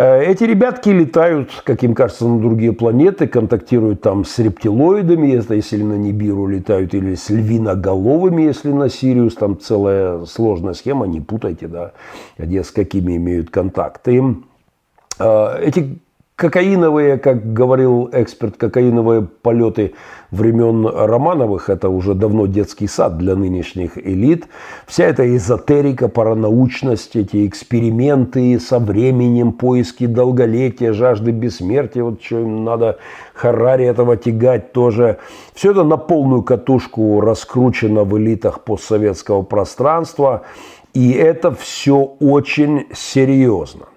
Э, 0.00 0.24
эти 0.24 0.44
ребятки 0.44 0.88
летают, 0.88 1.50
как 1.62 1.82
им 1.82 1.94
кажется, 1.94 2.26
на 2.26 2.40
другие 2.40 2.72
планеты, 2.72 3.26
контактируют 3.26 4.00
там 4.00 4.24
с 4.24 4.38
рептилоидами, 4.38 5.26
если 5.26 5.82
на 5.82 5.98
Нибиру 5.98 6.46
летают, 6.46 6.94
или 6.94 7.14
с 7.14 7.28
львиноголовыми, 7.28 8.40
если 8.40 8.72
на 8.72 8.88
Сириус. 8.88 9.34
Там 9.34 9.60
целая 9.60 10.24
сложная 10.24 10.72
схема, 10.72 11.06
не 11.06 11.20
путайте, 11.20 11.68
да, 11.68 11.92
где 12.38 12.64
с 12.64 12.70
какими 12.70 13.18
имеют 13.18 13.50
контакты. 13.50 14.36
Э, 15.18 15.58
эти 15.60 15.98
кокаиновые, 16.40 17.18
как 17.18 17.52
говорил 17.52 18.08
эксперт, 18.12 18.56
кокаиновые 18.56 19.20
полеты 19.20 19.92
времен 20.30 20.86
Романовых, 20.86 21.68
это 21.68 21.90
уже 21.90 22.14
давно 22.14 22.46
детский 22.46 22.86
сад 22.86 23.18
для 23.18 23.36
нынешних 23.36 23.98
элит. 23.98 24.46
Вся 24.86 25.04
эта 25.04 25.36
эзотерика, 25.36 26.08
паранаучность, 26.08 27.14
эти 27.14 27.46
эксперименты 27.46 28.58
со 28.58 28.78
временем, 28.78 29.52
поиски 29.52 30.06
долголетия, 30.06 30.94
жажды 30.94 31.30
бессмертия, 31.30 32.02
вот 32.02 32.22
что 32.22 32.38
им 32.38 32.64
надо 32.64 32.96
Харари 33.34 33.84
этого 33.84 34.16
тягать 34.16 34.72
тоже. 34.72 35.18
Все 35.52 35.72
это 35.72 35.84
на 35.84 35.98
полную 35.98 36.42
катушку 36.42 37.20
раскручено 37.20 38.04
в 38.04 38.16
элитах 38.16 38.64
постсоветского 38.64 39.42
пространства. 39.42 40.44
И 40.94 41.12
это 41.12 41.52
все 41.52 42.16
очень 42.18 42.86
серьезно. 42.94 43.89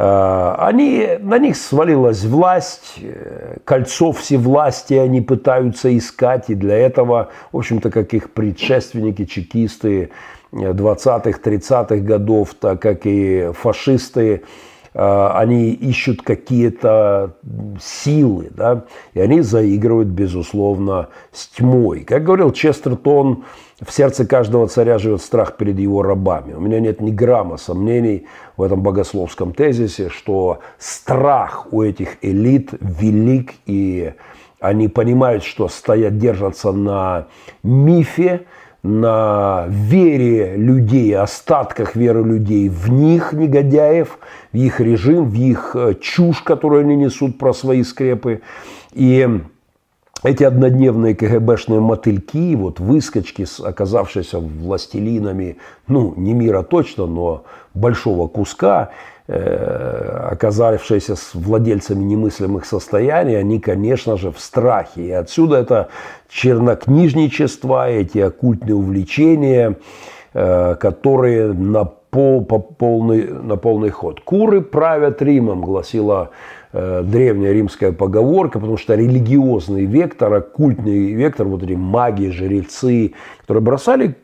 Э, 0.00 0.54
они, 0.58 1.08
на 1.18 1.38
них 1.38 1.56
свалилась 1.56 2.22
власть, 2.22 2.98
э, 3.02 3.56
кольцо 3.64 4.12
всевласти 4.12 4.94
они 4.94 5.20
пытаются 5.20 5.96
искать, 5.98 6.44
и 6.50 6.54
для 6.54 6.76
этого, 6.76 7.30
в 7.50 7.56
общем-то, 7.56 7.90
как 7.90 8.14
их 8.14 8.30
предшественники, 8.30 9.24
чекисты 9.24 10.10
20-х, 10.52 11.40
30-х 11.42 11.96
годов, 11.96 12.54
так 12.54 12.80
как 12.80 13.06
и 13.06 13.50
фашисты, 13.60 14.22
э, 14.22 14.40
они 14.92 15.70
ищут 15.70 16.22
какие-то 16.22 17.34
силы, 17.80 18.50
да, 18.50 18.84
и 19.14 19.20
они 19.20 19.40
заигрывают, 19.40 20.08
безусловно, 20.08 21.08
с 21.32 21.48
тьмой. 21.48 22.00
Как 22.00 22.24
говорил 22.24 22.52
Честертон, 22.52 23.44
в 23.80 23.92
сердце 23.92 24.26
каждого 24.26 24.66
царя 24.66 24.98
живет 24.98 25.22
страх 25.22 25.56
перед 25.56 25.78
его 25.78 26.02
рабами. 26.02 26.54
У 26.54 26.60
меня 26.60 26.80
нет 26.80 27.00
ни 27.00 27.12
грамма 27.12 27.58
сомнений 27.58 28.26
в 28.56 28.62
этом 28.62 28.82
богословском 28.82 29.52
тезисе, 29.52 30.08
что 30.08 30.58
страх 30.78 31.68
у 31.70 31.82
этих 31.82 32.16
элит 32.22 32.70
велик, 32.80 33.52
и 33.66 34.14
они 34.58 34.88
понимают, 34.88 35.44
что 35.44 35.68
стоят, 35.68 36.18
держатся 36.18 36.72
на 36.72 37.28
мифе, 37.62 38.46
на 38.82 39.66
вере 39.68 40.56
людей, 40.56 41.16
остатках 41.16 41.96
веры 41.96 42.22
людей 42.22 42.68
в 42.68 42.90
них, 42.90 43.32
негодяев, 43.32 44.18
в 44.52 44.56
их 44.56 44.80
режим, 44.80 45.28
в 45.28 45.34
их 45.34 45.72
э, 45.74 45.94
чушь, 46.00 46.42
которую 46.42 46.82
они 46.82 46.96
несут 46.96 47.38
про 47.38 47.52
свои 47.52 47.82
скрепы. 47.82 48.40
И 48.92 49.28
эти 50.22 50.44
однодневные 50.44 51.14
КГБшные 51.14 51.80
мотыльки, 51.80 52.54
вот 52.54 52.80
выскочки, 52.80 53.46
оказавшиеся 53.62 54.38
властелинами, 54.38 55.58
ну, 55.86 56.14
не 56.16 56.32
мира 56.32 56.62
точно, 56.62 57.06
но 57.06 57.44
большого 57.74 58.28
куска, 58.28 58.90
оказавшиеся 59.28 61.16
с 61.16 61.34
владельцами 61.34 62.02
немыслимых 62.02 62.64
состояний, 62.64 63.34
они, 63.34 63.60
конечно 63.60 64.16
же, 64.16 64.30
в 64.30 64.40
страхе. 64.40 65.02
И 65.02 65.10
отсюда 65.10 65.58
это 65.58 65.88
чернокнижничество, 66.30 67.90
эти 67.90 68.18
оккультные 68.18 68.74
увлечения, 68.74 69.76
э, 70.32 70.76
которые 70.76 71.52
на, 71.52 71.84
пол, 71.84 72.44
по 72.44 72.58
полный, 72.58 73.28
на 73.28 73.56
полный 73.56 73.90
ход. 73.90 74.20
«Куры 74.20 74.62
правят 74.62 75.20
Римом», 75.20 75.60
гласила 75.60 76.30
Э, 76.70 77.02
древняя 77.02 77.52
римская 77.52 77.92
поговорка, 77.92 78.58
потому 78.58 78.76
что 78.76 78.94
религиозный 78.94 79.86
вектор, 79.86 80.34
оккультный 80.34 81.14
вектор, 81.14 81.46
вот 81.46 81.62
эти 81.62 81.72
маги, 81.72 82.28
жрецы, 82.28 83.14
которые 83.40 83.62
бросали 83.62 84.16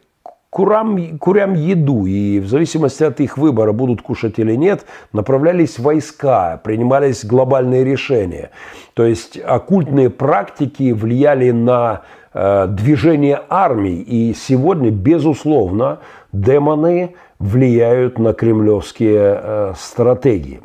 курам, 0.54 1.18
курям 1.18 1.54
еду, 1.54 2.06
и 2.06 2.38
в 2.38 2.46
зависимости 2.46 3.02
от 3.02 3.18
их 3.18 3.36
выбора, 3.36 3.72
будут 3.72 4.02
кушать 4.02 4.38
или 4.38 4.54
нет, 4.54 4.86
направлялись 5.12 5.80
войска, 5.80 6.60
принимались 6.62 7.24
глобальные 7.24 7.82
решения. 7.82 8.50
То 8.94 9.04
есть 9.04 9.36
оккультные 9.36 10.10
практики 10.10 10.92
влияли 10.92 11.50
на 11.50 12.02
э, 12.32 12.68
движение 12.68 13.42
армий, 13.48 14.00
и 14.00 14.32
сегодня, 14.32 14.92
безусловно, 14.92 15.98
демоны 16.32 17.16
влияют 17.40 18.20
на 18.20 18.32
кремлевские 18.32 19.40
э, 19.42 19.72
стратегии. 19.76 20.60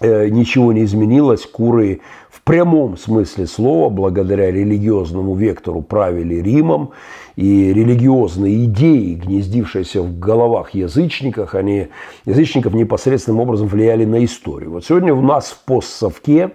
Э, 0.00 0.28
ничего 0.28 0.72
не 0.72 0.84
изменилось. 0.84 1.46
Куры 1.46 2.00
в 2.30 2.42
прямом 2.42 2.96
смысле 2.96 3.46
слова, 3.46 3.90
благодаря 3.90 4.50
религиозному 4.50 5.34
вектору, 5.34 5.82
правили 5.82 6.36
Римом. 6.36 6.92
И 7.40 7.72
религиозные 7.72 8.66
идеи, 8.66 9.14
гнездившиеся 9.14 10.02
в 10.02 10.18
головах 10.18 10.74
язычников, 10.74 11.54
они, 11.54 11.88
язычников 12.26 12.74
непосредственным 12.74 13.40
образом 13.40 13.66
влияли 13.66 14.04
на 14.04 14.22
историю. 14.22 14.72
Вот 14.72 14.84
сегодня 14.84 15.14
у 15.14 15.22
нас 15.22 15.46
в 15.46 15.64
постсовке, 15.64 16.50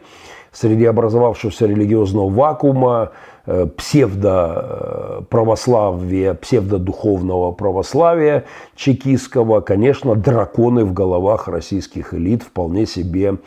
среди 0.52 0.86
образовавшегося 0.86 1.66
религиозного 1.66 2.30
вакуума, 2.30 3.14
Э, 3.48 3.68
псевдоправославия, 3.68 6.34
псевдодуховного 6.34 7.52
православия 7.52 8.46
чекистского, 8.76 9.62
конечно, 9.62 10.16
драконы 10.16 10.84
в 10.84 10.94
головах 10.94 11.48
российских 11.48 12.16
элит 12.16 12.42
вполне 12.42 12.88
себе 12.88 13.38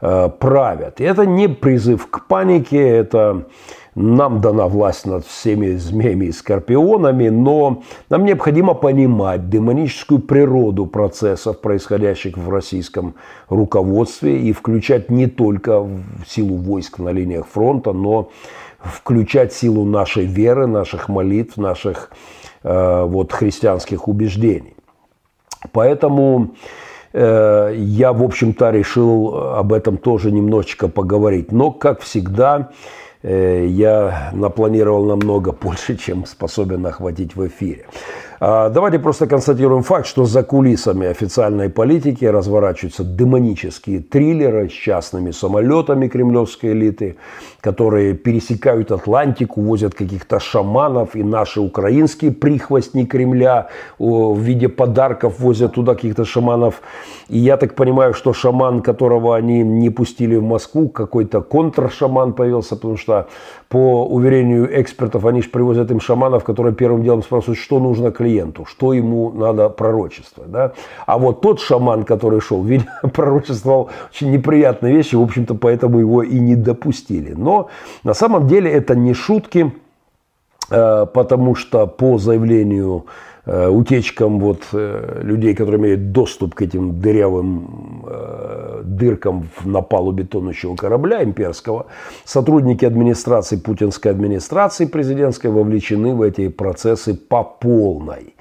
правят. 0.00 1.00
И 1.00 1.04
это 1.04 1.26
не 1.26 1.48
призыв 1.48 2.08
к 2.08 2.26
панике, 2.26 2.78
это 2.78 3.46
нам 3.94 4.40
дана 4.40 4.66
власть 4.66 5.06
над 5.06 5.24
всеми 5.24 5.76
змеями 5.76 6.26
и 6.26 6.32
скорпионами, 6.32 7.28
но 7.28 7.82
нам 8.10 8.24
необходимо 8.24 8.74
понимать 8.74 9.48
демоническую 9.48 10.20
природу 10.20 10.86
процессов, 10.86 11.60
происходящих 11.60 12.36
в 12.36 12.50
российском 12.50 13.14
руководстве, 13.48 14.40
и 14.40 14.52
включать 14.52 15.10
не 15.10 15.26
только 15.26 15.80
в 15.80 16.02
силу 16.26 16.56
войск 16.56 16.98
на 16.98 17.10
линиях 17.10 17.46
фронта, 17.46 17.92
но 17.92 18.30
включать 18.78 19.52
силу 19.52 19.84
нашей 19.84 20.26
веры, 20.26 20.66
наших 20.66 21.08
молитв, 21.08 21.56
наших 21.56 22.10
э, 22.62 23.04
вот, 23.04 23.32
христианских 23.32 24.08
убеждений. 24.08 24.74
Поэтому 25.72 26.50
э, 26.50 26.56
я, 27.14 28.12
в 28.12 28.22
общем-то, 28.22 28.70
решил 28.70 29.36
об 29.36 29.72
этом 29.72 29.96
тоже 29.98 30.32
немножечко 30.32 30.88
поговорить. 30.88 31.52
Но, 31.52 31.70
как 31.70 32.00
всегда, 32.00 32.70
э, 33.22 33.66
я 33.68 34.30
напланировал 34.32 35.04
намного 35.04 35.52
больше, 35.62 35.96
чем 35.96 36.26
способен 36.26 36.84
охватить 36.86 37.36
в 37.36 37.46
эфире. 37.46 37.86
А, 38.40 38.68
давайте 38.68 38.98
просто 38.98 39.26
констатируем 39.26 39.82
факт, 39.82 40.06
что 40.06 40.24
за 40.24 40.42
кулисами 40.42 41.06
официальной 41.06 41.68
политики 41.68 42.24
разворачиваются 42.24 43.04
демонические 43.04 44.00
триллеры 44.00 44.68
с 44.68 44.72
частными 44.72 45.30
самолетами 45.30 46.08
кремлевской 46.08 46.72
элиты, 46.72 47.16
которые 47.60 48.14
пересекают 48.14 48.90
Атлантику, 48.90 49.60
возят 49.60 49.94
каких-то 49.94 50.40
шаманов, 50.40 51.14
и 51.14 51.22
наши 51.22 51.60
украинские 51.60 52.32
прихвостни 52.32 53.04
Кремля 53.04 53.68
в 53.98 54.38
виде 54.38 54.68
подарков 54.68 55.38
возят 55.38 55.74
туда 55.74 55.94
каких-то 55.94 56.24
шаманов. 56.24 56.82
И 57.28 57.38
я 57.38 57.56
так 57.56 57.74
понимаю, 57.74 58.14
что 58.14 58.32
шаман, 58.32 58.82
которого 58.82 59.36
они 59.36 59.62
не 59.62 59.90
пустили 59.90 60.36
в 60.36 60.42
Москву, 60.42 60.88
какой-то 60.88 61.40
контршаман 61.40 62.32
появился, 62.32 62.76
потому 62.76 62.96
что 62.96 63.28
по 63.74 64.06
уверению 64.06 64.68
экспертов, 64.80 65.26
они 65.26 65.42
же 65.42 65.48
привозят 65.48 65.90
им 65.90 65.98
шаманов, 65.98 66.44
которые 66.44 66.72
первым 66.72 67.02
делом 67.02 67.24
спрашивают, 67.24 67.58
что 67.58 67.80
нужно 67.80 68.12
клиенту, 68.12 68.66
что 68.66 68.92
ему 68.92 69.32
надо 69.32 69.68
пророчествовать. 69.68 70.52
Да? 70.52 70.72
А 71.06 71.18
вот 71.18 71.40
тот 71.40 71.58
шаман, 71.58 72.04
который 72.04 72.40
шел, 72.40 72.64
пророчествовал 73.12 73.90
очень 74.10 74.30
неприятные 74.30 74.94
вещи, 74.94 75.16
в 75.16 75.22
общем-то, 75.22 75.56
поэтому 75.56 75.98
его 75.98 76.22
и 76.22 76.38
не 76.38 76.54
допустили. 76.54 77.34
Но 77.36 77.68
на 78.04 78.14
самом 78.14 78.46
деле 78.46 78.70
это 78.70 78.94
не 78.94 79.12
шутки, 79.12 79.72
э, 80.70 81.06
потому 81.12 81.56
что 81.56 81.88
по 81.88 82.18
заявлению 82.18 83.06
утечкам 83.46 84.40
вот 84.40 84.62
э, 84.72 85.20
людей, 85.22 85.54
которые 85.54 85.78
имеют 85.78 86.12
доступ 86.12 86.54
к 86.54 86.62
этим 86.62 87.00
дырявым 87.00 88.04
э, 88.06 88.82
дыркам 88.84 89.50
на 89.64 89.82
палубе 89.82 90.24
тонущего 90.24 90.76
корабля 90.76 91.22
имперского, 91.22 91.86
сотрудники 92.24 92.86
администрации, 92.86 93.56
путинской 93.56 94.12
администрации 94.12 94.86
президентской 94.86 95.48
вовлечены 95.48 96.14
в 96.14 96.22
эти 96.22 96.48
процессы 96.48 97.14
по 97.14 97.44
полной. 97.44 98.34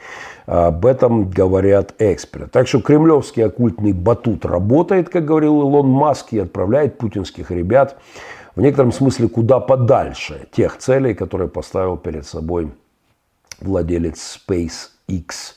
Об 0.45 0.85
этом 0.85 1.29
говорят 1.29 1.95
эксперты. 1.99 2.49
Так 2.49 2.67
что 2.67 2.81
кремлевский 2.81 3.45
оккультный 3.45 3.93
батут 3.93 4.45
работает, 4.45 5.09
как 5.09 5.25
говорил 5.25 5.61
Илон 5.61 5.87
Маск, 5.87 6.31
и 6.33 6.39
отправляет 6.39 6.97
путинских 6.97 7.51
ребят 7.51 7.97
в 8.55 8.61
некотором 8.61 8.91
смысле 8.93 9.27
куда 9.27 9.59
подальше 9.59 10.47
тех 10.51 10.77
целей, 10.77 11.13
которые 11.13 11.49
поставил 11.49 11.97
перед 11.97 12.25
собой 12.25 12.71
владелец 13.59 14.39
Space 14.39 14.92
X. 15.07 15.55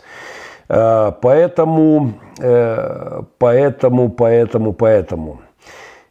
Э, 0.68 1.12
поэтому, 1.20 2.14
э, 2.38 3.22
поэтому, 3.38 4.08
поэтому, 4.10 4.72
поэтому. 4.72 5.40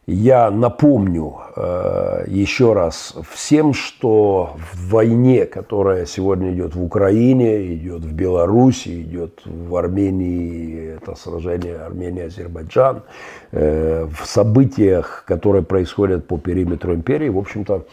Я 0.08 0.52
напомню 0.52 1.34
э, 1.56 2.26
еще 2.28 2.74
раз 2.74 3.16
всем, 3.28 3.74
что 3.74 4.50
в 4.72 4.90
войне, 4.92 5.46
которая 5.46 6.06
сегодня 6.06 6.52
идет 6.52 6.76
в 6.76 6.84
Украине, 6.84 7.74
идет 7.74 8.02
в 8.02 8.14
Беларуси, 8.14 9.02
идет 9.02 9.40
в 9.44 9.74
Армении, 9.74 10.94
это 10.94 11.16
сражение 11.16 11.78
Армения-Азербайджан, 11.78 13.02
в 13.50 14.24
событиях, 14.24 15.24
которые 15.26 15.62
происходят 15.62 16.28
по 16.28 16.38
периметру 16.38 16.94
империи, 16.94 17.28
в 17.28 17.38
общем-то, 17.38 17.84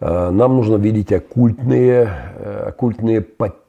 нам 0.00 0.56
нужно 0.56 0.74
видеть 0.76 1.12
оккультные, 1.12 2.08
оккультные 2.66 3.20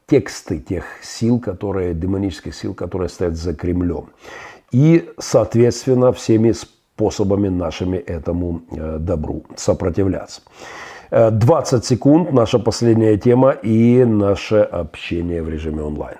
подтексты 0.10 0.60
тех 0.60 0.86
сил, 1.02 1.40
которые, 1.40 1.94
демонических 1.94 2.56
сил, 2.56 2.74
которые 2.74 3.10
стоят 3.10 3.36
за 3.36 3.54
Кремлем. 3.54 4.10
И, 4.72 5.10
соответственно, 5.20 6.12
всеми 6.12 6.52
способами 6.52 6.80
способами 7.00 7.48
нашими 7.48 7.96
этому 7.96 8.62
э, 8.72 8.98
добру 9.00 9.44
сопротивляться. 9.56 10.42
20 11.12 11.84
э, 11.84 11.86
секунд, 11.86 12.34
наша 12.34 12.60
последняя 12.60 13.18
тема 13.18 13.52
и 13.52 14.04
наше 14.04 14.58
общение 14.58 15.42
в 15.42 15.50
режиме 15.50 15.82
онлайн. 15.82 16.18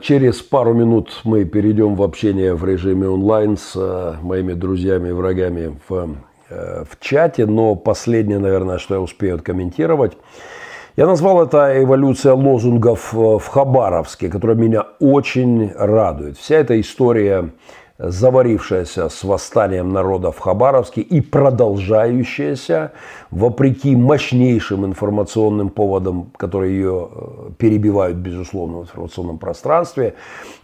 Через 0.00 0.40
пару 0.40 0.72
минут 0.72 1.20
мы 1.24 1.44
перейдем 1.44 1.96
в 1.96 2.02
общение 2.02 2.54
в 2.54 2.64
режиме 2.64 3.08
онлайн 3.08 3.58
с 3.58 3.72
э, 3.76 4.14
моими 4.22 4.54
друзьями 4.54 5.10
и 5.10 5.12
врагами 5.12 5.78
в, 5.86 6.16
э, 6.48 6.84
в 6.88 6.98
чате. 6.98 7.44
Но 7.44 7.74
последнее, 7.74 8.38
наверное, 8.38 8.78
что 8.78 8.94
я 8.94 9.00
успею 9.00 9.42
комментировать. 9.42 10.16
Я 10.96 11.06
назвал 11.06 11.42
это 11.42 11.82
эволюция 11.82 12.32
лозунгов 12.32 13.12
в 13.12 13.46
Хабаровске, 13.46 14.30
которая 14.30 14.56
меня 14.56 14.86
очень 14.98 15.70
радует. 15.74 16.38
Вся 16.38 16.56
эта 16.56 16.80
история 16.80 17.50
заварившаяся 17.98 19.08
с 19.08 19.24
восстанием 19.24 19.90
народа 19.90 20.30
в 20.30 20.38
Хабаровске 20.38 21.00
и 21.00 21.20
продолжающаяся, 21.20 22.92
вопреки 23.30 23.96
мощнейшим 23.96 24.84
информационным 24.84 25.70
поводам, 25.70 26.30
которые 26.36 26.76
ее 26.76 27.08
э, 27.10 27.50
перебивают, 27.58 28.18
безусловно, 28.18 28.78
в 28.78 28.82
информационном 28.82 29.38
пространстве. 29.38 30.14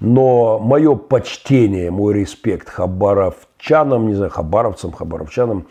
Но 0.01 0.59
мое 0.59 0.95
почтение, 0.95 1.91
мой 1.91 2.14
респект 2.14 2.68
хабаровчанам, 2.68 4.09
не 4.09 4.14
знаю, 4.14 4.30
хабаровцам, 4.30 4.93
хабаровчанам, 4.93 5.66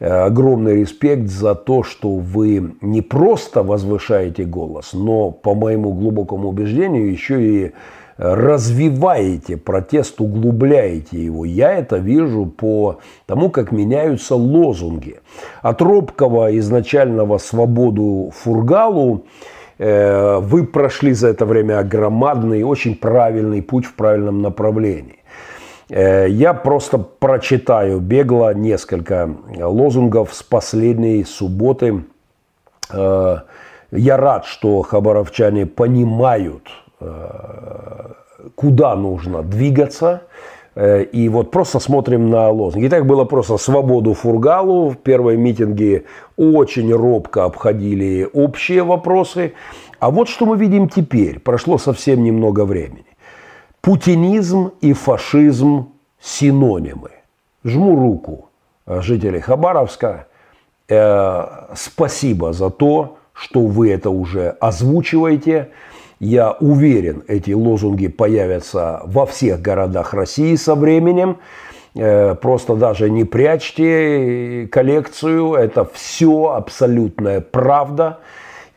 э, 0.00 0.08
огромный 0.08 0.80
респект 0.80 1.28
за 1.28 1.54
то, 1.54 1.82
что 1.82 2.14
вы 2.14 2.76
не 2.80 3.02
просто 3.02 3.62
возвышаете 3.62 4.44
голос, 4.44 4.94
но, 4.94 5.30
по 5.30 5.54
моему 5.54 5.92
глубокому 5.92 6.48
убеждению, 6.48 7.10
еще 7.10 7.42
и 7.42 7.72
развиваете 8.16 9.56
протест, 9.56 10.20
углубляете 10.20 11.22
его. 11.22 11.44
Я 11.44 11.72
это 11.72 11.96
вижу 11.96 12.46
по 12.46 13.00
тому, 13.26 13.50
как 13.50 13.72
меняются 13.72 14.36
лозунги. 14.36 15.20
От 15.62 15.82
робкого 15.82 16.56
изначального 16.58 17.38
«свободу 17.38 18.32
Фургалу» 18.36 19.24
э, 19.78 20.38
вы 20.38 20.64
прошли 20.64 21.12
за 21.12 21.28
это 21.28 21.44
время 21.44 21.82
громадный, 21.82 22.62
очень 22.62 22.94
правильный 22.94 23.62
путь 23.62 23.86
в 23.86 23.94
правильном 23.94 24.42
направлении. 24.42 25.18
Э, 25.90 26.26
я 26.28 26.54
просто 26.54 26.98
прочитаю 26.98 27.98
бегло 27.98 28.54
несколько 28.54 29.30
лозунгов 29.56 30.32
с 30.32 30.42
последней 30.44 31.24
субботы. 31.24 32.04
Э, 32.92 33.38
я 33.90 34.16
рад, 34.16 34.44
что 34.44 34.82
хабаровчане 34.82 35.66
понимают– 35.66 36.68
куда 38.54 38.94
нужно 38.96 39.42
двигаться. 39.42 40.22
Э, 40.74 41.02
и 41.02 41.28
вот 41.28 41.50
просто 41.50 41.78
смотрим 41.78 42.30
на 42.30 42.50
лозунги. 42.50 42.86
Итак, 42.88 43.06
было 43.06 43.24
просто 43.24 43.56
«Свободу 43.56 44.14
Фургалу». 44.14 44.90
В 44.90 44.96
первые 44.96 45.38
митинги 45.38 46.04
очень 46.36 46.92
робко 46.92 47.44
обходили 47.44 48.28
общие 48.32 48.82
вопросы. 48.82 49.54
А 50.00 50.10
вот 50.10 50.28
что 50.28 50.46
мы 50.46 50.56
видим 50.56 50.88
теперь. 50.88 51.38
Прошло 51.38 51.78
совсем 51.78 52.22
немного 52.22 52.64
времени. 52.64 53.06
Путинизм 53.80 54.72
и 54.80 54.92
фашизм– 54.92 55.88
синонимы. 56.20 57.10
Жму 57.64 57.96
руку 57.96 58.48
жителей 58.86 59.40
Хабаровска. 59.40 60.26
Э, 60.88 61.44
спасибо 61.74 62.52
за 62.52 62.70
то, 62.70 63.18
что 63.32 63.60
вы 63.60 63.90
это 63.90 64.10
уже 64.10 64.50
озвучиваете. 64.60 65.70
Я 66.24 66.52
уверен, 66.52 67.22
эти 67.28 67.50
лозунги 67.50 68.06
появятся 68.06 69.02
во 69.04 69.26
всех 69.26 69.60
городах 69.60 70.14
России 70.14 70.56
со 70.56 70.74
временем. 70.74 71.36
Э, 71.94 72.34
просто 72.34 72.76
даже 72.76 73.10
не 73.10 73.24
прячьте 73.24 74.66
коллекцию. 74.72 75.52
Это 75.52 75.84
все 75.92 76.54
абсолютная 76.56 77.42
правда. 77.42 78.20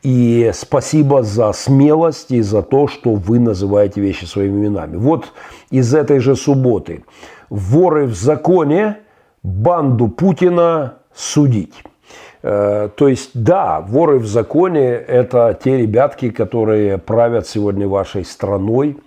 И 0.04 0.52
спасибо 0.54 1.24
за 1.24 1.54
смелость 1.54 2.32
и 2.32 2.42
за 2.42 2.64
то, 2.64 2.90
что 2.90 3.14
вы 3.14 3.40
называете 3.40 4.02
вещи 4.02 4.26
своими 4.26 4.66
именами. 4.66 4.98
Вот 4.98 5.32
из 5.72 5.96
этой 5.96 6.20
же 6.20 6.36
субботы. 6.36 7.06
Воры 7.50 8.08
в 8.08 8.16
законе 8.16 8.98
банду 9.42 10.10
Путина 10.10 10.96
судить. 11.16 11.76
Э, 12.44 12.90
то 12.96 13.08
есть, 13.08 13.32
да, 13.34 13.82
воры 13.82 14.20
в 14.20 14.28
законе– 14.28 14.86
это 15.08 15.58
те 15.62 15.78
ребятки, 15.78 16.30
которые 16.30 16.98
правят 16.98 17.48
сегодня 17.48 17.88
вашей 17.88 18.26
страной, 18.26 18.98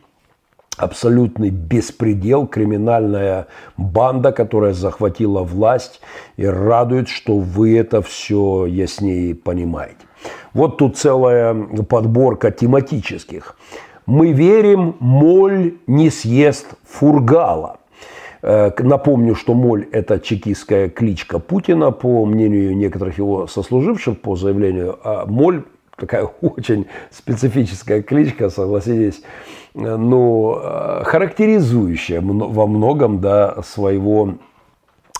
абсолютный 0.76 1.51
беспредел, 1.51 2.47
криминальная 2.47 3.47
банда, 3.76 4.33
которая 4.33 4.72
захватила 4.72 5.43
власть 5.43 6.01
и 6.37 6.47
радует, 6.47 7.09
что 7.09 7.39
вы 7.39 7.78
это 7.78 8.03
все 8.03 8.66
яснее 8.66 9.35
понимаете. 9.35 9.97
Вот 10.53 10.78
тут 10.78 10.97
целая 10.97 11.55
подборка 11.89 12.51
тематических. 12.51 13.57
Мы 14.07 14.33
верим, 14.33 14.97
моль 14.99 15.74
не 15.87 16.11
съест 16.11 16.66
фургала. 16.85 17.80
Э, 18.43 18.70
напомню, 18.78 19.34
что 19.34 19.55
Моль– 19.55 19.86
это 19.93 20.18
чекистская 20.18 20.88
кличка 20.88 21.38
Путина, 21.38 21.91
по 21.91 22.24
мнению 22.24 22.76
некоторых 22.76 23.18
его 23.18 23.47
сослуживших, 23.47 24.20
по 24.20 24.36
заявлению. 24.36 24.99
А 25.05 25.26
Моль– 25.26 25.64
такая 25.97 26.24
очень 26.41 26.86
специфическая 27.11 28.03
кличка, 28.03 28.51
согласитесь, 28.51 29.22
э, 29.74 29.97
ну, 29.97 30.59
э, 30.62 31.03
характеризующая 31.05 32.20
во 32.20 32.66
многом 32.66 33.20
да, 33.20 33.62
своего 33.62 34.34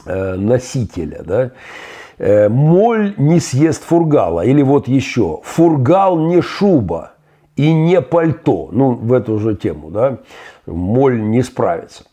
носителя. 0.07 1.23
Да. 1.23 2.49
Моль 2.49 3.15
не 3.19 3.39
съест 3.39 3.85
фургала. 3.85 4.41
Или 4.41 4.63
вот 4.63 4.89
еще, 4.89 5.41
фургал 5.45 6.19
не 6.19 6.41
шуба 6.41 7.13
и 7.57 7.71
не 7.71 8.01
пальто. 8.01 8.71
Ну, 8.73 8.93
в 8.93 9.13
эту 9.13 9.39
же 9.39 9.57
тему, 9.57 9.91
да. 9.91 10.21
Моль 10.65 11.21
не 11.21 11.43
справится. 11.43 12.05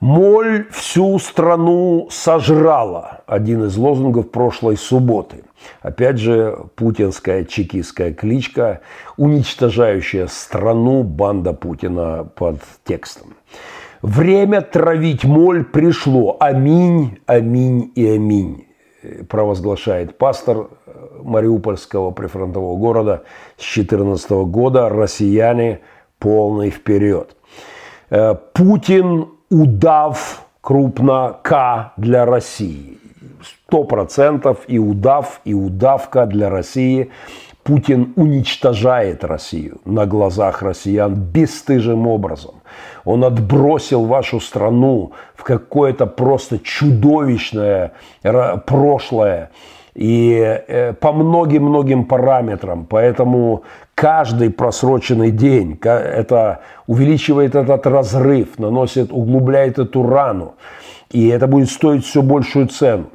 Моль 0.00 0.66
всю 0.70 1.18
страну 1.18 2.08
сожрала. 2.10 3.22
Один 3.26 3.64
из 3.64 3.76
лозунгов 3.78 4.30
прошлой 4.30 4.76
субботы. 4.76 5.44
Опять 5.80 6.18
же, 6.18 6.66
путинская 6.74 7.44
чекистская 7.44 8.12
кличка, 8.12 8.82
уничтожающая 9.16 10.26
страну 10.26 11.02
банда 11.02 11.54
Путина 11.54 12.28
под 12.34 12.60
текстом. 12.84 13.34
Время 14.02 14.60
травить 14.60 15.24
моль 15.24 15.64
пришло. 15.64 16.36
Аминь, 16.40 17.18
аминь 17.24 17.90
и 17.94 18.06
аминь, 18.06 18.66
провозглашает 19.30 20.18
пастор 20.18 20.68
Мариупольского 21.22 22.10
прифронтового 22.10 22.76
города 22.76 23.24
с 23.56 23.74
2014 23.74 24.30
года. 24.30 24.90
Россияне 24.90 25.80
полный 26.18 26.68
вперед. 26.68 27.34
Э, 28.10 28.34
Путин 28.52 29.28
удав 29.50 30.46
крупно 30.60 31.36
К 31.42 31.92
для 31.96 32.24
России. 32.24 32.98
Сто 33.42 33.84
процентов 33.84 34.64
и 34.66 34.78
удав, 34.78 35.40
и 35.44 35.54
удавка 35.54 36.26
для 36.26 36.50
России. 36.50 37.10
Путин 37.62 38.12
уничтожает 38.14 39.24
Россию 39.24 39.80
на 39.84 40.06
глазах 40.06 40.62
россиян 40.62 41.14
бесстыжим 41.14 42.06
образом. 42.06 42.62
Он 43.04 43.24
отбросил 43.24 44.04
вашу 44.04 44.40
страну 44.40 45.12
в 45.34 45.42
какое-то 45.42 46.06
просто 46.06 46.60
чудовищное 46.60 47.92
прошлое. 48.66 49.50
И 49.96 50.60
э, 50.68 50.92
по 50.92 51.10
многим-многим 51.12 52.04
параметрам. 52.04 52.84
Поэтому 52.84 53.62
каждый 53.94 54.50
просроченный 54.50 55.30
день 55.30 55.78
это 55.82 56.60
увеличивает 56.86 57.54
этот 57.54 57.86
разрыв, 57.86 58.58
наносит, 58.58 59.10
углубляет 59.10 59.78
эту 59.78 60.06
рану. 60.06 60.54
И 61.10 61.28
это 61.28 61.46
будет 61.46 61.70
стоить 61.70 62.04
все 62.04 62.20
большую 62.20 62.68
цену. 62.68 63.06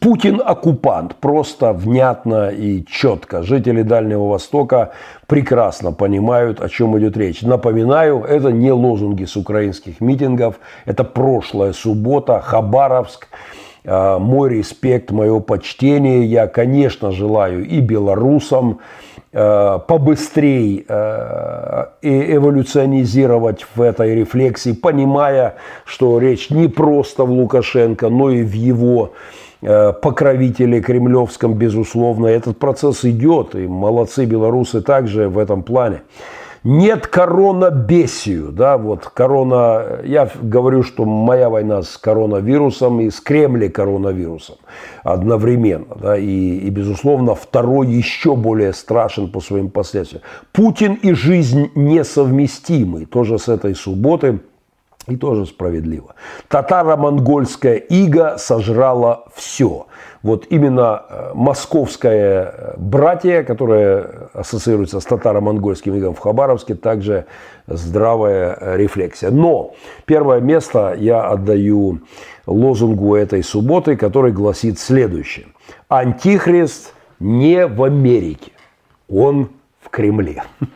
Путин 0.00 0.40
оккупант, 0.44 1.16
просто 1.16 1.72
внятно 1.72 2.50
и 2.50 2.84
четко. 2.84 3.42
Жители 3.42 3.82
Дальнего 3.82 4.28
Востока 4.28 4.92
прекрасно 5.26 5.92
понимают, 5.92 6.60
о 6.60 6.68
чем 6.68 6.96
идет 6.98 7.16
речь. 7.16 7.42
Напоминаю, 7.42 8.24
это 8.24 8.50
не 8.50 8.72
лозунги 8.72 9.24
с 9.24 9.36
украинских 9.36 10.00
митингов, 10.00 10.56
это 10.86 11.02
прошлая 11.04 11.72
суббота, 11.72 12.40
Хабаровск. 12.40 13.28
А, 13.86 14.18
мой 14.18 14.50
респект, 14.50 15.10
мое 15.10 15.40
почтение. 15.40 16.24
Я, 16.24 16.46
конечно, 16.46 17.12
желаю 17.12 17.66
и 17.66 17.80
белорусам 17.80 18.80
а, 19.32 19.78
побыстрее 19.78 20.84
а, 20.88 21.92
эволюционизировать 22.02 23.66
в 23.74 23.80
этой 23.80 24.14
рефлексии, 24.14 24.72
понимая, 24.72 25.54
что 25.84 26.18
речь 26.18 26.50
не 26.50 26.68
просто 26.68 27.24
в 27.24 27.30
Лукашенко, 27.30 28.08
но 28.08 28.30
и 28.30 28.42
в 28.42 28.52
его 28.52 29.12
Э, 29.62 29.92
покровители 29.92 30.80
кремлевском, 30.80 31.54
безусловно. 31.54 32.26
Этот 32.26 32.58
процесс 32.58 33.04
идет, 33.04 33.54
и 33.54 33.66
молодцы 33.66 34.26
белорусы 34.26 34.82
также 34.82 35.28
в 35.28 35.38
этом 35.38 35.62
плане. 35.62 36.02
Нет 36.68 37.06
коронабесию, 37.06 38.50
да, 38.50 38.76
вот 38.76 39.06
корона, 39.06 40.00
я 40.02 40.28
говорю, 40.42 40.82
что 40.82 41.04
моя 41.04 41.48
война 41.48 41.82
с 41.82 41.96
коронавирусом 41.96 43.00
и 43.02 43.10
с 43.10 43.20
Кремлем 43.20 43.70
коронавирусом 43.70 44.56
одновременно, 45.04 45.94
да, 45.94 46.18
и, 46.18 46.24
и, 46.24 46.68
безусловно, 46.70 47.36
второй 47.36 47.86
еще 47.86 48.34
более 48.34 48.72
страшен 48.72 49.30
по 49.30 49.38
своим 49.38 49.70
последствиям. 49.70 50.24
Путин 50.50 50.94
и 50.94 51.12
жизнь 51.12 51.70
несовместимы, 51.76 53.06
тоже 53.06 53.38
с 53.38 53.48
этой 53.48 53.76
субботы– 53.76 54.40
и 55.08 55.16
тоже 55.16 55.46
справедливо. 55.46 56.14
Татаро-монгольская 56.48 57.76
ига 57.76 58.38
сожрала 58.38 59.24
все. 59.34 59.86
Вот 60.22 60.46
именно 60.50 61.02
э, 61.08 61.30
московское 61.34 62.52
э, 62.52 62.74
братье, 62.76 63.44
которое 63.44 64.28
ассоциируется 64.32 64.98
с 64.98 65.04
татаро-монгольским 65.04 65.94
игом 65.96 66.14
в 66.14 66.18
Хабаровске, 66.18 66.74
также 66.74 67.26
здравая 67.68 68.56
э, 68.58 68.76
рефлексия. 68.76 69.30
Но 69.30 69.74
первое 70.04 70.40
место 70.40 70.96
я 70.98 71.28
отдаю 71.28 72.00
лозунгу 72.46 73.14
этой 73.14 73.44
субботы, 73.44 73.96
который 73.96 74.32
гласит 74.32 74.80
следующее. 74.80 75.46
Антихрист 75.88 76.92
не 77.20 77.66
в 77.66 77.82
Америке, 77.84 78.50
он 79.08 79.50
в 79.80 79.90
Кремле. 79.90 80.42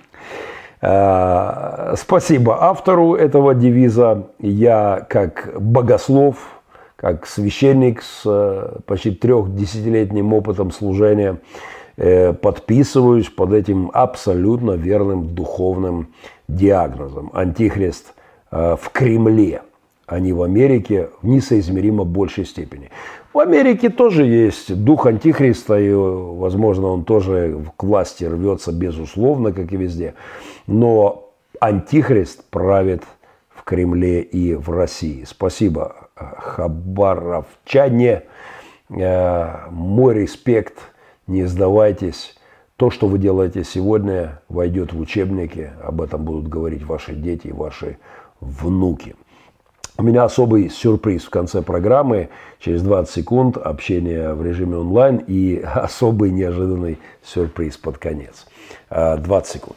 Э, 0.82 1.94
спасибо 1.96 2.62
автору 2.62 3.14
этого 3.14 3.54
девиза. 3.54 4.28
Я 4.38 5.06
как 5.08 5.52
богослов, 5.60 6.36
как 6.96 7.26
священник 7.26 8.02
с 8.02 8.22
э, 8.24 8.78
почти 8.86 9.10
трехдесятилетним 9.10 10.32
опытом 10.32 10.70
служения 10.70 11.38
э, 11.96 12.32
подписываюсь 12.32 13.28
под 13.28 13.52
этим 13.52 13.90
абсолютно 13.92 14.72
верным 14.72 15.34
духовным 15.34 16.14
диагнозом. 16.48 17.30
Антихрист 17.34 18.14
в 18.50 18.80
Кремле, 18.92 19.62
а 20.06 20.18
не 20.18 20.32
в 20.32 20.42
Америке 20.42 21.10
в 21.22 21.26
несоизмеримо 21.28 22.02
большей 22.02 22.44
степени. 22.44 22.90
В 23.32 23.38
Америке 23.38 23.90
тоже 23.90 24.24
есть 24.24 24.74
дух 24.82 25.06
антихриста, 25.06 25.78
и, 25.78 25.92
возможно, 25.92 26.88
он 26.88 27.04
тоже 27.04 27.64
к 27.76 27.84
власти 27.84 28.24
рвется, 28.24 28.72
безусловно, 28.72 29.52
как 29.52 29.72
и 29.72 29.76
везде. 29.76 30.14
Но 30.66 31.32
антихрист 31.60 32.44
правит 32.50 33.04
в 33.48 33.62
Кремле 33.62 34.22
и 34.22 34.54
в 34.54 34.70
России. 34.70 35.22
Спасибо, 35.24 36.08
хабаровчане. 36.16 38.24
Э, 38.88 39.68
мой 39.70 40.14
респект, 40.14 40.78
не 41.28 41.44
сдавайтесь. 41.44 42.36
То, 42.74 42.90
что 42.90 43.06
вы 43.06 43.18
делаете 43.18 43.62
сегодня, 43.62 44.42
войдет 44.48 44.92
в 44.92 44.98
учебники. 44.98 45.70
Об 45.84 46.00
этом 46.00 46.24
будут 46.24 46.48
говорить 46.48 46.82
ваши 46.82 47.14
дети 47.14 47.48
и 47.48 47.52
ваши 47.52 47.98
внуки. 48.40 49.14
У 50.00 50.02
меня 50.02 50.24
особый 50.24 50.70
сюрприз 50.70 51.24
в 51.24 51.28
конце 51.28 51.60
программы. 51.60 52.30
Через 52.58 52.80
20 52.80 53.14
секунд 53.14 53.58
общение 53.58 54.32
в 54.32 54.42
режиме 54.42 54.78
онлайн 54.78 55.18
и 55.18 55.56
особый 55.74 56.30
неожиданный 56.30 56.98
сюрприз 57.22 57.76
под 57.76 57.98
конец. 57.98 58.46
20 58.88 59.28
а, 59.28 59.42
секунд. 59.44 59.76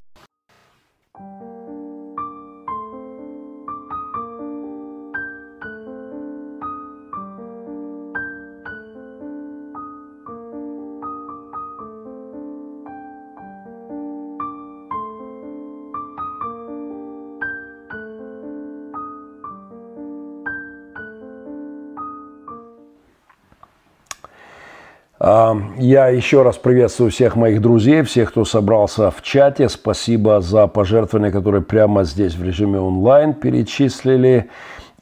Я 25.23 26.09
еще 26.09 26.41
раз 26.41 26.57
приветствую 26.57 27.09
всех 27.09 27.37
моих 27.37 27.61
друзей, 27.61 28.01
всех, 28.01 28.31
кто 28.31 28.43
собрался 28.43 29.09
в 29.09 29.21
чате. 29.21 29.69
Спасибо 29.69 30.41
за 30.41 30.67
пожертвования, 30.67 31.31
которые 31.31 31.61
прямо 31.61 32.03
здесь 32.03 32.35
в 32.35 32.43
режиме 32.43 32.79
онлайн 32.79 33.33
перечислили. 33.33 34.49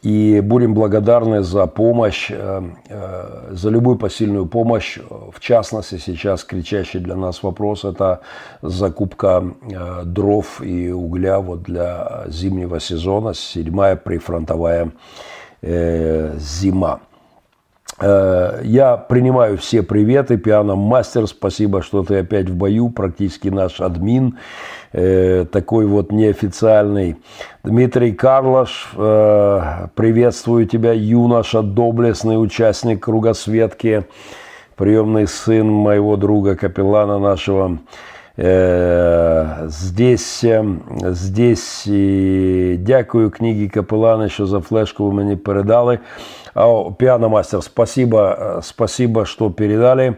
И 0.04 0.40
будем 0.44 0.76
благодарны 0.76 1.42
за 1.42 1.66
помощь, 1.66 2.30
э, 2.30 2.62
э, 2.90 3.48
за 3.52 3.70
любую 3.72 3.98
посильную 3.98 4.46
помощь. 4.46 5.00
В 5.32 5.40
частности, 5.40 5.98
сейчас 5.98 6.44
кричащий 6.44 7.00
для 7.00 7.16
нас 7.16 7.42
вопрос– 7.42 7.84
это 7.86 8.22
закупка 8.62 9.44
э, 9.44 10.04
дров 10.06 10.62
и 10.62 10.92
угля 10.92 11.40
вот 11.40 11.64
для 11.64 12.26
зимнего 12.28 12.80
сезона, 12.80 13.34
седьмая 13.34 13.96
прифронтовая 13.96 14.92
зима. 15.64 17.00
Э, 18.02 18.62
я 18.64 18.98
принимаю 18.98 19.58
все 19.58 19.84
приветы. 19.84 20.38
Пиано 20.38 20.76
Мастер, 20.76 21.28
спасибо, 21.28 21.82
что 21.82 22.04
ты 22.04 22.20
опять 22.20 22.50
в 22.50 22.56
бою. 22.56 22.90
Практически 22.90 23.50
наш 23.50 23.80
админ, 23.80 24.38
э, 24.92 25.46
такой 25.52 25.86
вот 25.86 26.12
неофициальный. 26.12 27.18
Дмитрий 27.64 28.12
Карлаш, 28.12 28.92
э, 28.96 29.88
приветствую 29.96 30.66
тебя, 30.66 30.94
юноша, 30.94 31.62
доблестный 31.62 32.42
участник 32.42 33.04
кругосветки, 33.04 34.06
приемный 34.76 35.28
сын 35.28 35.68
моего 35.68 36.18
друга, 36.18 36.56
капеллана 36.56 37.20
нашего. 37.20 37.78
Здесь, 39.68 40.46
здесь 41.02 41.88
дякую 42.80 43.30
книгі 43.30 43.68
Капелана, 43.68 44.30
що 44.30 44.46
за 44.46 44.60
флешку 44.60 45.06
ви 45.06 45.14
мені 45.14 45.36
передали. 45.36 46.00
Пианомастер, 46.98 47.64
спасибо, 47.64 48.18
э, 48.18 48.62
спасибо, 48.62 49.26
что 49.26 49.52
передали, 49.52 50.16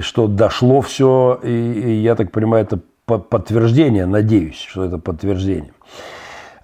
что 0.00 0.28
дошло 0.28 0.80
все. 0.80 1.40
И, 1.44 1.50
и 1.50 2.02
я 2.02 2.14
так 2.14 2.30
понимаю, 2.30 2.64
это 2.64 2.78
подтверждение, 3.06 4.06
надеюсь, 4.06 4.56
что 4.56 4.84
это 4.84 4.98
подтверждение. 4.98 5.72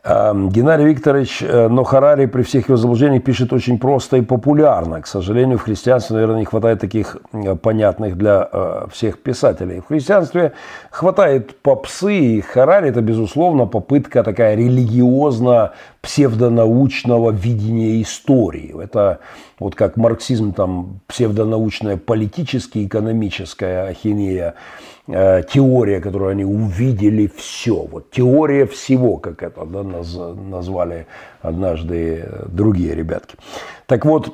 Эм, 0.05 0.49
Геннадий 0.49 0.87
Викторович 0.87 1.43
э, 1.43 1.69
но 1.69 1.85
Харари 1.85 2.27
при 2.27 2.43
всех 2.43 2.67
его 2.69 2.77
заблуждениях 2.77 3.23
пишет 3.23 3.53
очень 3.53 3.79
просто 3.79 4.17
и 4.17 4.21
популярно. 4.21 5.01
К 5.01 5.07
сожалению, 5.07 5.59
в 5.59 5.63
христианстве, 5.63 6.15
наверное, 6.15 6.41
не 6.41 6.45
хватает 6.45 6.81
таких 6.81 7.19
э, 7.33 7.55
понятных 7.55 8.19
для 8.19 8.49
э, 8.53 8.87
всех 8.91 9.23
писателей. 9.23 9.81
В 9.81 9.87
христианстве 9.87 10.55
хватает 10.91 11.57
попсы, 11.63 12.19
и 12.19 12.41
Харари– 12.41 12.89
это, 12.91 13.01
безусловно, 13.01 13.67
попытка 13.67 14.25
такая 14.25 14.57
религиозно-псевдонаучного 16.03 17.31
видения 17.31 18.03
истории. 18.03 18.75
Это 18.83 19.21
вот 19.59 19.75
как 19.75 19.97
марксизм, 19.97 20.53
там, 20.53 21.01
псевдонаучная 21.07 21.97
политическая, 21.97 22.85
экономическая 22.85 23.89
ахинея– 23.89 24.55
Э, 25.09 25.43
теория, 25.43 26.01
которую 26.01 26.31
они 26.31 26.45
увидели 26.45 27.27
все. 27.27 27.75
Вот 27.75 28.13
теория 28.13 28.67
всего, 28.67 29.17
как 29.17 29.43
это 29.43 29.65
да, 29.65 29.83
наз, 29.83 30.17
назвали 30.17 31.07
однажды 31.41 32.29
другие 32.47 32.95
ребятки. 32.95 33.37
Так 33.87 34.05
вот, 34.05 34.33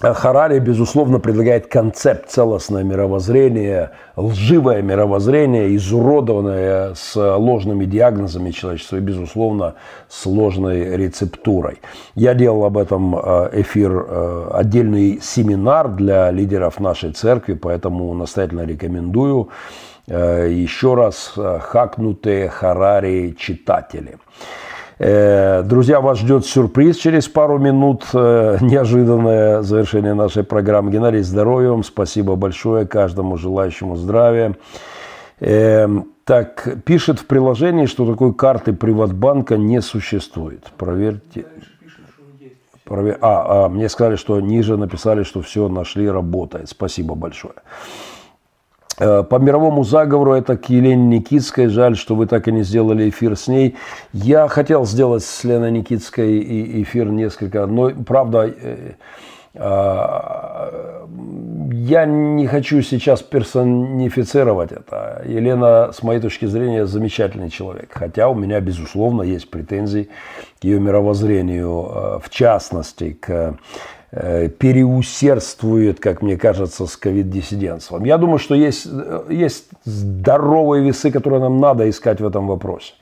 Харари, 0.00 0.58
безусловно, 0.58 1.20
предлагает 1.20 1.68
концепт 1.68 2.28
целостное 2.28 2.82
мировоззрение, 2.82 3.92
лживое 4.16 4.82
мировоззрение, 4.82 5.74
изуродованное 5.76 6.94
с 6.94 7.14
ложными 7.16 7.84
диагнозами 7.84 8.50
человечества 8.50 8.96
и, 8.96 9.00
безусловно, 9.00 9.74
с 10.08 10.26
ложной 10.26 10.96
рецептурой. 10.96 11.80
Я 12.16 12.34
делал 12.34 12.64
об 12.64 12.76
этом 12.76 13.16
э, 13.16 13.50
эфир, 13.60 13.92
э, 13.92 14.50
отдельный 14.52 15.20
семинар 15.22 15.88
для 15.88 16.30
лидеров 16.32 16.80
нашей 16.80 17.12
церкви, 17.12 17.54
поэтому 17.54 18.12
настоятельно 18.14 18.66
рекомендую 18.66 19.50
э, 20.08 20.50
еще 20.50 20.94
раз 20.94 21.34
хакнутые 21.36 22.48
Харари 22.48 23.34
читатели. 23.38 24.18
Э, 24.98 25.62
друзья, 25.62 26.00
вас 26.00 26.18
ждет 26.18 26.46
сюрприз 26.46 26.96
через 26.96 27.28
пару 27.28 27.58
минут. 27.58 28.04
Э, 28.14 28.58
неожиданное 28.60 29.62
завершение 29.62 30.14
нашей 30.14 30.44
программы. 30.44 30.92
Геннадий, 30.92 31.22
здоровья 31.22 31.70
вам. 31.70 31.82
Спасибо 31.82 32.36
большое 32.36 32.86
каждому 32.86 33.36
желающему 33.36 33.96
здравия. 33.96 34.54
Э, 35.40 35.88
так, 36.24 36.84
пишет 36.84 37.18
в 37.18 37.26
приложении, 37.26 37.86
что 37.86 38.10
такой 38.10 38.32
карты 38.34 38.72
Приватбанка 38.72 39.56
не 39.56 39.82
существует. 39.82 40.64
Проверьте. 40.78 41.44
Провер... 42.84 43.18
А, 43.20 43.64
а, 43.64 43.68
мне 43.68 43.88
сказали, 43.88 44.16
что 44.16 44.40
ниже 44.40 44.76
написали, 44.76 45.22
что 45.22 45.40
все 45.40 45.68
нашли, 45.68 46.08
работает. 46.08 46.68
Спасибо 46.68 47.14
большое. 47.14 47.54
Э, 48.98 49.22
по 49.22 49.36
мировому 49.36 49.84
заговору 49.84 50.32
это 50.32 50.56
к 50.56 50.68
Елене 50.68 51.18
Никитской. 51.18 51.66
Жаль, 51.66 51.96
что 51.96 52.14
вы 52.14 52.26
так 52.26 52.48
и 52.48 52.52
не 52.52 52.62
сделали 52.62 53.08
эфир 53.08 53.36
с 53.36 53.48
ней. 53.48 53.76
Я 54.12 54.48
хотел 54.48 54.86
сделать 54.86 55.24
с 55.24 55.44
Леной 55.44 55.70
Никитской 55.70 56.82
эфир 56.82 57.06
несколько, 57.06 57.66
но 57.66 57.90
правда, 57.90 58.46
э, 58.46 58.92
а, 59.56 61.06
я 61.72 62.06
не 62.06 62.46
хочу 62.46 62.82
сейчас 62.82 63.22
персонифицировать 63.22 64.72
это. 64.72 65.22
Елена, 65.26 65.92
с 65.92 66.02
моей 66.02 66.20
точки 66.20 66.46
зрения, 66.46 66.86
замечательный 66.86 67.50
человек. 67.50 67.90
Хотя 67.92 68.28
у 68.28 68.34
меня, 68.34 68.60
безусловно, 68.60 69.22
есть 69.22 69.50
претензии 69.50 70.08
к 70.60 70.64
ее 70.64 70.80
мировоззрению, 70.80 71.88
э, 71.88 72.18
в 72.22 72.30
частности, 72.30 73.12
к 73.12 73.56
переусердствует, 74.58 76.00
как 76.00 76.22
мне 76.22 76.36
кажется, 76.36 76.86
с 76.86 76.96
ковид-диссидентством. 76.96 78.04
Я 78.04 78.18
думаю, 78.18 78.38
что 78.38 78.54
есть, 78.54 78.86
э, 78.86 79.24
есть 79.28 79.64
здоровые 79.84 80.84
весы, 80.84 81.10
которые 81.10 81.40
нам 81.40 81.60
надо 81.60 81.88
искать 81.88 82.20
в 82.20 82.26
этом 82.26 82.46
вопросе. 82.46 82.94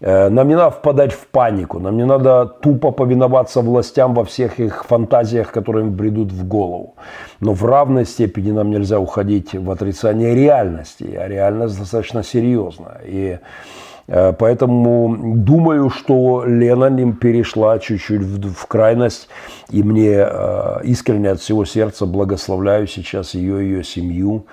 Э, 0.00 0.28
нам 0.28 0.48
не 0.48 0.54
надо 0.54 0.70
впадать 0.70 1.12
в 1.12 1.26
панику, 1.26 1.80
нам 1.80 1.96
не 1.96 2.04
надо 2.04 2.46
тупо 2.46 2.92
повиноваться 2.92 3.62
властям 3.62 4.14
во 4.14 4.24
всех 4.24 4.60
их 4.60 4.84
фантазиях, 4.84 5.50
которые 5.50 5.86
им 5.86 5.92
бредут 5.92 6.32
в 6.32 6.46
голову. 6.46 6.94
Но 7.40 7.52
в 7.52 7.64
равной 7.64 8.06
степени 8.06 8.52
нам 8.52 8.70
нельзя 8.70 8.98
уходить 8.98 9.54
в 9.54 9.70
отрицание 9.70 10.34
реальности, 10.34 11.18
а 11.20 11.28
реальность 11.28 11.78
достаточно 11.78 12.22
серьезная. 12.22 13.00
И 13.04 13.38
Э, 13.38 13.38
поэтому 14.06 15.34
думаю, 15.36 15.90
что 15.90 16.44
Лена 16.46 16.90
ним 16.90 17.14
перешла 17.14 17.78
чуть-чуть 17.78 18.22
в, 18.22 18.52
в 18.52 18.66
крайность. 18.66 19.28
И 19.70 19.82
мне 19.82 20.16
э, 20.18 20.80
искренне 20.84 21.30
от 21.30 21.40
всего 21.40 21.64
сердца 21.64 22.06
благословляю 22.06 22.86
сейчас 22.86 23.34
ее, 23.34 23.60
ее 23.60 23.84
семью. 23.84 24.46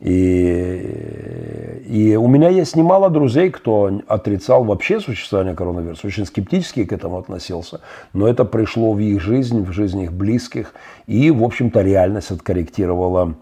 И, 0.00 1.82
и 1.86 2.16
у 2.16 2.26
меня 2.28 2.48
есть 2.48 2.76
немало 2.76 3.10
друзей, 3.10 3.50
кто 3.50 4.00
отрицал 4.06 4.64
вообще 4.64 5.00
существование 5.00 5.54
коронавируса, 5.54 6.06
очень 6.06 6.26
скептически 6.26 6.84
к 6.84 6.92
этому 6.92 7.16
относился, 7.16 7.80
но 8.12 8.28
это 8.28 8.44
пришло 8.44 8.92
в 8.92 8.98
их 8.98 9.22
жизнь, 9.22 9.62
в 9.62 9.72
жизнь 9.72 10.02
их 10.02 10.12
близких, 10.12 10.74
и, 11.06 11.30
в 11.30 11.42
общем-то, 11.42 11.80
реальность 11.80 12.32
откорректировала 12.32 13.36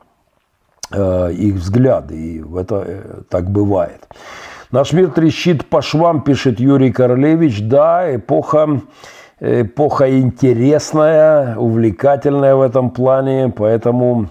э, 0.92 1.32
их 1.32 1.54
взгляды, 1.54 2.16
и 2.16 2.44
это 2.56 2.84
э, 2.86 3.22
так 3.28 3.50
бывает. 3.50 4.06
Наш 4.72 4.94
мир 4.94 5.10
трещит 5.10 5.66
по 5.66 5.82
швам, 5.82 6.22
пишет 6.22 6.58
Юрий 6.58 6.90
Королевич. 6.92 7.60
Да, 7.60 8.16
эпоха, 8.16 8.80
эпоха 9.38 10.18
интересная, 10.18 11.56
увлекательная 11.58 12.56
в 12.56 12.62
этом 12.62 12.90
плане, 12.90 13.52
поэтому... 13.54 14.30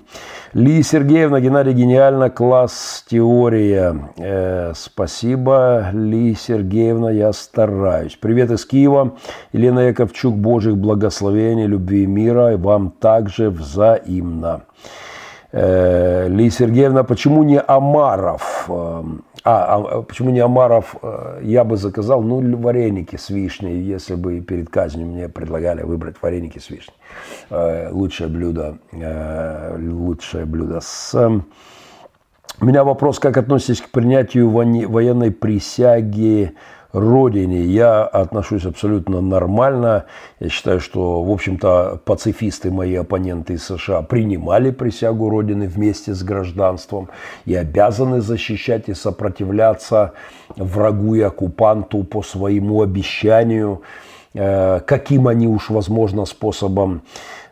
Ли 0.53 0.83
Сергеевна, 0.83 1.39
Геннадий, 1.39 1.73
гениально, 1.73 2.29
класс, 2.31 3.05
теория. 3.07 3.95
Э, 4.17 4.73
спасибо, 4.75 5.91
Ли 5.93 6.35
Сергеевна, 6.35 7.11
я 7.11 7.31
стараюсь. 7.33 8.17
Привет 8.19 8.49
из 8.51 8.65
Киева. 8.65 9.13
Елена 9.53 9.79
Яковчук, 9.81 10.35
Божьих 10.35 10.75
благословений, 10.75 11.67
любви 11.67 12.03
и 12.03 12.07
мира. 12.07 12.53
И 12.53 12.57
вам 12.57 12.91
также 12.99 13.49
взаимно. 13.49 14.63
Э, 15.51 16.27
Ли 16.27 16.49
Сергеевна, 16.49 17.03
почему 17.03 17.43
не 17.43 17.61
Амаров? 17.61 18.69
Э, 19.43 19.49
а, 19.49 19.75
а 19.75 20.01
почему 20.03 20.29
не 20.29 20.39
Амаров? 20.39 20.95
Э, 21.01 21.39
я 21.41 21.63
бы 21.63 21.77
заказал, 21.77 22.21
ну, 22.21 22.57
вареники 22.57 23.15
с 23.15 23.29
вишней, 23.29 23.81
если 23.81 24.15
бы 24.15 24.39
перед 24.41 24.69
казнью 24.69 25.07
мне 25.07 25.29
предлагали 25.29 25.83
выбрать 25.83 26.15
вареники 26.21 26.59
с 26.59 26.69
вишней. 26.69 26.95
Лучшее 27.91 28.29
блюдо, 28.29 28.77
лучшее 29.77 30.45
блюдо 30.45 30.79
с... 30.81 31.13
У 32.59 32.65
меня 32.65 32.83
вопрос, 32.83 33.19
как 33.19 33.37
относитесь 33.37 33.81
к 33.81 33.89
принятию 33.89 34.49
военной 34.49 35.31
присяги 35.31 36.53
родине 36.93 37.61
я 37.61 38.03
отношусь 38.03 38.65
абсолютно 38.65 39.21
нормально. 39.21 40.05
Я 40.39 40.49
считаю, 40.49 40.79
что, 40.79 41.23
в 41.23 41.31
общем-то, 41.31 41.99
пацифисты, 42.05 42.71
мои 42.71 42.95
оппоненты 42.95 43.53
из 43.53 43.65
США, 43.65 44.01
принимали 44.01 44.71
присягу 44.71 45.29
Родины 45.29 45.67
вместе 45.67 46.13
с 46.13 46.23
гражданством 46.23 47.09
и 47.45 47.55
обязаны 47.55 48.21
защищать 48.21 48.89
и 48.89 48.93
сопротивляться 48.93 50.13
врагу 50.55 51.15
и 51.15 51.21
оккупанту 51.21 52.03
по 52.03 52.21
своему 52.21 52.81
обещанию, 52.81 53.81
э, 54.33 54.79
каким 54.85 55.27
они 55.27 55.47
уж, 55.47 55.69
возможно, 55.69 56.25
способом 56.25 57.01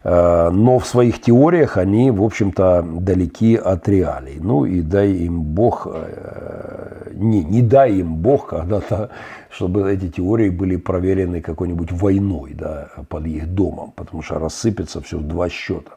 но 0.04 0.80
в 0.80 0.86
своих 0.86 1.22
теориях 1.22 1.76
они, 1.76 2.10
в 2.10 2.24
общем-то, 2.24 2.86
далеки 3.02 3.58
от 3.58 3.90
реалий. 3.90 4.38
Ну 4.40 4.64
и 4.64 4.82
дай 4.82 5.12
им 5.12 5.42
Бог, 5.42 5.88
э, 5.92 7.12
не, 7.14 7.44
не 7.44 7.62
дай 7.62 7.96
им 7.96 8.16
Бог 8.16 8.48
когда-то, 8.48 9.10
чтобы 9.50 9.92
эти 9.92 10.08
теории 10.08 10.50
были 10.50 10.78
проверены 10.78 11.42
какой-нибудь 11.42 11.92
войной 11.92 12.54
да, 12.54 12.88
под 13.10 13.28
их 13.28 13.54
домом, 13.54 13.92
потому 13.94 14.22
что 14.22 14.40
рассыпется 14.40 15.02
все 15.02 15.18
в 15.18 15.24
два 15.24 15.50
счета. 15.50 15.92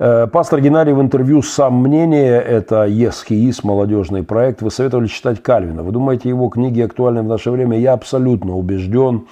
Э, 0.00 0.26
пастор 0.26 0.60
Геннадий 0.60 0.92
в 0.92 1.00
интервью 1.00 1.42
«Сам 1.42 1.74
мнение»– 1.74 2.42
это 2.42 2.86
ЕСХИИС, 2.86 3.62
молодежный 3.62 4.24
проект. 4.24 4.62
Вы 4.62 4.72
советовали 4.72 5.06
читать 5.06 5.40
Кальвина. 5.40 5.84
Вы 5.84 5.92
думаете, 5.92 6.28
его 6.28 6.48
книги 6.48 6.80
актуальны 6.80 7.22
в 7.22 7.26
наше 7.26 7.52
время? 7.52 7.78
Я 7.78 7.92
абсолютно 7.92 8.56
убежден. 8.56 9.28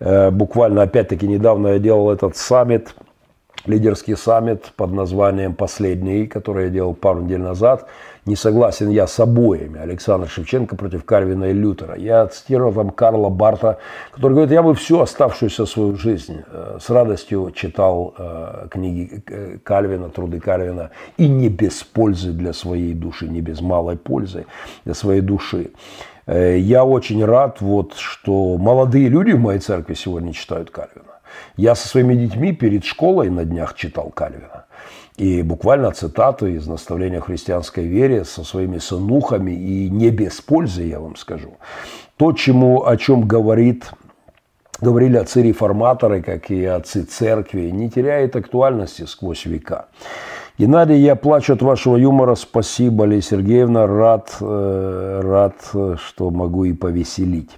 Буквально, 0.00 0.82
опять-таки, 0.82 1.26
недавно 1.26 1.68
я 1.68 1.78
делал 1.78 2.10
этот 2.10 2.36
саммит 2.36 2.94
лидерский 3.66 4.16
саммит 4.16 4.72
под 4.76 4.92
названием 4.92 5.54
«Последний», 5.54 6.26
который 6.26 6.64
я 6.64 6.70
делал 6.70 6.94
пару 6.94 7.22
недель 7.22 7.40
назад. 7.40 7.88
Не 8.26 8.36
согласен 8.36 8.88
я 8.88 9.06
с 9.06 9.20
обоими. 9.20 9.78
Александр 9.78 10.28
Шевченко 10.28 10.76
против 10.76 11.04
Карвина 11.04 11.44
и 11.44 11.52
Лютера. 11.52 11.94
Я 11.96 12.26
цитировал 12.26 12.72
там 12.72 12.90
Карла 12.90 13.28
Барта, 13.28 13.78
который 14.12 14.32
говорит, 14.32 14.52
я 14.52 14.62
бы 14.62 14.74
всю 14.74 15.00
оставшуюся 15.00 15.66
свою 15.66 15.96
жизнь 15.96 16.42
э, 16.46 16.78
с 16.80 16.88
радостью 16.88 17.52
читал 17.54 18.14
э, 18.16 18.68
книги 18.70 19.22
э, 19.26 19.58
Кальвина, 19.62 20.08
труды 20.08 20.40
Кальвина, 20.40 20.90
и 21.18 21.28
не 21.28 21.48
без 21.50 21.82
пользы 21.84 22.32
для 22.32 22.54
своей 22.54 22.94
души, 22.94 23.28
не 23.28 23.42
без 23.42 23.60
малой 23.60 23.96
пользы 23.96 24.46
для 24.84 24.94
своей 24.94 25.20
души. 25.20 25.70
Я 26.26 26.86
очень 26.86 27.22
рад, 27.22 27.60
вот, 27.60 27.92
что 27.96 28.56
молодые 28.56 29.10
люди 29.10 29.32
в 29.32 29.40
моей 29.40 29.60
церкви 29.60 29.92
сегодня 29.92 30.32
читают 30.32 30.70
Кальвина. 30.70 31.13
Я 31.56 31.74
со 31.74 31.88
своими 31.88 32.14
детьми 32.14 32.52
перед 32.52 32.84
школой 32.84 33.30
на 33.30 33.44
днях 33.44 33.74
читал 33.74 34.10
Кальвина. 34.10 34.66
И 35.16 35.42
буквально 35.42 35.92
цитаты 35.92 36.54
из 36.54 36.66
наставления 36.66 37.20
христианской 37.20 37.86
вере 37.86 38.24
со 38.24 38.42
своими 38.42 38.78
сынухами, 38.78 39.52
и 39.52 39.88
не 39.88 40.10
без 40.10 40.40
пользы, 40.40 40.82
я 40.82 40.98
вам 40.98 41.14
скажу. 41.14 41.56
То, 42.16 42.32
чему, 42.32 42.84
о 42.84 42.96
чем 42.96 43.26
говорит 43.26 43.92
говорили 44.80 45.16
отцы-реформаторы, 45.16 46.22
как 46.22 46.50
и 46.50 46.64
отцы 46.64 47.04
церкви, 47.04 47.70
не 47.70 47.90
теряет 47.90 48.36
актуальности 48.36 49.04
сквозь 49.06 49.46
века. 49.46 49.86
Геннадий, 50.58 50.98
я 50.98 51.16
плачу 51.16 51.54
от 51.54 51.62
вашего 51.62 51.96
юмора. 51.96 52.34
Спасибо, 52.36 53.04
Лия 53.04 53.20
Сергеевна. 53.20 53.86
Рад, 53.86 54.36
э, 54.40 55.20
рад, 55.22 55.56
что 55.98 56.30
могу 56.30 56.64
и 56.64 56.72
повеселить. 56.72 57.50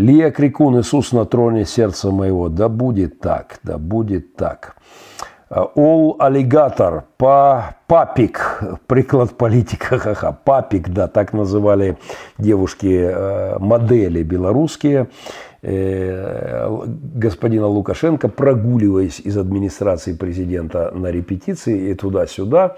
Лия 0.00 0.30
Крикун, 0.30 0.80
Иисус 0.80 1.12
на 1.12 1.26
троне 1.26 1.66
сердца 1.66 2.10
моего, 2.10 2.48
да 2.48 2.68
будет 2.68 3.20
так, 3.20 3.60
да 3.62 3.78
будет 3.78 4.34
так. 4.34 4.76
All 5.50 6.16
аллигатор, 6.18 7.04
па, 7.16 7.76
папик, 7.86 8.62
приклад 8.86 9.36
политика, 9.36 9.98
ха-ха, 9.98 10.32
папик, 10.32 10.88
да, 10.88 11.06
так 11.06 11.32
называли 11.32 11.98
девушки, 12.38 13.58
модели 13.58 14.22
белорусские 14.22 15.08
господина 15.62 17.66
Лукашенко, 17.66 18.28
прогуливаясь 18.28 19.20
из 19.20 19.36
администрации 19.36 20.14
президента 20.14 20.90
на 20.94 21.08
репетиции 21.08 21.90
и 21.90 21.94
туда-сюда, 21.94 22.76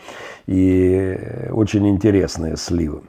и 0.48 1.16
очень 1.52 1.88
интересные 1.88 2.56
сливы. 2.56 3.02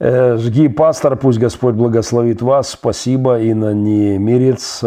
Э, 0.00 0.36
жги 0.38 0.68
пастор, 0.68 1.16
пусть 1.16 1.38
Господь 1.38 1.74
благословит 1.74 2.42
вас. 2.42 2.70
Спасибо, 2.70 3.40
Инна 3.40 3.72
Немирец. 3.72 4.82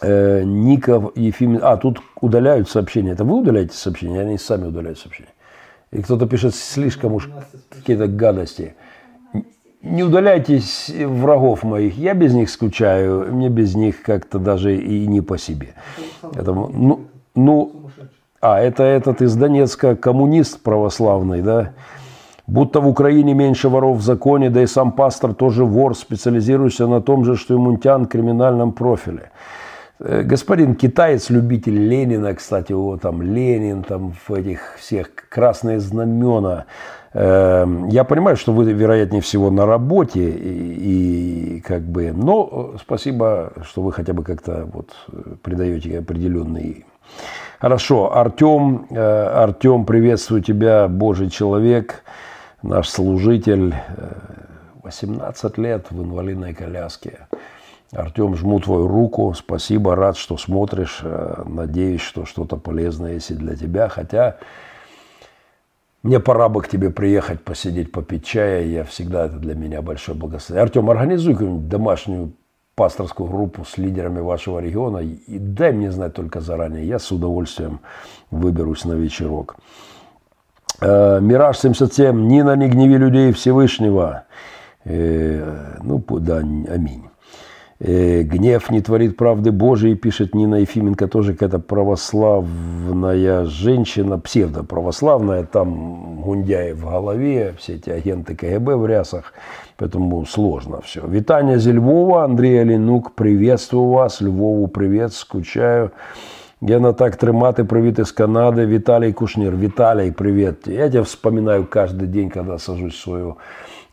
Э, 0.00 0.42
Ников, 0.44 1.16
Ефим... 1.16 1.58
А, 1.60 1.76
тут 1.76 2.00
удаляют 2.20 2.70
сообщения. 2.70 3.12
Это 3.12 3.24
вы 3.24 3.40
удаляете 3.40 3.74
сообщения? 3.74 4.20
Они 4.20 4.38
сами 4.38 4.66
удаляют 4.66 4.98
сообщения. 4.98 5.30
И 5.90 6.02
кто-то 6.02 6.26
пишет 6.26 6.54
слишком 6.54 7.14
уж 7.14 7.28
какие-то 7.70 8.06
гадости. 8.06 8.74
Не 9.82 10.04
удаляйтесь 10.04 10.90
врагов 10.90 11.62
моих. 11.62 11.96
Я 11.96 12.14
без 12.14 12.34
них 12.34 12.50
скучаю. 12.50 13.32
Мне 13.32 13.48
без 13.48 13.74
них 13.74 14.02
как-то 14.02 14.38
даже 14.38 14.76
и 14.76 15.06
не 15.06 15.20
по 15.20 15.38
себе. 15.38 15.74
Это, 16.34 16.52
ну, 16.52 17.06
ну, 17.34 17.90
а, 18.40 18.60
это 18.60 18.84
этот 18.84 19.22
из 19.22 19.34
Донецка 19.34 19.96
коммунист 19.96 20.62
православный, 20.62 21.42
да? 21.42 21.72
Будто 22.48 22.80
в 22.80 22.88
Украине 22.88 23.34
меньше 23.34 23.68
воров 23.68 23.98
в 23.98 24.02
законе, 24.02 24.48
да 24.48 24.62
и 24.62 24.66
сам 24.66 24.92
пастор 24.92 25.34
тоже 25.34 25.64
вор, 25.64 25.94
специализирующийся 25.94 26.86
на 26.86 27.02
том 27.02 27.24
же, 27.24 27.36
что 27.36 27.52
и 27.52 27.58
Мунтян, 27.58 28.06
криминальном 28.06 28.72
профиле. 28.72 29.30
Э, 30.00 30.22
господин 30.22 30.74
китаец, 30.74 31.28
любитель 31.28 31.78
Ленина, 31.78 32.34
кстати, 32.34 32.72
его 32.72 32.96
там 32.96 33.20
Ленин, 33.20 33.82
там 33.82 34.12
в 34.12 34.32
этих 34.32 34.76
всех 34.78 35.10
красные 35.28 35.78
знамена. 35.78 36.64
Эм, 37.12 37.88
я 37.88 38.04
понимаю, 38.04 38.38
что 38.38 38.54
вы, 38.54 38.72
вероятнее 38.72 39.20
всего, 39.20 39.50
на 39.50 39.66
работе, 39.66 40.30
и, 40.30 41.56
и 41.58 41.60
как 41.60 41.82
бы, 41.82 42.12
но 42.12 42.76
спасибо, 42.80 43.52
что 43.62 43.82
вы 43.82 43.92
хотя 43.92 44.14
бы 44.14 44.22
как-то 44.24 44.66
вот 44.72 44.88
придаете 45.42 45.98
определенный 45.98 46.86
Хорошо, 47.60 48.16
Артем, 48.16 48.86
э, 48.88 48.96
Артем, 48.98 49.84
приветствую 49.84 50.42
тебя, 50.42 50.88
Божий 50.88 51.28
человек 51.28 52.04
наш 52.62 52.88
служитель, 52.88 53.74
18 54.82 55.58
э, 55.58 55.62
лет 55.62 55.86
в 55.90 56.02
инвалидной 56.02 56.54
коляске. 56.54 57.28
Артем, 57.92 58.36
жму 58.36 58.60
твою 58.60 58.86
руку, 58.86 59.32
спасибо, 59.34 59.96
рад, 59.96 60.16
что 60.16 60.36
смотришь, 60.36 61.00
э, 61.02 61.42
надеюсь, 61.46 62.02
что 62.02 62.26
что-то 62.26 62.56
полезное 62.56 63.14
есть 63.14 63.30
и 63.30 63.34
для 63.34 63.56
тебя, 63.56 63.88
хотя 63.88 64.36
мне 66.02 66.20
пора 66.20 66.48
бы 66.48 66.60
к 66.62 66.68
тебе 66.68 66.90
приехать, 66.90 67.42
посидеть, 67.42 67.90
попить 67.90 68.24
чая, 68.24 68.64
я 68.64 68.84
всегда, 68.84 69.26
это 69.26 69.36
для 69.36 69.54
меня 69.54 69.82
большое 69.82 70.16
благословение. 70.16 70.64
Артем, 70.64 70.90
организуй 70.90 71.32
какую-нибудь 71.32 71.68
домашнюю 71.68 72.32
пасторскую 72.74 73.28
группу 73.28 73.64
с 73.64 73.76
лидерами 73.76 74.20
вашего 74.20 74.60
региона 74.60 74.98
и 74.98 75.38
дай 75.38 75.72
мне 75.72 75.90
знать 75.90 76.14
только 76.14 76.40
заранее, 76.40 76.86
я 76.86 76.98
с 77.00 77.10
удовольствием 77.10 77.80
выберусь 78.30 78.84
на 78.84 78.92
вечерок. 78.92 79.56
Э, 80.80 81.20
Мираж 81.20 81.58
77. 81.58 82.26
Нина, 82.26 82.56
не 82.56 82.68
гневи 82.68 82.98
людей 82.98 83.32
Всевышнего. 83.32 84.24
Э, 84.84 85.76
ну, 85.82 86.02
да, 86.08 86.38
аминь. 86.38 87.08
Э, 87.80 88.22
Гнев 88.22 88.70
не 88.70 88.80
творит 88.80 89.16
правды 89.16 89.52
Божией, 89.52 89.94
пишет 89.94 90.34
Нина 90.34 90.56
Ефименко, 90.56 91.06
тоже 91.06 91.32
какая-то 91.32 91.60
православная 91.60 93.44
женщина, 93.44 94.18
псевдоправославная, 94.18 95.44
там 95.44 96.20
Гундяев 96.22 96.78
в 96.78 96.90
голове, 96.90 97.54
все 97.58 97.74
эти 97.74 97.90
агенты 97.90 98.34
КГБ 98.34 98.76
в 98.76 98.86
рясах, 98.86 99.32
поэтому 99.76 100.26
сложно 100.26 100.80
все. 100.80 101.06
Витание 101.06 101.58
из 101.58 101.68
Львова, 101.68 102.24
Андрей 102.24 102.62
Алинук, 102.62 103.14
приветствую 103.14 103.90
вас, 103.90 104.20
Львову 104.20 104.66
привет, 104.66 105.12
скучаю. 105.12 105.92
Гена 106.60 106.92
так 106.92 107.16
тримати, 107.16 107.64
привіт 107.64 107.98
из 107.98 108.12
Канады. 108.12 108.66
Виталий 108.66 109.12
Кушнир. 109.12 109.56
Виталий, 109.56 110.10
привет. 110.12 110.66
Я 110.66 110.88
тебя 110.88 111.02
вспоминаю 111.02 111.66
каждый 111.70 112.08
день, 112.08 112.30
когда 112.30 112.58
сажусь 112.58 112.94
в 112.94 113.02
свою 113.02 113.36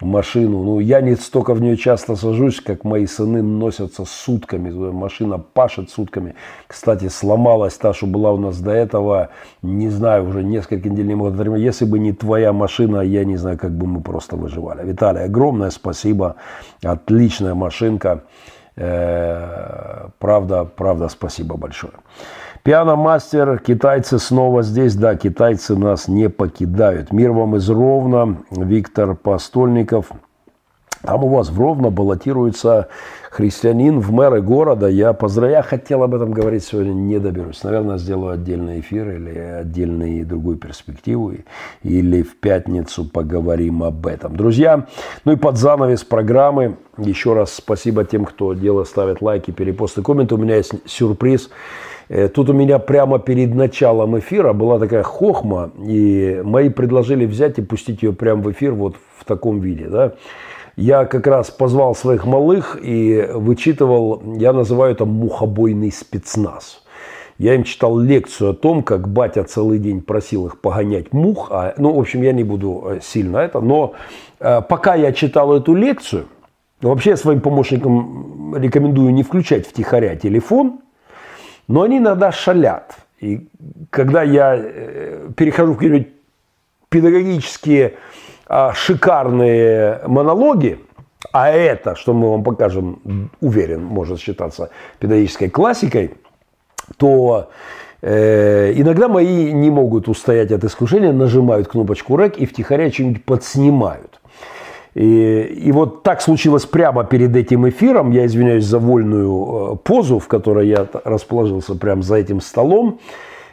машину. 0.02 0.64
Ну, 0.64 0.80
я 0.80 1.02
не 1.02 1.16
столько 1.16 1.54
в 1.54 1.62
нее 1.62 1.78
часто 1.78 2.16
сажусь, 2.16 2.62
как 2.62 2.84
мои 2.84 3.06
сыны 3.06 3.44
носятся 3.44 4.06
сутками. 4.06 4.72
Машина 4.92 5.38
пашет 5.38 5.92
сутками. 5.92 6.34
Кстати, 6.68 7.10
сломалась 7.10 7.78
та, 7.78 7.94
что 7.94 8.08
была 8.08 8.32
у 8.32 8.38
нас 8.38 8.60
до 8.60 8.72
этого, 8.72 9.30
не 9.62 9.90
знаю, 9.90 10.28
уже 10.28 10.44
несколько 10.44 10.90
недель 10.90 11.08
не 11.08 11.16
могу 11.16 11.56
Если 11.56 11.86
бы 11.86 12.00
не 12.00 12.14
твоя 12.14 12.52
машина, 12.52 13.02
я 13.02 13.26
не 13.26 13.38
знаю, 13.38 13.60
как 13.60 13.72
бы 13.72 13.86
мы 13.86 14.02
просто 14.02 14.38
выживали. 14.38 14.84
Виталий, 14.88 15.24
огромное 15.26 15.70
спасибо. 15.70 16.36
Отличная 16.84 17.54
машинка. 17.54 18.24
Э, 18.78 20.08
правда, 20.20 20.66
правда, 20.66 21.10
спасибо 21.10 21.58
большое. 21.58 21.94
Пианомастер, 22.66 23.60
китайцы 23.60 24.18
снова 24.18 24.64
здесь. 24.64 24.96
Да, 24.96 25.16
китайцы 25.16 25.76
нас 25.76 26.08
не 26.08 26.30
покидают. 26.30 27.14
Мир 27.14 27.32
вам 27.32 27.58
из 27.58 27.70
Ровно. 27.70 28.38
Виктор 28.50 29.14
Постольников. 29.14 30.08
Там 31.04 31.24
у 31.24 31.28
вас 31.28 31.52
в 31.52 31.62
Ровно 31.62 31.92
баллотируется 31.92 32.88
христианин 33.30 34.00
в 34.00 34.12
мэры 34.12 34.42
города. 34.42 34.88
Я 34.88 35.14
поздравляю. 35.14 35.64
Хотел 35.64 36.02
об 36.02 36.16
этом 36.16 36.32
говорить 36.32 36.64
сегодня, 36.64 36.92
не 36.92 37.20
доберусь. 37.20 37.64
Наверное, 37.64 38.00
сделаю 38.00 38.34
отдельный 38.34 38.80
эфир 38.80 39.12
или 39.12 39.38
отдельную 39.38 40.26
другую 40.26 40.58
перспективу. 40.58 41.34
Или 41.84 42.24
в 42.24 42.36
пятницу 42.40 43.06
поговорим 43.06 43.84
об 43.84 44.08
этом. 44.08 44.36
Друзья, 44.36 44.88
ну 45.24 45.34
и 45.34 45.36
под 45.36 45.58
занавес 45.58 46.04
программы. 46.04 46.78
Еще 46.98 47.36
раз 47.36 47.54
спасибо 47.54 48.06
тем, 48.06 48.26
кто 48.26 48.56
делает, 48.56 48.88
ставит 48.88 49.22
лайки, 49.22 49.52
перепосты, 49.52 50.02
комменты. 50.02 50.34
У 50.34 50.40
меня 50.40 50.56
есть 50.56 50.74
сюрприз. 50.88 51.52
Тут 52.07 52.49
у 52.49 52.53
меня 52.53 52.80
прямо 52.80 53.19
перед 53.19 53.56
началом 53.56 54.18
эфира 54.19 54.53
была 54.53 54.80
такая 54.80 55.03
хохма, 55.03 55.72
и 55.86 56.41
мои 56.44 56.69
предложили 56.69 57.26
взять 57.26 57.57
и 57.57 57.61
пустить 57.61 58.03
ее 58.03 58.14
прямо 58.14 58.41
в 58.44 58.52
эфир 58.52 58.73
вот 58.73 58.95
в 59.18 59.26
таком 59.26 59.60
виде. 59.60 59.88
Да? 59.88 60.14
Я 60.76 61.06
как 61.06 61.26
раз 61.26 61.52
позвал 61.52 61.95
своих 61.95 62.26
малых 62.26 62.77
и 62.82 63.27
вычитывал, 63.34 64.22
я 64.38 64.52
называю 64.52 64.91
это 64.91 65.06
мухобойный 65.06 65.91
спецназ. 65.91 66.84
Я 67.38 67.56
им 67.56 67.64
читал 67.64 67.98
лекцию 67.98 68.52
о 68.52 68.53
том, 68.53 68.84
как 68.84 69.10
батя 69.10 69.44
целый 69.44 69.80
день 69.80 70.02
просил 70.02 70.48
их 70.48 70.60
погонять 70.61 71.11
мух. 71.11 71.49
А, 71.52 71.73
ну, 71.77 71.94
в 71.94 71.99
общем, 71.99 72.22
я 72.22 72.32
не 72.32 72.44
буду 72.45 72.84
э, 72.86 72.99
сильно 73.02 73.38
это. 73.38 73.60
Но 73.60 73.94
э, 74.40 74.61
пока 74.61 74.95
я 74.95 75.11
читал 75.11 75.53
эту 75.53 75.76
лекцию, 75.76 76.27
вообще 76.82 77.11
я 77.11 77.18
своим 77.18 77.41
помощникам 77.41 78.56
рекомендую 78.56 79.14
не 79.14 79.23
включать 79.23 79.68
втихаря 79.68 80.15
телефон– 80.15 80.80
но 81.68 81.84
они 81.84 81.98
иногда 81.98 82.32
шалят. 82.32 82.96
И 83.20 83.48
когда 83.90 84.24
я 84.24 84.56
э, 84.56 85.30
перехожу 85.36 85.74
в 85.74 85.78
какие-нибудь 85.78 86.10
педагогические 86.90 87.96
а, 88.48 88.74
шикарные 88.74 90.02
монологи, 90.06 90.80
а 91.32 91.50
это, 91.50 91.96
что 91.96 92.14
мы 92.14 92.30
вам 92.32 92.44
покажем, 92.44 93.32
уверен, 93.42 93.84
может 93.84 94.20
считаться 94.20 94.70
педагогической 95.00 95.50
классикой, 95.50 96.14
то 96.98 97.50
э, 98.02 98.74
иногда 98.76 99.08
мои 99.08 99.52
не 99.52 99.70
могут 99.70 100.08
устоять 100.08 100.52
от 100.52 100.64
искушения, 100.64 101.12
нажимают 101.12 101.68
кнопочку 101.68 102.18
«Рек» 102.18 102.38
и 102.38 102.46
втихаря 102.46 102.92
что-нибудь 102.92 103.26
подснимают. 103.26 104.15
И, 104.95 105.41
и 105.67 105.72
вот 105.73 106.03
так 106.03 106.22
случилось 106.22 106.65
прямо 106.65 107.03
перед 107.03 107.35
этим 107.35 107.67
эфиром. 107.67 108.11
Я 108.11 108.26
извиняюсь 108.26 108.63
за 108.63 108.80
вольную 108.80 109.73
э, 109.73 109.76
позу, 109.84 110.19
в 110.19 110.27
которой 110.27 110.69
я 110.69 110.88
расположился 111.03 111.76
прямо 111.76 112.01
за 112.01 112.15
этим 112.15 112.39
столом. 112.39 112.99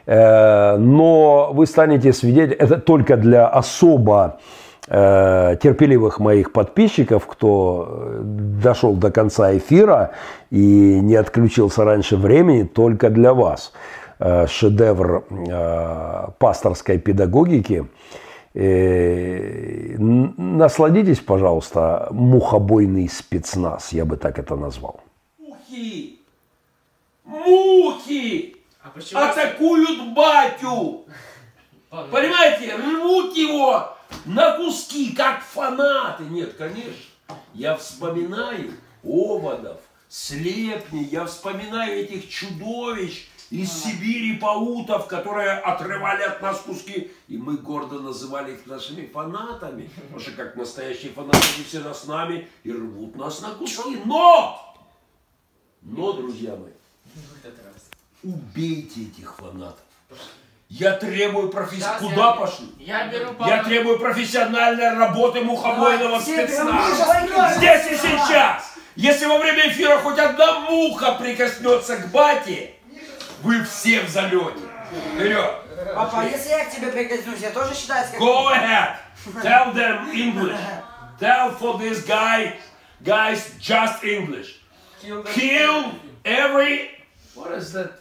Э, 0.06 0.76
но 0.76 1.50
вы 1.52 1.66
станете 1.66 2.12
свидетелем, 2.12 2.56
это 2.60 2.78
только 2.78 3.16
для 3.16 3.48
особо 3.48 4.38
э, 4.86 5.56
терпеливых 5.60 6.20
моих 6.20 6.52
подписчиков, 6.52 7.26
кто 7.26 8.20
дошел 8.22 8.94
до 8.94 9.10
конца 9.10 9.56
эфира 9.56 10.12
и 10.50 11.00
не 11.02 11.16
отключился 11.16 11.84
раньше 11.84 12.16
времени, 12.16 12.62
только 12.62 13.10
для 13.10 13.34
вас. 13.34 13.72
Шедевр 14.46 15.24
пасторской 16.38 16.98
педагогики– 16.98 17.84
насладитесь, 20.38 21.20
пожалуйста, 21.20 22.08
мухобойный 22.10 23.08
спецназ, 23.08 23.92
я 23.92 24.04
бы 24.04 24.16
так 24.16 24.38
это 24.38 24.56
назвал. 24.56 25.00
Мухи! 25.38 26.18
Мухи! 27.24 28.56
А 29.14 29.30
атакуют 29.30 30.14
батю! 30.14 31.04
Понимаете, 32.10 32.74
рвут 32.76 33.36
его 33.36 33.96
на 34.24 34.56
куски, 34.56 35.14
как 35.14 35.42
фанаты. 35.42 36.24
Нет, 36.24 36.54
конечно, 36.54 36.92
я 37.54 37.76
вспоминаю 37.76 38.72
оводов, 39.02 39.78
слепни, 40.08 41.02
я 41.10 41.24
вспоминаю 41.26 42.00
этих 42.00 42.28
чудовищ 42.28 43.28
из 43.52 43.70
Сибири 43.70 44.38
паутов, 44.38 45.06
которые 45.06 45.50
отрывали 45.50 46.22
от 46.22 46.40
нас 46.40 46.60
куски. 46.60 47.10
И 47.28 47.36
мы 47.36 47.58
гордо 47.58 48.00
называли 48.00 48.54
их 48.54 48.66
нашими 48.66 49.06
фанатами. 49.06 49.90
Потому 49.94 50.20
что 50.20 50.32
как 50.32 50.56
настоящие 50.56 51.12
фанаты 51.12 51.38
они 51.54 51.64
всегда 51.64 51.92
с 51.92 52.06
нами 52.06 52.48
и 52.64 52.72
рвут 52.72 53.14
нас 53.14 53.42
на 53.42 53.50
куски. 53.50 54.00
Но! 54.06 54.74
Но, 55.82 56.14
друзья 56.14 56.56
мои, 56.56 56.72
убейте 58.22 59.02
этих 59.02 59.36
фанатов. 59.36 59.84
Я 60.70 60.92
требую 60.92 61.50
профессиональной... 61.50 62.08
Куда 62.08 62.28
я, 62.28 62.32
пошли? 62.32 62.66
Я, 62.78 63.08
беру 63.08 63.34
я 63.46 63.62
требую 63.62 63.98
профессиональной 63.98 64.96
работы 64.96 65.42
мухобойного 65.42 66.18
спецназа. 66.20 67.56
Здесь 67.58 67.92
и 67.92 67.96
сейчас. 67.96 68.72
Если 68.96 69.26
во 69.26 69.36
время 69.36 69.68
эфира 69.68 69.98
хоть 69.98 70.18
одна 70.18 70.60
муха 70.60 71.12
прикоснется 71.12 71.96
к 71.96 72.10
бате, 72.10 72.76
вы 73.42 73.64
все 73.64 74.02
в 74.02 74.08
залете. 74.08 74.60
Вперед. 75.14 75.50
Папа, 75.94 76.24
если 76.24 76.50
я 76.50 76.64
к 76.64 76.70
тебе 76.70 76.92
прикоснусь, 76.92 77.40
я 77.40 77.50
тоже 77.50 77.74
считаю, 77.74 78.06
как... 78.10 78.20
Go 78.20 78.48
ahead. 78.52 78.96
Tell 79.42 79.74
them 79.74 80.10
English. 80.12 80.58
Tell 81.18 81.56
for 81.58 81.78
this 81.78 82.04
guy, 82.06 82.56
guys, 83.02 83.54
just 83.60 84.02
English. 84.04 84.60
Kill 85.02 85.92
every... 86.24 86.90
What 87.34 87.52
is 87.52 87.72
that? 87.74 87.92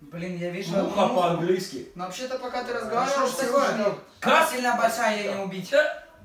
Блин, 0.00 0.38
я 0.38 0.50
вижу... 0.50 0.70
Муха 0.70 1.08
по-английски. 1.08 1.88
Но 1.94 2.04
вообще-то 2.04 2.38
пока 2.38 2.62
ты 2.64 2.72
разговариваешь, 2.72 3.32
так 3.32 3.98
Как 4.20 4.50
сильно 4.50 4.76
большая 4.76 5.18
ее 5.18 5.34
не 5.34 5.42
убить? 5.42 5.72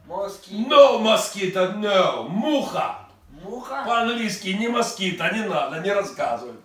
Москита. 0.05 0.69
No, 0.69 0.99
москита, 0.99 1.73
no. 1.77 2.27
Муха. 2.27 3.07
Муха? 3.29 3.83
По-английски 3.85 4.49
не 4.49 4.67
москита, 4.67 5.29
не 5.33 5.45
надо, 5.45 5.79
не 5.79 5.91
рассказывай. 5.91 6.55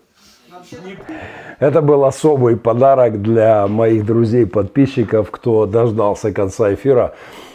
Это 1.59 1.83
был 1.83 2.05
особый 2.05 2.57
подарок 2.57 3.23
для 3.23 3.67
моих 3.67 4.05
друзей-подписчиков, 4.05 5.31
кто 5.31 5.67
дождался 5.67 6.33
конца 6.33 6.75
эфира. 6.75 7.15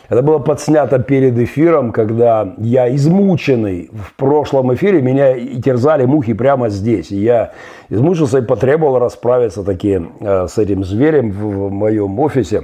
Это 0.10 0.24
было 0.24 0.40
подснято 0.40 1.00
перед 1.00 1.38
эфиром, 1.38 1.94
когда 1.94 2.56
я 2.58 2.94
измученный 2.94 3.90
в 3.94 4.14
прошлом 4.16 4.74
эфире, 4.74 5.02
меня 5.02 5.34
терзали 5.62 6.04
мухи 6.04 6.34
прямо 6.34 6.68
здесь. 6.68 7.12
Я 7.12 7.54
измучился 7.88 8.40
и 8.40 8.42
потребовал 8.42 9.00
расправиться 9.00 9.64
таки 9.64 10.02
э, 10.20 10.48
с 10.50 10.58
этим 10.58 10.84
зверем 10.84 11.32
в 11.32 11.72
моем 11.72 12.20
офисе. 12.20 12.64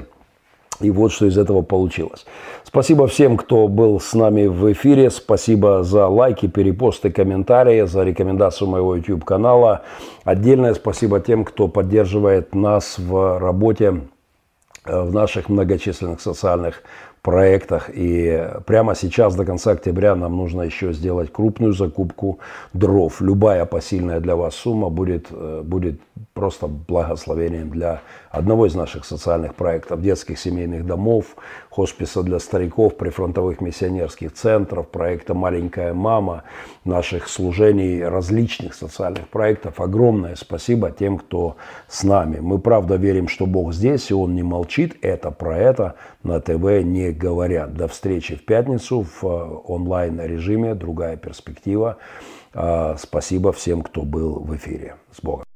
И 0.80 0.92
вот 0.92 1.12
что 1.12 1.26
из 1.26 1.38
этого 1.38 1.62
получилось. 1.62 2.26
Спасибо 2.64 3.08
всем, 3.08 3.38
кто 3.38 3.68
был 3.68 4.00
с 4.00 4.14
нами 4.14 4.46
в 4.46 4.72
эфире. 4.74 5.10
Спасибо 5.10 5.84
за 5.84 6.08
лайки, 6.08 6.48
перепосты, 6.48 7.12
комментарии, 7.12 7.86
за 7.86 8.04
рекомендацию 8.04 8.70
моего 8.70 8.96
YouTube-канала. 8.96 9.82
Отдельное 10.24 10.74
спасибо 10.76 11.20
тем, 11.20 11.46
кто 11.46 11.68
поддерживает 11.68 12.54
нас 12.54 13.00
в 13.00 13.40
работе 13.40 14.02
э, 14.86 15.02
в 15.02 15.14
наших 15.14 15.50
многочисленных 15.50 16.22
социальных 16.22 16.84
проектах. 17.28 17.90
И 17.94 18.50
прямо 18.66 18.96
сейчас, 18.96 19.36
до 19.36 19.44
конца 19.44 19.72
октября, 19.72 20.16
нам 20.16 20.38
нужно 20.38 20.62
еще 20.62 20.94
сделать 20.94 21.30
крупную 21.30 21.74
закупку 21.74 22.40
дров. 22.74 23.20
Любая 23.20 23.66
посильная 23.66 24.22
для 24.22 24.38
вас 24.38 24.56
сумма 24.56 24.90
будет, 24.90 25.28
э, 25.32 25.62
будет 25.62 26.00
просто 26.34 26.68
благословением 26.68 27.70
для 27.70 28.00
одного 28.32 28.66
из 28.66 28.76
наших 28.76 29.04
социальных 29.04 29.56
проектов, 29.56 30.02
детских 30.02 30.40
семейных 30.40 30.86
домов, 30.86 31.26
хосписа 31.78 32.24
для 32.24 32.40
стариков, 32.40 32.98
прифронтовых 32.98 33.62
миссионерских 33.62 34.34
центров, 34.34 34.88
проекта 34.88 35.36
«Маленькая 35.36 35.94
мама», 35.94 36.44
наших 36.86 37.28
служений, 37.28 38.04
различных 38.04 38.74
социальных 38.74 39.28
проектов. 39.28 39.80
Огромное 39.80 40.36
спасибо 40.36 40.90
тем, 40.90 41.20
кто 41.20 41.56
с 41.88 42.04
нами. 42.04 42.40
Мы 42.40 42.58
правда 42.58 42.96
верим, 42.96 43.28
что 43.28 43.46
Бог 43.46 43.74
здесь, 43.74 44.10
и 44.10 44.16
Он 44.16 44.34
не 44.34 44.42
молчит. 44.42 44.98
Это 45.04 45.30
про 45.30 45.56
это 45.56 45.94
на 46.24 46.42
ТВ 46.42 46.84
не 46.84 47.12
говорят. 47.12 47.76
До 47.76 47.88
встречи 47.88 48.36
в 48.36 48.44
пятницу 48.44 49.02
в 49.04 49.24
э, 49.24 49.28
онлайн-режиме. 49.28 50.74
Другая 50.74 51.16
перспектива. 51.16 51.98
А, 52.56 52.96
спасибо 52.98 53.52
всем, 53.52 53.84
кто 53.84 54.02
был 54.02 54.40
в 54.40 54.56
эфире. 54.56 54.96
С 55.12 55.22
Богом. 55.22 55.47